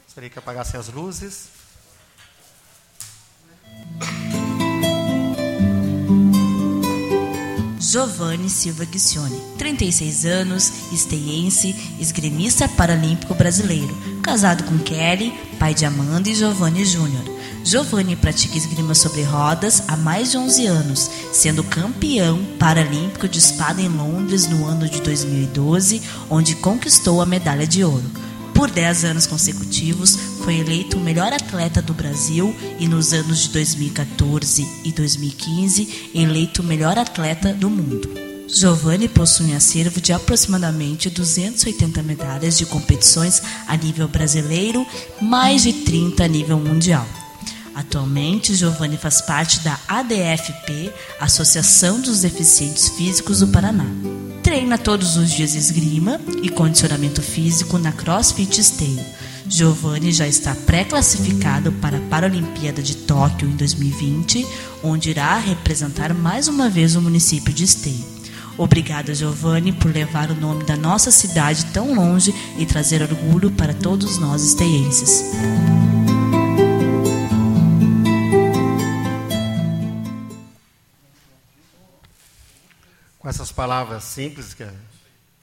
Gostaria 0.06 0.30
que 0.30 0.38
apagassem 0.38 0.80
as 0.80 0.88
luzes. 0.90 1.50
Giovanni 7.96 8.50
Silva 8.50 8.84
Guiccione, 8.84 9.40
36 9.58 10.26
anos, 10.26 10.70
esteiense, 10.92 11.74
esgrimista 11.98 12.68
paralímpico 12.68 13.34
brasileiro, 13.34 13.96
casado 14.22 14.66
com 14.66 14.78
Kelly, 14.80 15.34
pai 15.58 15.74
de 15.74 15.86
Amanda 15.86 16.30
e 16.30 16.36
Giovanni 16.36 16.84
Júnior. 16.84 17.24
Giovanni 17.64 18.18
pratica 18.18 18.58
esgrima 18.58 18.94
sobre 18.94 19.24
rodas 19.24 19.84
há 19.88 19.96
mais 19.96 20.32
de 20.32 20.38
11 20.38 20.66
anos, 20.66 21.10
sendo 21.32 21.64
campeão 21.64 22.44
paralímpico 22.60 23.30
de 23.30 23.40
espada 23.40 23.82
em 23.82 23.88
Londres 23.88 24.50
no 24.50 24.66
ano 24.66 24.90
de 24.90 25.00
2012, 25.00 26.02
onde 26.30 26.54
conquistou 26.56 27.22
a 27.22 27.26
medalha 27.26 27.66
de 27.66 27.82
ouro. 27.82 28.12
Por 28.56 28.72
10 28.72 29.04
anos 29.04 29.28
consecutivos, 29.28 30.16
foi 30.44 30.60
eleito 30.60 30.98
o 30.98 31.02
melhor 31.02 31.34
atleta 31.34 31.82
do 31.82 31.94
Brasil 31.94 32.56
e 32.80 32.88
nos 32.88 33.12
anos 33.12 33.44
de 33.44 33.50
2014 33.50 34.66
e 34.86 34.94
2015, 34.94 36.12
eleito 36.16 36.62
o 36.62 36.66
melhor 36.66 36.98
atleta 36.98 37.54
do 37.54 37.70
mundo. 37.70 38.10
Giovanni 38.48 39.10
possui 39.10 39.52
um 39.52 39.58
acervo 39.58 40.00
de 40.00 40.14
aproximadamente 40.14 41.10
280 41.10 42.02
medalhas 42.02 42.58
de 42.58 42.66
competições 42.66 43.42
a 43.68 43.76
nível 43.76 44.08
brasileiro, 44.08 44.88
mais 45.22 45.64
de 45.64 45.74
30 45.74 46.24
a 46.24 46.28
nível 46.28 46.58
mundial. 46.58 47.06
Atualmente, 47.76 48.56
Giovanni 48.56 48.96
faz 48.96 49.20
parte 49.20 49.60
da 49.60 49.78
ADFP, 49.86 50.94
Associação 51.20 52.00
dos 52.00 52.22
Deficientes 52.22 52.88
Físicos 52.88 53.42
do 53.42 53.50
Paraná. 53.50 53.86
Treina 54.56 54.78
todos 54.78 55.18
os 55.18 55.32
dias 55.32 55.54
esgrima 55.54 56.18
e 56.42 56.48
condicionamento 56.48 57.22
físico 57.22 57.78
na 57.78 57.92
CrossFit 57.92 58.62
Esteio. 58.62 59.04
Giovanni 59.50 60.14
já 60.14 60.26
está 60.30 60.56
pré-classificado 60.56 61.74
para 61.74 61.98
a 61.98 62.02
Paralimpíada 62.04 62.82
de 62.82 62.96
Tóquio 62.96 63.50
em 63.50 63.52
2020, 63.58 64.48
onde 64.82 65.10
irá 65.10 65.38
representar 65.38 66.14
mais 66.14 66.48
uma 66.48 66.70
vez 66.70 66.96
o 66.96 67.02
município 67.02 67.54
de 67.54 67.66
Esteio. 67.66 68.06
Obrigada, 68.58 69.14
Giovanni, 69.14 69.74
por 69.74 69.94
levar 69.94 70.32
o 70.32 70.40
nome 70.40 70.64
da 70.64 70.78
nossa 70.78 71.12
cidade 71.12 71.66
tão 71.74 71.94
longe 71.94 72.34
e 72.58 72.66
trazer 72.66 73.02
orgulho 73.02 73.52
para 73.52 73.74
todos 73.74 74.18
nós 74.20 74.42
esteienses. 74.42 75.26
Com 83.26 83.30
essas 83.30 83.52
palavras 83.52 84.04
simples 84.04 84.54
que 84.54 84.64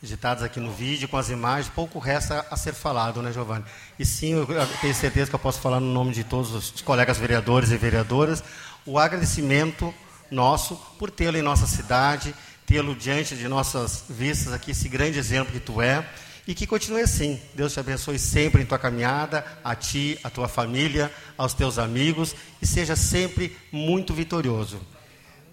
digitadas 0.01 0.45
aqui 0.45 0.61
no 0.61 0.70
vídeo, 0.70 1.09
com 1.09 1.16
as 1.16 1.30
imagens, 1.30 1.68
pouco 1.74 1.99
resta 1.99 2.47
a 2.49 2.57
ser 2.57 2.74
falado, 2.74 3.20
né, 3.20 3.33
Giovanni? 3.33 3.64
E 3.99 4.07
sim, 4.07 4.35
eu 4.35 4.47
tenho 4.80 4.95
certeza 4.95 5.28
que 5.28 5.35
eu 5.35 5.41
posso 5.41 5.61
falar 5.61 5.80
no 5.80 5.93
nome 5.93 6.12
de 6.12 6.22
todos 6.22 6.53
os 6.53 6.80
colegas 6.80 7.18
vereadores 7.18 7.72
e 7.72 7.76
vereadoras, 7.76 8.45
o 8.87 9.01
agradecimento 9.01 9.93
nosso 10.30 10.76
por 10.97 11.11
tê-lo 11.11 11.37
em 11.37 11.43
nossa 11.43 11.66
cidade, 11.66 12.33
tê-lo 12.64 12.95
diante 12.95 13.35
de 13.35 13.49
nossas 13.49 14.05
vistas 14.09 14.53
aqui, 14.53 14.70
esse 14.70 14.89
grande 14.89 15.18
exemplo 15.18 15.53
que 15.53 15.59
tu 15.59 15.83
é, 15.83 16.09
E 16.47 16.55
que 16.55 16.68
continue 16.68 17.03
assim. 17.03 17.41
Deus 17.53 17.72
te 17.72 17.80
abençoe 17.80 18.16
sempre 18.16 18.62
em 18.62 18.66
tua 18.66 18.78
caminhada, 18.78 19.45
a 19.64 19.74
ti, 19.74 20.20
a 20.22 20.30
tua 20.30 20.47
família, 20.47 21.12
aos 21.37 21.53
teus 21.53 21.80
amigos 21.80 22.35
e 22.61 22.66
seja 22.66 22.95
sempre 22.95 23.57
muito 23.72 24.14
vitorioso. 24.14 24.80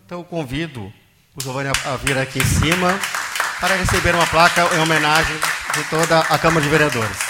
Então 0.05 0.19
eu 0.19 0.23
convido 0.23 0.93
o 1.35 1.43
Giovanni 1.43 1.69
a 1.69 1.95
vir 1.97 2.17
aqui 2.17 2.39
em 2.39 2.45
cima 2.45 2.99
para 3.59 3.75
receber 3.75 4.15
uma 4.15 4.25
placa 4.27 4.67
em 4.75 4.79
homenagem 4.79 5.35
de 5.73 5.83
toda 5.89 6.19
a 6.19 6.37
Câmara 6.37 6.61
de 6.61 6.69
Vereadores. 6.69 7.28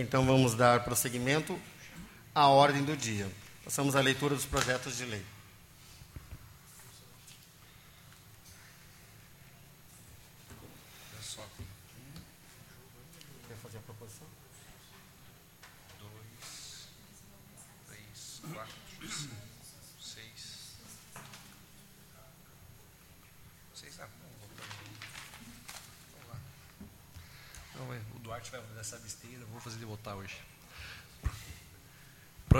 Então 0.00 0.24
vamos 0.24 0.54
dar 0.54 0.84
prosseguimento 0.84 1.58
à 2.34 2.46
ordem 2.48 2.82
do 2.82 2.96
dia. 2.96 3.26
Passamos 3.64 3.96
à 3.96 4.00
leitura 4.00 4.34
dos 4.34 4.44
projetos 4.44 4.96
de 4.96 5.04
lei. 5.04 5.22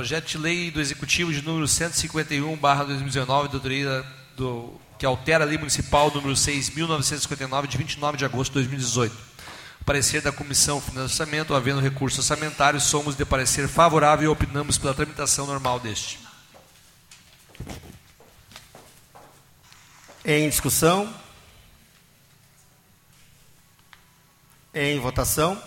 Projeto 0.09 0.27
de 0.27 0.39
lei 0.39 0.71
do 0.71 0.81
Executivo 0.81 1.31
de 1.31 1.43
número 1.43 1.69
151, 1.69 2.57
barra 2.57 2.83
2019, 2.85 3.51
doutoria 3.51 4.03
do, 4.39 4.81
que 4.99 5.05
altera 5.05 5.45
a 5.45 5.47
lei 5.47 5.59
municipal 5.59 6.11
número 6.11 6.33
6.959, 6.33 7.67
de 7.67 7.77
29 7.77 8.17
de 8.17 8.25
agosto 8.25 8.53
de 8.53 8.55
2018. 8.55 9.15
O 9.83 9.85
parecer 9.85 10.23
da 10.23 10.33
Comissão 10.33 10.81
Financiamento, 10.81 11.55
havendo 11.55 11.79
recurso 11.79 12.21
orçamentário, 12.21 12.81
somos 12.81 13.15
de 13.15 13.27
parecer 13.27 13.69
favorável 13.69 14.25
e 14.25 14.33
opinamos 14.33 14.79
pela 14.79 14.95
tramitação 14.95 15.47
normal 15.47 15.79
deste. 15.79 16.19
Em 20.25 20.49
discussão? 20.49 21.15
Em 24.73 24.99
votação? 24.99 25.63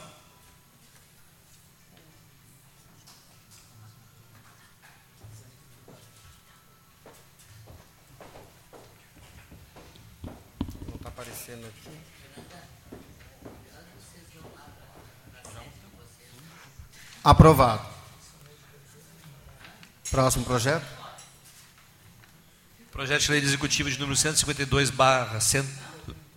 Aprovado. 17.24 17.86
Próximo 20.10 20.44
projeto. 20.44 20.86
Projeto 22.92 23.22
de 23.22 23.32
Lei 23.32 23.42
Executiva 23.42 23.90
de 23.90 23.98
número 24.00 24.18
152, 24.18 24.90
barra, 24.90 25.40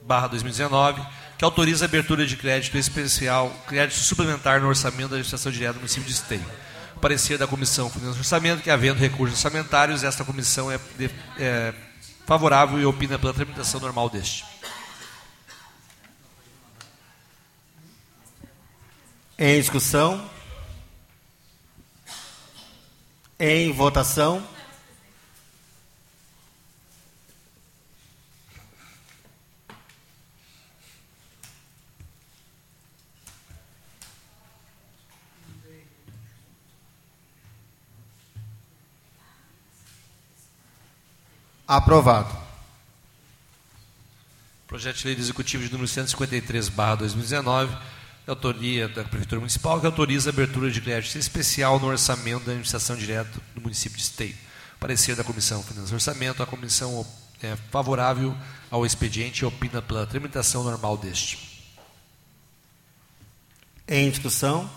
barra 0.03 0.29
2019, 0.29 1.05
que 1.37 1.45
autoriza 1.45 1.85
a 1.85 1.89
abertura 1.89 2.27
de 2.27 2.37
crédito 2.37 2.77
especial, 2.79 3.51
crédito 3.67 3.99
suplementar 3.99 4.61
no 4.61 4.69
orçamento 4.69 5.09
da 5.09 5.17
administração 5.17 5.51
direta 5.51 5.73
do 5.73 5.79
município 5.79 6.05
de 6.05 6.13
Esteio. 6.13 6.45
Parecer 7.01 7.39
da 7.39 7.47
Comissão 7.47 7.91
Finanças 7.91 8.17
e 8.17 8.19
Orçamento 8.21 8.63
que, 8.63 8.71
havendo 8.71 9.01
recursos 9.01 9.37
orçamentários, 9.39 10.05
esta 10.05 10.25
comissão 10.25 10.71
é, 10.71 10.79
de, 10.97 11.11
é 11.39 11.75
favorável 12.25 12.79
e 12.79 12.87
opina 12.87 13.19
pela 13.19 13.35
tramitação 13.35 13.81
normal 13.81 14.09
deste. 14.09 14.45
Em 19.37 19.59
discussão. 19.59 20.34
Em 23.47 23.71
votação. 23.73 24.43
Aprovado. 41.69 42.35
Projeto 44.67 44.97
de 44.97 45.07
Lei 45.09 45.17
Executivo 45.17 45.63
de 45.63 45.71
número 45.71 45.87
153, 45.87 46.71
barra 46.71 46.95
2019 46.95 47.75
de 47.75 48.04
autoria 48.33 48.89
da 48.89 49.05
Prefeitura 49.05 49.41
Municipal, 49.41 49.81
que 49.81 49.87
autoriza 49.87 50.31
a 50.31 50.33
abertura 50.33 50.71
de 50.71 50.81
crédito 50.81 51.19
especial 51.19 51.79
no 51.79 51.89
orçamento 51.89 52.45
da 52.45 52.53
administração 52.53 52.97
direta 52.97 53.31
do 53.55 53.61
município 53.61 53.99
de 53.99 54.05
Esteio. 54.05 54.37
Parecer 54.81 55.15
da 55.15 55.25
Comissão 55.25 55.63
Finanças 55.63 55.91
e 55.91 55.95
Orçamento, 55.95 56.43
a 56.43 56.47
comissão 56.47 57.07
é 57.43 57.57
favorável 57.71 58.37
ao 58.71 58.85
expediente 58.85 59.43
e 59.43 59.47
opina 59.47 59.83
pela 59.83 60.07
tramitação 60.07 60.65
normal 60.65 60.97
deste. 60.97 61.55
Em 63.87 64.11
discussão? 64.11 64.71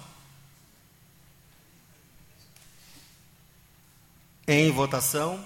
Em 4.48 4.72
votação? 4.72 5.44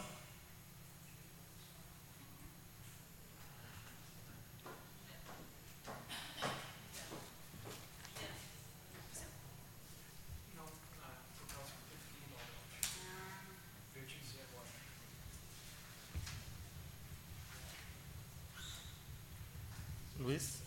Luiz? 20.22 20.62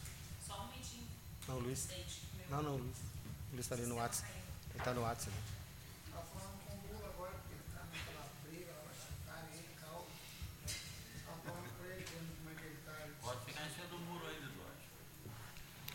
Só 0.46 0.60
um 0.62 0.68
minutinho. 0.72 1.06
Não, 1.46 1.58
Luiz. 1.60 1.88
Não, 2.50 2.62
não, 2.62 2.76
Luiz. 2.76 2.96
Luiz 3.52 3.64
está 3.64 3.76
ali 3.76 3.86
no 3.86 4.00
WhatsApp. 4.14 4.30
Ele 4.70 4.78
está 4.78 4.92
no 4.92 5.02
WhatsApp. 5.02 5.36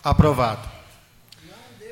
Aprovado. 0.01 0.79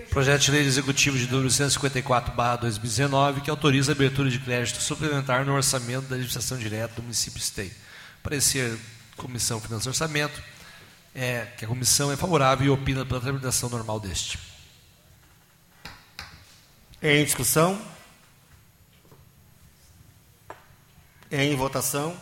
Projeto 0.10 0.42
de 0.44 0.52
Lei 0.52 0.66
Executivo 0.66 1.18
de 1.18 1.28
número 1.30 1.50
154/2019, 1.50 3.42
que 3.42 3.50
autoriza 3.50 3.92
a 3.92 3.94
abertura 3.94 4.30
de 4.30 4.40
crédito 4.40 4.82
suplementar 4.82 5.46
no 5.46 5.54
orçamento 5.54 6.08
da 6.08 6.16
administração 6.16 6.58
direta 6.58 6.96
do 6.96 7.04
município 7.04 7.38
de 7.38 7.44
Esteio. 7.44 7.72
Parecer 8.24 8.80
Comissão 9.18 9.60
Finanças 9.60 9.86
e 9.86 9.90
Orçamento, 9.90 10.42
é 11.14 11.46
que 11.58 11.66
a 11.66 11.68
comissão 11.68 12.12
é 12.12 12.16
favorável 12.16 12.66
e 12.66 12.70
opina 12.70 13.06
pela 13.06 13.20
tramitação 13.20 13.70
normal 13.70 14.00
deste. 14.00 14.47
Em 17.10 17.24
discussão? 17.24 17.80
Em 21.32 21.56
votação? 21.56 22.18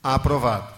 Aprovado. 0.00 0.75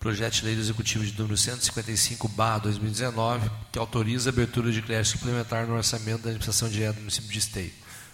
Projeto 0.00 0.34
de 0.36 0.44
Lei 0.46 0.54
do 0.54 0.62
Executivo 0.62 1.04
de 1.04 1.12
número 1.12 1.36
155/2019, 1.36 3.50
que 3.70 3.78
autoriza 3.78 4.30
a 4.30 4.32
abertura 4.32 4.72
de 4.72 4.80
crédito 4.80 5.12
suplementar 5.12 5.66
no 5.66 5.74
orçamento 5.74 6.22
da 6.22 6.30
administração 6.30 6.70
direta 6.70 6.94
do 6.94 7.00
município 7.00 7.30
de 7.30 7.38
Esteio. 7.38 7.70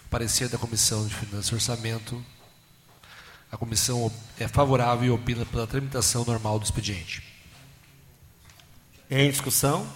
Parecer 0.09 0.49
da 0.49 0.57
Comissão 0.57 1.07
de 1.07 1.15
Finanças 1.15 1.49
e 1.49 1.55
Orçamento. 1.55 2.21
A 3.49 3.55
comissão 3.55 4.11
é 4.37 4.49
favorável 4.49 5.07
e 5.07 5.11
opina 5.11 5.45
pela 5.45 5.65
tramitação 5.65 6.25
normal 6.25 6.59
do 6.59 6.65
expediente. 6.65 7.23
Em 9.09 9.31
discussão? 9.31 9.87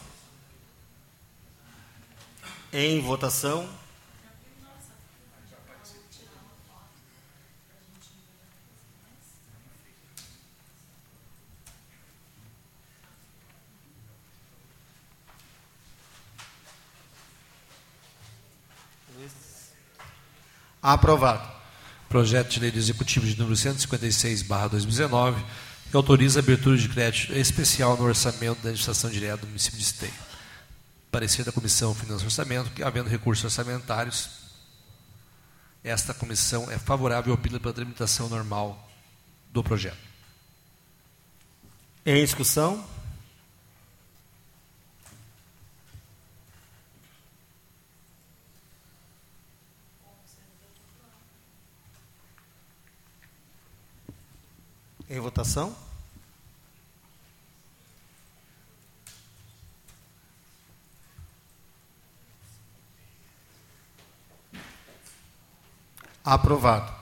Em 2.72 3.02
votação? 3.02 3.68
Aprovado. 20.82 21.48
Projeto 22.10 22.50
de 22.50 22.60
Lei 22.60 22.72
do 22.72 22.78
Executivo 22.78 23.26
de 23.26 23.38
número 23.38 23.56
156/2019, 23.56 25.44
que 25.90 25.96
autoriza 25.96 26.40
a 26.40 26.42
abertura 26.44 26.78
de 26.78 26.90
crédito 26.90 27.34
especial 27.34 27.96
no 27.96 28.04
orçamento 28.04 28.56
da 28.56 28.70
administração 28.70 29.10
direta 29.10 29.38
do 29.38 29.48
município 29.48 29.78
de 29.78 29.86
Esteio. 29.86 30.14
Parecer 31.12 31.46
da 31.46 31.52
Comissão 31.52 31.94
Finanças 31.94 32.24
e 32.24 32.26
Orçamento, 32.26 32.72
que 32.72 32.84
havendo 32.84 33.10
recursos 33.10 33.44
orçamentários, 33.44 34.30
esta 35.84 36.14
comissão 36.14 36.70
é 36.72 36.78
favorável 36.78 37.32
e 37.32 37.36
opina 37.36 37.60
pela 37.60 37.74
tramitação 37.74 38.28
normal 38.30 38.90
do 39.52 39.64
projeto. 39.64 39.98
Em 42.06 42.24
discussão? 42.24 42.84
Em 55.12 55.20
votação? 55.20 55.76
Aprovado. 66.24 66.94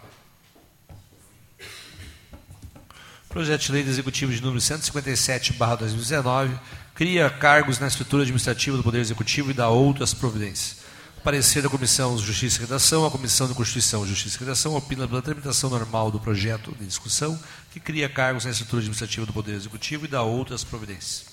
Projeto 3.30 3.62
de 3.62 3.72
Lei 3.74 3.84
do 3.84 3.91
Executivo 3.91 4.34
de 4.34 4.41
número 4.41 4.60
157/2019 4.60 6.60
cria 6.95 7.30
cargos 7.30 7.78
na 7.78 7.86
estrutura 7.86 8.24
administrativa 8.24 8.76
do 8.76 8.82
Poder 8.82 9.01
Executivo 9.01 9.51
e 9.51 9.53
dá 9.53 9.70
outras 9.70 10.16
providências. 10.16 10.79
Parecer 11.24 11.62
da 11.62 11.70
Comissão 11.70 12.16
de 12.16 12.24
Justiça 12.24 12.58
e 12.58 12.62
Redação, 12.62 13.06
a 13.06 13.12
Comissão 13.12 13.48
de 13.48 13.54
Constituição, 13.54 14.08
Justiça 14.08 14.38
e 14.38 14.40
Redação 14.40 14.76
opina 14.76 15.06
pela 15.06 15.22
tramitação 15.22 15.70
normal 15.70 16.10
do 16.10 16.20
projeto 16.20 16.72
de 16.80 16.86
discussão, 16.86 17.38
que 17.72 17.80
cria 17.80 18.08
cargos 18.08 18.46
na 18.46 18.52
estrutura 18.52 18.80
administrativa 18.80 19.26
do 19.26 19.34
Poder 19.34 19.54
Executivo 19.54 20.06
e 20.06 20.08
dá 20.08 20.24
outras 20.24 20.64
providências. 20.64 21.26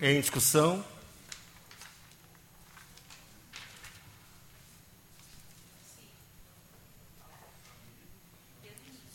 Em 0.00 0.18
discussão? 0.20 0.82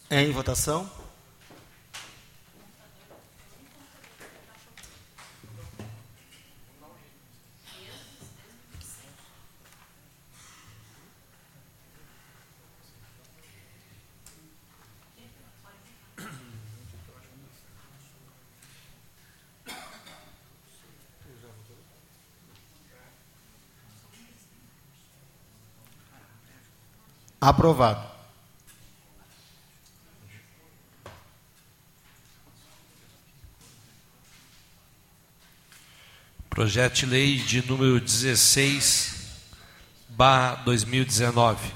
Em 0.09 0.31
votação? 0.31 1.02
Aprovado. 27.45 28.01
Projeto 36.49 36.99
de 36.99 37.05
Lei 37.05 37.39
de 37.39 37.61
número 37.67 37.99
16, 37.99 39.15
barra 40.07 40.55
2019. 40.63 41.69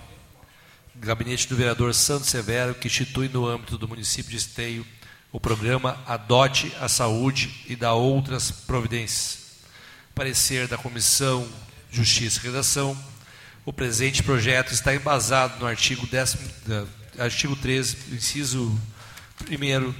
Gabinete 0.95 1.49
do 1.49 1.57
Vereador 1.57 1.93
Santos 1.93 2.29
Severo, 2.29 2.73
que 2.73 2.87
institui 2.87 3.27
no 3.27 3.45
âmbito 3.45 3.77
do 3.77 3.89
município 3.89 4.31
de 4.31 4.37
Esteio 4.37 4.87
o 5.33 5.39
programa 5.39 6.01
Adote 6.07 6.73
a 6.79 6.87
Saúde 6.87 7.65
e 7.67 7.75
da 7.75 7.91
outras 7.91 8.51
providências. 8.51 9.57
Parecer 10.15 10.69
da 10.69 10.77
Comissão 10.77 11.45
Justiça 11.91 12.39
e 12.39 12.43
Redação. 12.43 13.16
O 13.67 13.73
presente 13.73 14.23
projeto 14.23 14.71
está 14.71 14.95
embasado 14.95 15.59
no 15.59 15.65
artigo, 15.65 16.07
10, 16.07 16.37
artigo 17.19 17.53
13, 17.53 18.15
inciso 18.15 18.79
1 19.41 19.93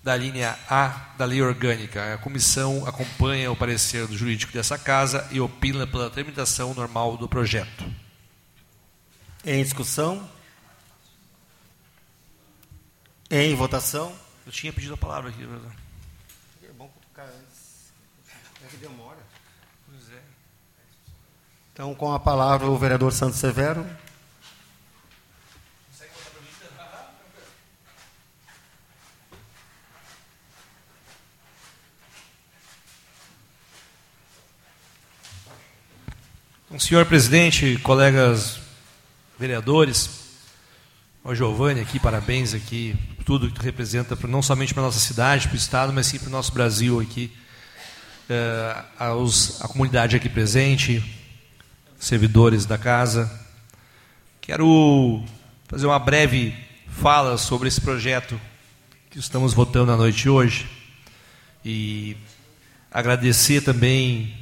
da 0.00 0.16
linha 0.16 0.56
A 0.68 1.10
da 1.18 1.24
Lei 1.24 1.42
Orgânica. 1.42 2.14
A 2.14 2.18
comissão 2.18 2.86
acompanha 2.86 3.50
o 3.50 3.56
parecer 3.56 4.06
do 4.06 4.16
jurídico 4.16 4.52
dessa 4.52 4.78
casa 4.78 5.28
e 5.32 5.40
opina 5.40 5.88
pela 5.88 6.08
tramitação 6.08 6.72
normal 6.72 7.16
do 7.16 7.28
projeto. 7.28 7.84
Em 9.44 9.60
discussão? 9.60 10.30
Em 13.28 13.56
votação? 13.56 14.14
Eu 14.46 14.52
tinha 14.52 14.72
pedido 14.72 14.94
a 14.94 14.96
palavra 14.96 15.30
aqui. 15.30 15.42
É 16.62 16.72
bom 16.74 16.86
cutucar 16.86 17.26
antes. 17.26 17.90
Então, 21.80 21.94
com 21.94 22.12
a 22.12 22.20
palavra, 22.20 22.68
o 22.68 22.76
vereador 22.76 23.10
Santos 23.10 23.38
Severo. 23.38 23.86
Senhor 36.78 37.06
presidente, 37.06 37.78
colegas 37.78 38.60
vereadores, 39.38 40.10
o 41.24 41.34
Giovanni 41.34 41.80
aqui, 41.80 41.98
parabéns 41.98 42.52
aqui, 42.52 42.94
tudo 43.24 43.50
que 43.50 43.64
representa 43.64 44.14
não 44.28 44.42
somente 44.42 44.74
para 44.74 44.82
a 44.82 44.86
nossa 44.86 45.00
cidade, 45.00 45.48
para 45.48 45.54
o 45.54 45.58
estado, 45.58 45.94
mas 45.94 46.08
sim 46.08 46.18
para 46.18 46.28
o 46.28 46.30
nosso 46.30 46.52
Brasil 46.52 47.00
aqui, 47.00 47.34
eh, 48.28 48.84
aos, 48.98 49.64
a 49.64 49.68
comunidade 49.68 50.14
aqui 50.14 50.28
presente, 50.28 51.19
servidores 52.00 52.64
da 52.64 52.78
casa. 52.78 53.30
Quero 54.40 55.22
fazer 55.68 55.86
uma 55.86 55.98
breve 55.98 56.54
fala 56.88 57.36
sobre 57.36 57.68
esse 57.68 57.80
projeto 57.80 58.40
que 59.10 59.18
estamos 59.18 59.52
votando 59.52 59.92
à 59.92 59.96
noite 59.96 60.26
hoje 60.26 60.66
e 61.62 62.16
agradecer 62.90 63.60
também 63.60 64.34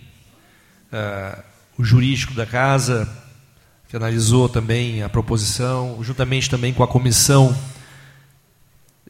uh, 0.93 1.43
o 1.77 1.85
jurídico 1.85 2.33
da 2.33 2.47
casa, 2.47 3.09
que 3.89 3.97
analisou 3.97 4.49
também 4.49 5.03
a 5.03 5.09
proposição, 5.09 5.99
juntamente 6.01 6.49
também 6.49 6.73
com 6.73 6.85
a 6.85 6.89
comissão 6.89 7.51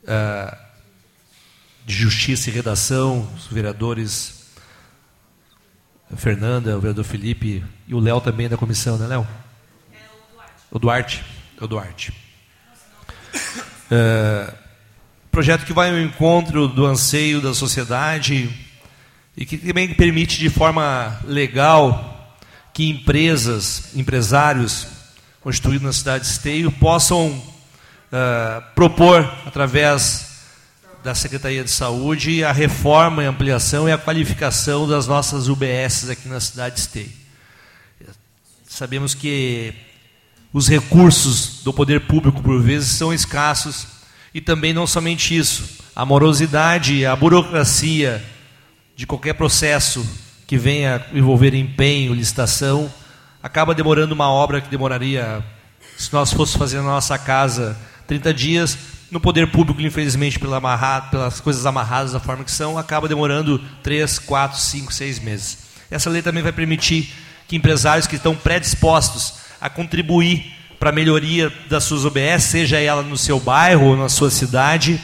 uh, 0.05 0.57
de 1.85 1.95
Justiça 1.95 2.49
e 2.49 2.53
Redação, 2.53 3.31
os 3.37 3.47
vereadores 3.47 4.38
Fernanda, 6.17 6.77
o 6.77 6.81
vereador 6.81 7.05
Felipe 7.05 7.65
e 7.87 7.95
o 7.95 8.01
Léo 8.01 8.21
também 8.21 8.49
da 8.49 8.57
comissão, 8.57 8.97
né, 8.97 9.07
Léo? 9.07 9.27
É 9.93 9.97
o 9.97 10.29
Duarte. 10.35 10.65
O 10.71 10.79
Duarte. 10.79 11.25
O 11.61 11.67
Duarte. 11.67 12.13
Uh, 13.91 14.53
projeto 15.31 15.65
que 15.65 15.73
vai 15.73 15.91
ao 15.91 15.99
encontro 15.99 16.69
do 16.69 16.87
anseio 16.87 17.41
da 17.41 17.55
sociedade 17.55 18.51
e 19.37 19.47
que 19.47 19.57
também 19.57 19.95
permite 19.95 20.39
de 20.39 20.49
forma 20.51 21.19
legal 21.25 22.37
que 22.73 22.89
empresas, 22.89 23.95
empresários 23.95 24.87
constituídos 25.41 25.83
na 25.83 25.93
cidade 25.93 26.25
de 26.25 26.31
Esteio 26.31 26.73
possam 26.73 27.29
uh, 27.29 28.63
propor, 28.75 29.21
através 29.47 30.28
da 31.03 31.15
Secretaria 31.15 31.63
de 31.63 31.71
Saúde, 31.71 32.43
a 32.43 32.53
reforma, 32.53 33.23
a 33.23 33.29
ampliação 33.29 33.89
e 33.89 33.93
a 33.93 33.99
qualificação 33.99 34.89
das 34.89 35.07
nossas 35.07 35.49
UBS 35.49 36.11
aqui 36.11 36.29
na 36.29 36.41
cidade 36.41 36.75
de 36.75 36.81
Esteio. 36.81 37.13
Sabemos 38.67 39.15
que 39.15 39.73
os 40.53 40.69
recursos 40.69 41.63
do 41.63 41.73
poder 41.73 42.03
público, 42.03 42.43
por 42.43 42.61
vezes, 42.61 42.91
são 42.91 43.13
escassos 43.13 43.87
e 44.35 44.41
também 44.41 44.73
não 44.73 44.87
somente 44.87 45.37
isso, 45.37 45.79
a 45.95 46.05
morosidade, 46.05 47.07
a 47.07 47.15
burocracia 47.17 48.23
de 48.95 49.07
qualquer 49.07 49.35
processo 49.35 50.07
que 50.47 50.57
venha 50.57 51.05
envolver 51.13 51.55
empenho, 51.55 52.15
licitação, 52.15 52.93
acaba 53.43 53.75
demorando 53.75 54.15
uma 54.15 54.29
obra 54.29 54.61
que 54.61 54.69
demoraria, 54.69 55.45
se 55.97 56.13
nós 56.13 56.33
fôssemos 56.33 56.59
fazer 56.59 56.77
na 56.79 56.85
nossa 56.85 57.17
casa 57.19 57.79
30 58.07 58.35
dias, 58.35 58.79
no 59.11 59.21
poder 59.21 59.51
público, 59.51 59.81
infelizmente, 59.81 60.39
pela 60.39 60.61
pelas 61.11 61.41
coisas 61.41 61.65
amarradas 61.65 62.13
da 62.13 62.21
forma 62.21 62.45
que 62.45 62.51
são, 62.51 62.77
acaba 62.77 63.09
demorando 63.09 63.59
3, 63.83 64.19
4, 64.19 64.59
5, 64.59 64.93
6 64.93 65.19
meses. 65.21 65.59
Essa 65.91 66.11
lei 66.11 66.21
também 66.21 66.43
vai 66.43 66.53
permitir 66.53 67.13
que 67.47 67.57
empresários 67.57 68.07
que 68.07 68.17
estão 68.17 68.37
predispostos 68.37 69.35
a 69.61 69.71
contribuir 69.71 70.55
para 70.79 70.91
a 70.91 70.93
melhoria 70.93 71.53
das 71.69 71.85
suas 71.85 72.05
OBS, 72.05 72.45
seja 72.45 72.79
ela 72.79 73.03
no 73.03 73.17
seu 73.17 73.41
bairro 73.41 73.87
ou 73.87 73.97
na 73.97 74.09
sua 74.09 74.31
cidade, 74.31 75.01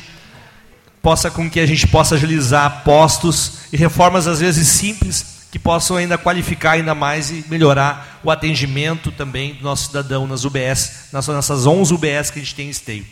possa 1.02 1.30
com 1.30 1.50
que 1.50 1.59
a 1.59 1.66
gente 1.66 1.86
possa 1.86 2.14
agilizar 2.14 2.82
postos 2.84 3.64
e 3.72 3.76
reformas 3.76 4.26
às 4.26 4.40
vezes 4.40 4.68
simples 4.68 5.34
que 5.50 5.59
possam 5.59 5.96
ainda 5.96 6.18
qualificar 6.18 6.72
ainda 6.72 6.94
mais 6.94 7.30
e 7.30 7.44
melhorar 7.48 8.20
o 8.24 8.30
atendimento 8.30 9.12
também 9.12 9.55
do 9.55 9.62
nosso 9.62 9.86
cidadão 9.86 10.26
nas 10.26 10.44
UBS, 10.44 11.09
nas 11.12 11.28
nossas 11.28 11.66
11 11.66 11.94
UBS 11.94 12.30
que 12.30 12.38
a 12.38 12.42
gente 12.42 12.55
tem 12.55 12.66
em 12.66 12.70
esteio. 12.70 13.07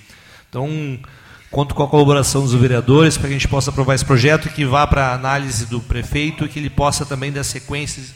Então, 0.52 0.68
conto 1.50 1.74
com 1.74 1.82
a 1.82 1.88
colaboração 1.88 2.42
dos 2.42 2.52
vereadores 2.52 3.16
para 3.16 3.28
que 3.28 3.34
a 3.34 3.38
gente 3.38 3.48
possa 3.48 3.70
aprovar 3.70 3.94
esse 3.94 4.04
projeto 4.04 4.50
que 4.50 4.66
vá 4.66 4.86
para 4.86 5.06
a 5.06 5.14
análise 5.14 5.64
do 5.64 5.80
prefeito 5.80 6.44
e 6.44 6.48
que 6.50 6.58
ele 6.58 6.68
possa 6.68 7.06
também 7.06 7.32
dar 7.32 7.42
sequências 7.42 8.12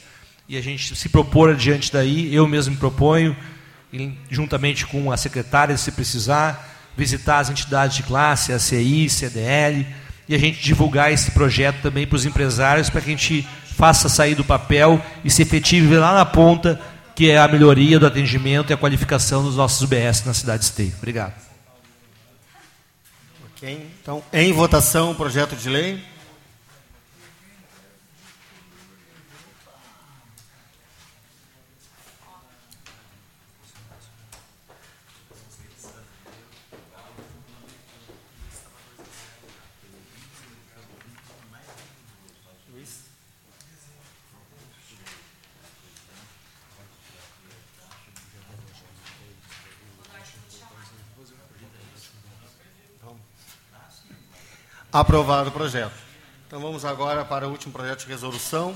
e 0.47 0.55
a 0.59 0.61
gente 0.61 0.95
se 0.95 1.09
propor 1.09 1.49
adiante 1.49 1.91
daí, 1.91 2.35
eu 2.35 2.47
mesmo 2.47 2.75
me 2.75 2.79
proponho, 2.79 3.35
juntamente 4.29 4.85
com 4.85 5.11
a 5.11 5.17
secretária, 5.17 5.75
se 5.79 5.91
precisar, 5.91 6.77
visitar 6.95 7.39
as 7.39 7.49
entidades 7.49 7.97
de 7.97 8.03
classe, 8.03 8.53
a 8.53 8.59
CI, 8.59 9.09
CDL, 9.09 9.87
e 10.29 10.35
a 10.35 10.39
gente 10.39 10.63
divulgar 10.63 11.11
esse 11.11 11.31
projeto 11.31 11.81
também 11.81 12.07
para 12.07 12.17
os 12.17 12.27
empresários, 12.27 12.91
para 12.91 13.01
que 13.01 13.09
a 13.09 13.17
gente 13.17 13.49
faça 13.77 14.11
sair 14.11 14.35
do 14.35 14.45
papel 14.45 15.03
e 15.25 15.31
se 15.31 15.41
efetive 15.41 15.97
lá 15.97 16.13
na 16.13 16.27
ponta, 16.27 16.79
que 17.15 17.31
é 17.31 17.39
a 17.39 17.49
melhoria 17.49 17.99
do 17.99 18.07
atendimento 18.07 18.71
e 18.71 18.75
a 18.75 18.77
qualificação 18.77 19.43
dos 19.43 19.57
nossos 19.57 19.81
UBS 19.81 20.23
na 20.27 20.35
cidade 20.35 20.59
de 20.59 20.65
Esteio. 20.67 20.93
Obrigado. 20.99 21.46
Então, 23.63 24.23
em 24.33 24.53
votação 24.53 25.13
o 25.13 25.15
projeto 25.15 25.57
de 25.57 25.69
lei. 25.69 26.16
Aprovado 54.97 55.51
o 55.51 55.53
projeto. 55.53 55.93
Então 56.47 56.59
vamos 56.59 56.83
agora 56.83 57.23
para 57.23 57.47
o 57.47 57.51
último 57.51 57.71
projeto 57.71 58.05
de 58.05 58.07
resolução. 58.09 58.75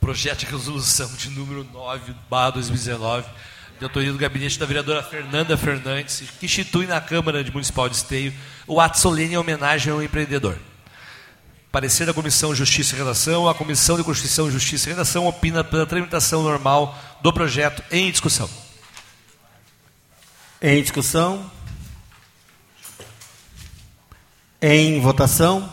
Projeto 0.00 0.38
de 0.38 0.46
resolução 0.46 1.12
de 1.14 1.28
número 1.28 1.62
9, 1.62 2.14
barra 2.30 2.52
2019, 2.52 3.28
de 3.78 3.84
autoria 3.84 4.10
do 4.10 4.16
gabinete 4.16 4.58
da 4.58 4.64
vereadora 4.64 5.02
Fernanda 5.02 5.58
Fernandes, 5.58 6.22
que 6.40 6.46
institui 6.46 6.86
na 6.86 6.98
Câmara 6.98 7.44
de 7.44 7.52
Municipal 7.52 7.90
de 7.90 7.96
Esteio 7.96 8.32
o 8.66 8.80
ato 8.80 8.98
solene 8.98 9.34
em 9.34 9.36
homenagem 9.36 9.92
ao 9.92 10.02
empreendedor. 10.02 10.56
Parecer 11.70 12.06
da 12.06 12.14
Comissão 12.14 12.54
Justiça 12.54 12.94
e 12.94 12.98
Redação, 12.98 13.46
a 13.46 13.54
Comissão 13.54 13.98
de 13.98 14.04
Constituição, 14.04 14.50
Justiça 14.50 14.88
e 14.88 14.92
Redação 14.92 15.26
opina 15.26 15.62
pela 15.62 15.84
tramitação 15.84 16.42
normal 16.42 16.98
do 17.20 17.30
projeto 17.30 17.84
em 17.90 18.10
discussão. 18.10 18.48
Em 20.60 20.80
discussão? 20.80 21.50
Em 24.60 25.00
votação? 25.00 25.70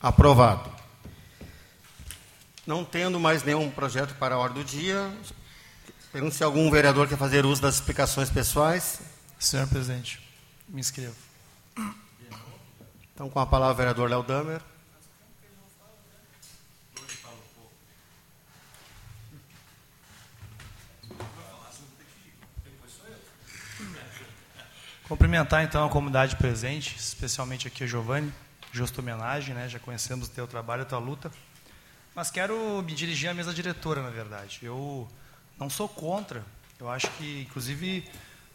Aprovado. 0.00 0.71
Não 2.72 2.86
tendo 2.86 3.20
mais 3.20 3.42
nenhum 3.42 3.70
projeto 3.70 4.14
para 4.14 4.34
a 4.34 4.38
ordem 4.38 4.62
do 4.62 4.66
dia, 4.66 5.14
pergunto 6.10 6.34
se 6.34 6.42
algum 6.42 6.70
vereador 6.70 7.06
quer 7.06 7.18
fazer 7.18 7.44
uso 7.44 7.60
das 7.60 7.74
explicações 7.74 8.30
pessoais. 8.30 8.98
Senhor 9.38 9.68
presidente, 9.68 10.26
me 10.66 10.80
inscrevo. 10.80 11.14
Então, 13.12 13.28
com 13.28 13.38
a 13.38 13.44
palavra, 13.44 13.74
o 13.74 13.76
vereador 13.76 14.08
Léo 14.08 14.22
Damer. 14.22 14.62
Cumprimentar 25.06 25.62
então 25.62 25.84
a 25.84 25.90
comunidade 25.90 26.36
presente, 26.36 26.96
especialmente 26.96 27.68
aqui 27.68 27.84
a 27.84 27.86
Giovanni, 27.86 28.32
justa 28.72 29.02
homenagem, 29.02 29.54
né? 29.54 29.68
Já 29.68 29.78
conhecemos 29.78 30.28
o 30.28 30.30
teu 30.30 30.46
trabalho, 30.46 30.80
a 30.80 30.86
tua 30.86 30.98
luta. 30.98 31.30
Mas 32.14 32.30
quero 32.30 32.82
me 32.82 32.94
dirigir 32.94 33.30
à 33.30 33.34
mesa 33.34 33.54
diretora, 33.54 34.02
na 34.02 34.10
verdade. 34.10 34.60
Eu 34.62 35.10
não 35.58 35.70
sou 35.70 35.88
contra. 35.88 36.44
Eu 36.78 36.90
acho 36.90 37.08
que, 37.12 37.42
inclusive, 37.48 38.06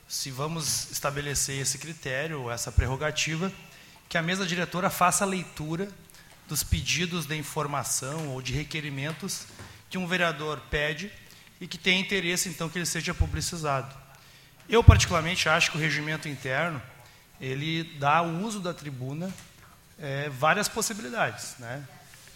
se 0.07 0.29
vamos 0.29 0.91
estabelecer 0.91 1.59
esse 1.59 1.79
critério, 1.79 2.51
essa 2.51 2.71
prerrogativa, 2.71 3.51
que 4.07 4.17
a 4.17 4.21
mesa 4.21 4.45
diretora 4.45 4.91
faça 4.91 5.23
a 5.23 5.27
leitura 5.27 5.89
dos 6.47 6.63
pedidos 6.63 7.25
de 7.25 7.35
informação 7.35 8.29
ou 8.29 8.41
de 8.43 8.53
requerimentos 8.53 9.47
que 9.89 9.97
um 9.97 10.05
vereador 10.05 10.61
pede 10.69 11.11
e 11.59 11.67
que 11.67 11.79
tem 11.79 11.99
interesse, 11.99 12.49
então, 12.49 12.69
que 12.69 12.77
ele 12.77 12.85
seja 12.85 13.13
publicizado. 13.13 13.93
Eu, 14.69 14.83
particularmente, 14.83 15.49
acho 15.49 15.71
que 15.71 15.77
o 15.77 15.79
regimento 15.79 16.29
interno 16.29 16.81
ele 17.41 17.83
dá 17.97 18.21
uso 18.21 18.59
da 18.59 18.73
tribuna 18.73 19.33
é, 19.97 20.29
várias 20.29 20.67
possibilidades. 20.67 21.55
Né? 21.57 21.83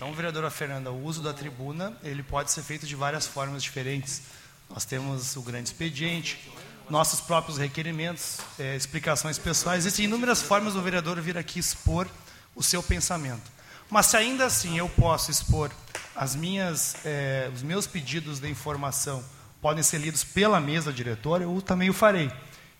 Então, 0.02 0.12
vereadora 0.14 0.49
Fernanda, 0.49 0.89
o 0.89 1.06
uso 1.06 1.22
da 1.22 1.32
tribuna 1.32 1.95
ele 2.02 2.24
pode 2.24 2.49
ser 2.49 2.64
feito 2.64 2.88
de 2.88 2.95
várias 2.95 3.28
formas 3.28 3.62
diferentes. 3.62 4.24
Nós 4.68 4.84
temos 4.84 5.36
o 5.36 5.43
grande 5.43 5.70
expediente, 5.70 6.52
nossos 6.89 7.22
próprios 7.22 7.60
requerimentos, 7.60 8.39
é, 8.58 8.76
explicações 8.76 9.38
pessoais. 9.38 9.86
Existem 9.86 10.06
inúmeras 10.06 10.41
formas 10.41 10.74
do 10.74 10.82
vereador 10.82 11.22
vir 11.22 11.38
aqui 11.38 11.60
expor 11.60 12.08
o 12.56 12.64
seu 12.64 12.82
pensamento. 12.82 13.43
Mas 13.91 14.08
se 14.08 14.18
ainda 14.18 14.43
assim 14.45 14.76
eu 14.76 14.89
posso 14.89 15.30
expor 15.30 15.70
as 16.16 16.36
minhas, 16.36 16.95
é, 17.06 17.52
os 17.54 17.62
meus 17.62 17.86
pedidos 17.86 18.39
de 18.39 18.49
informação 18.49 19.24
podem 19.62 19.84
ser 19.84 19.99
lidos 19.99 20.24
pela 20.24 20.60
mesa 20.60 20.91
diretora, 20.91 21.43
eu 21.43 21.62
também 21.62 21.91
o 21.91 21.93
farei. 21.93 22.32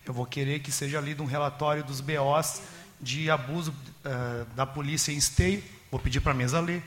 Eu 0.04 0.12
vou 0.12 0.26
querer 0.26 0.58
que 0.58 0.72
seja 0.72 1.00
lido 1.00 1.22
um 1.22 1.26
relatório 1.26 1.84
dos 1.84 2.00
BOs 2.00 2.60
de 3.00 3.30
abuso 3.30 3.70
uh, 3.70 4.44
da 4.56 4.66
polícia 4.66 5.12
em 5.12 5.16
esteio, 5.16 5.62
vou 5.88 6.00
pedir 6.00 6.20
para 6.20 6.32
a 6.32 6.34
mesa 6.34 6.58
ler. 6.58 6.82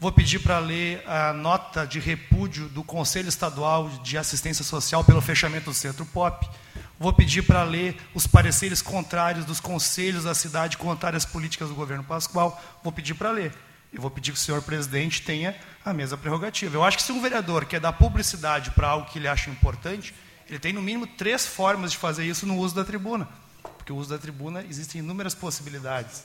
Vou 0.00 0.10
pedir 0.10 0.38
para 0.38 0.58
ler 0.58 1.06
a 1.06 1.34
nota 1.34 1.86
de 1.86 2.00
repúdio 2.00 2.70
do 2.70 2.82
Conselho 2.82 3.28
Estadual 3.28 3.86
de 4.02 4.16
Assistência 4.16 4.64
Social 4.64 5.04
pelo 5.04 5.20
fechamento 5.20 5.66
do 5.66 5.74
Centro 5.74 6.06
Pop. 6.06 6.48
Vou 6.98 7.12
pedir 7.12 7.42
para 7.42 7.62
ler 7.64 8.00
os 8.14 8.26
pareceres 8.26 8.80
contrários 8.80 9.44
dos 9.44 9.60
conselhos 9.60 10.24
da 10.24 10.34
cidade 10.34 10.78
contrários 10.78 11.26
às 11.26 11.30
políticas 11.30 11.68
do 11.68 11.74
governo 11.74 12.02
Pascoal. 12.02 12.58
Vou 12.82 12.90
pedir 12.90 13.12
para 13.12 13.30
ler. 13.30 13.52
Eu 13.92 14.00
vou 14.00 14.10
pedir 14.10 14.32
que 14.32 14.38
o 14.38 14.40
senhor 14.40 14.62
presidente 14.62 15.20
tenha 15.20 15.54
a 15.84 15.92
mesma 15.92 16.16
prerrogativa. 16.16 16.74
Eu 16.74 16.82
acho 16.82 16.96
que 16.96 17.02
se 17.02 17.12
um 17.12 17.20
vereador 17.20 17.66
quer 17.66 17.78
dar 17.78 17.92
publicidade 17.92 18.70
para 18.70 18.88
algo 18.88 19.10
que 19.10 19.18
ele 19.18 19.28
acha 19.28 19.50
importante, 19.50 20.14
ele 20.48 20.58
tem 20.58 20.72
no 20.72 20.80
mínimo 20.80 21.06
três 21.06 21.46
formas 21.46 21.92
de 21.92 21.98
fazer 21.98 22.24
isso 22.24 22.46
no 22.46 22.56
uso 22.56 22.74
da 22.74 22.86
tribuna. 22.86 23.28
Porque 23.76 23.92
o 23.92 23.96
uso 23.96 24.08
da 24.08 24.16
tribuna 24.16 24.64
existem 24.64 25.00
inúmeras 25.00 25.34
possibilidades. 25.34 26.24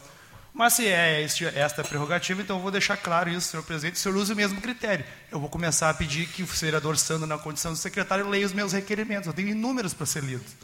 Mas 0.56 0.72
se 0.72 0.88
é 0.88 1.22
este, 1.22 1.43
esta 1.45 1.84
prerrogativa, 1.84 2.41
então 2.41 2.56
eu 2.56 2.62
vou 2.62 2.72
deixar 2.72 2.95
claro 2.95 3.30
isso, 3.30 3.49
senhor 3.49 3.64
presidente, 3.64 3.95
o 3.95 3.99
senhor 3.99 4.16
usa 4.16 4.32
o 4.32 4.38
mesmo 4.38 4.62
critério. 4.62 5.03
Eu 5.30 5.38
vou 5.38 5.49
começar 5.49 5.89
a 5.89 5.93
pedir 5.93 6.28
que 6.28 6.43
o 6.43 6.45
vereador 6.45 6.97
Sandro, 6.97 7.28
na 7.28 7.38
condição 7.38 7.74
de 7.74 7.80
secretário, 7.80 8.30
leia 8.30 8.45
os 8.45 8.53
meus 8.53 8.72
requerimentos. 8.72 9.28
Eu 9.28 9.34
tenho 9.34 9.49
inúmeros 9.49 9.93
para 9.93 10.06
ser 10.06 10.24
lidos. 10.24 10.56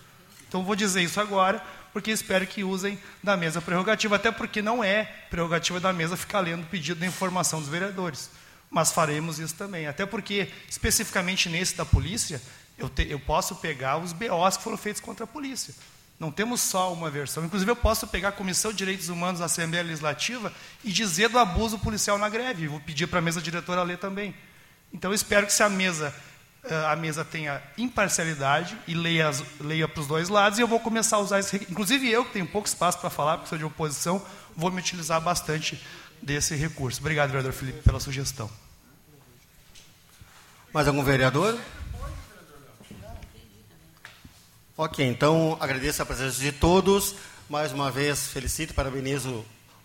Então 0.48 0.64
vou 0.64 0.78
dizer 0.78 1.02
isso 1.02 1.20
agora, 1.20 1.62
porque 1.92 2.10
espero 2.10 2.48
que 2.48 2.64
usem 2.64 2.98
da 3.22 3.36
mesa 3.36 3.62
prerrogativa, 3.62 4.16
até 4.16 4.32
porque 4.32 4.62
não 4.62 4.82
é 4.82 5.04
prerrogativa 5.30 5.78
da 5.78 5.92
mesa 5.92 6.16
ficar 6.16 6.40
lendo 6.40 6.64
o 6.64 6.68
pedido 6.68 7.02
de 7.02 7.06
informação 7.06 7.60
dos 7.60 7.68
vereadores. 7.68 8.30
Mas 8.70 8.94
faremos 8.94 9.40
isso 9.40 9.56
também. 9.56 9.88
Até 9.88 10.06
porque, 10.06 10.48
especificamente 10.70 11.50
nesse 11.50 11.76
da 11.76 11.86
polícia, 11.86 12.42
eu, 12.78 12.88
te, 12.88 13.06
eu 13.10 13.20
posso 13.20 13.58
pegar 13.58 13.98
os 13.98 14.14
BOs 14.14 14.56
que 14.56 14.64
foram 14.64 14.78
feitos 14.78 15.02
contra 15.02 15.26
a 15.26 15.28
polícia. 15.28 15.74
Não 16.22 16.32
temos 16.32 16.62
só 16.62 16.94
uma 16.94 17.10
versão. 17.10 17.44
Inclusive, 17.44 17.72
eu 17.72 17.76
posso 17.76 18.06
pegar 18.06 18.30
a 18.30 18.32
Comissão 18.32 18.70
de 18.70 18.78
Direitos 18.78 19.10
Humanos 19.10 19.40
da 19.40 19.48
Assembleia 19.48 19.84
Legislativa 19.84 20.54
e 20.84 20.92
dizer 20.92 21.30
do 21.30 21.40
abuso 21.40 21.80
policial 21.80 22.16
na 22.20 22.30
greve. 22.30 22.68
Vou 22.68 22.80
pedir 22.80 23.08
para 23.08 23.18
a 23.18 23.22
mesa 23.24 23.42
diretora 23.42 23.82
ler 23.82 23.98
também. 23.98 24.36
Então, 24.94 25.12
espero 25.12 25.48
que 25.48 25.52
se 25.52 25.64
a 25.64 25.70
mesa 25.70 26.14
eh, 26.64 26.86
a 26.86 26.96
mesa 26.96 27.26
tenha 27.26 27.60
imparcialidade 27.76 28.78
e 28.88 28.94
leia, 28.94 29.32
leia 29.60 29.88
para 29.88 30.00
os 30.00 30.06
dois 30.06 30.30
lados, 30.30 30.60
e 30.60 30.62
eu 30.62 30.68
vou 30.68 30.80
começar 30.80 31.16
a 31.16 31.22
usar 31.22 31.40
isso. 31.40 31.56
Inclusive 31.56 32.08
eu, 32.08 32.24
que 32.24 32.34
tenho 32.34 32.46
pouco 32.46 32.68
espaço 32.68 33.00
para 33.00 33.10
falar, 33.10 33.38
porque 33.38 33.50
sou 33.50 33.58
de 33.58 33.66
oposição, 33.66 34.24
vou 34.56 34.70
me 34.70 34.80
utilizar 34.80 35.20
bastante 35.20 35.84
desse 36.22 36.54
recurso. 36.54 37.00
Obrigado, 37.00 37.30
vereador 37.30 37.52
Felipe, 37.52 37.82
pela 37.82 38.00
sugestão. 38.00 38.48
Mais 40.72 40.88
algum 40.88 41.04
vereador? 41.04 41.60
Ok, 44.78 45.06
então 45.06 45.58
agradeço 45.60 46.02
a 46.02 46.06
presença 46.06 46.40
de 46.40 46.52
todos. 46.52 47.16
Mais 47.50 47.74
uma 47.74 47.92
vez, 47.92 48.28
felicito 48.28 48.72
e 48.72 48.74
parabenizo 48.74 49.44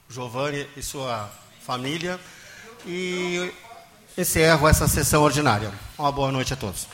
Giovanni 0.08 0.66
e 0.76 0.82
sua 0.82 1.28
família. 1.60 2.20
E 2.86 3.52
encerro 4.16 4.68
essa 4.68 4.86
sessão 4.86 5.22
ordinária. 5.24 5.72
Uma 5.98 6.12
boa 6.12 6.30
noite 6.30 6.52
a 6.52 6.56
todos. 6.56 6.86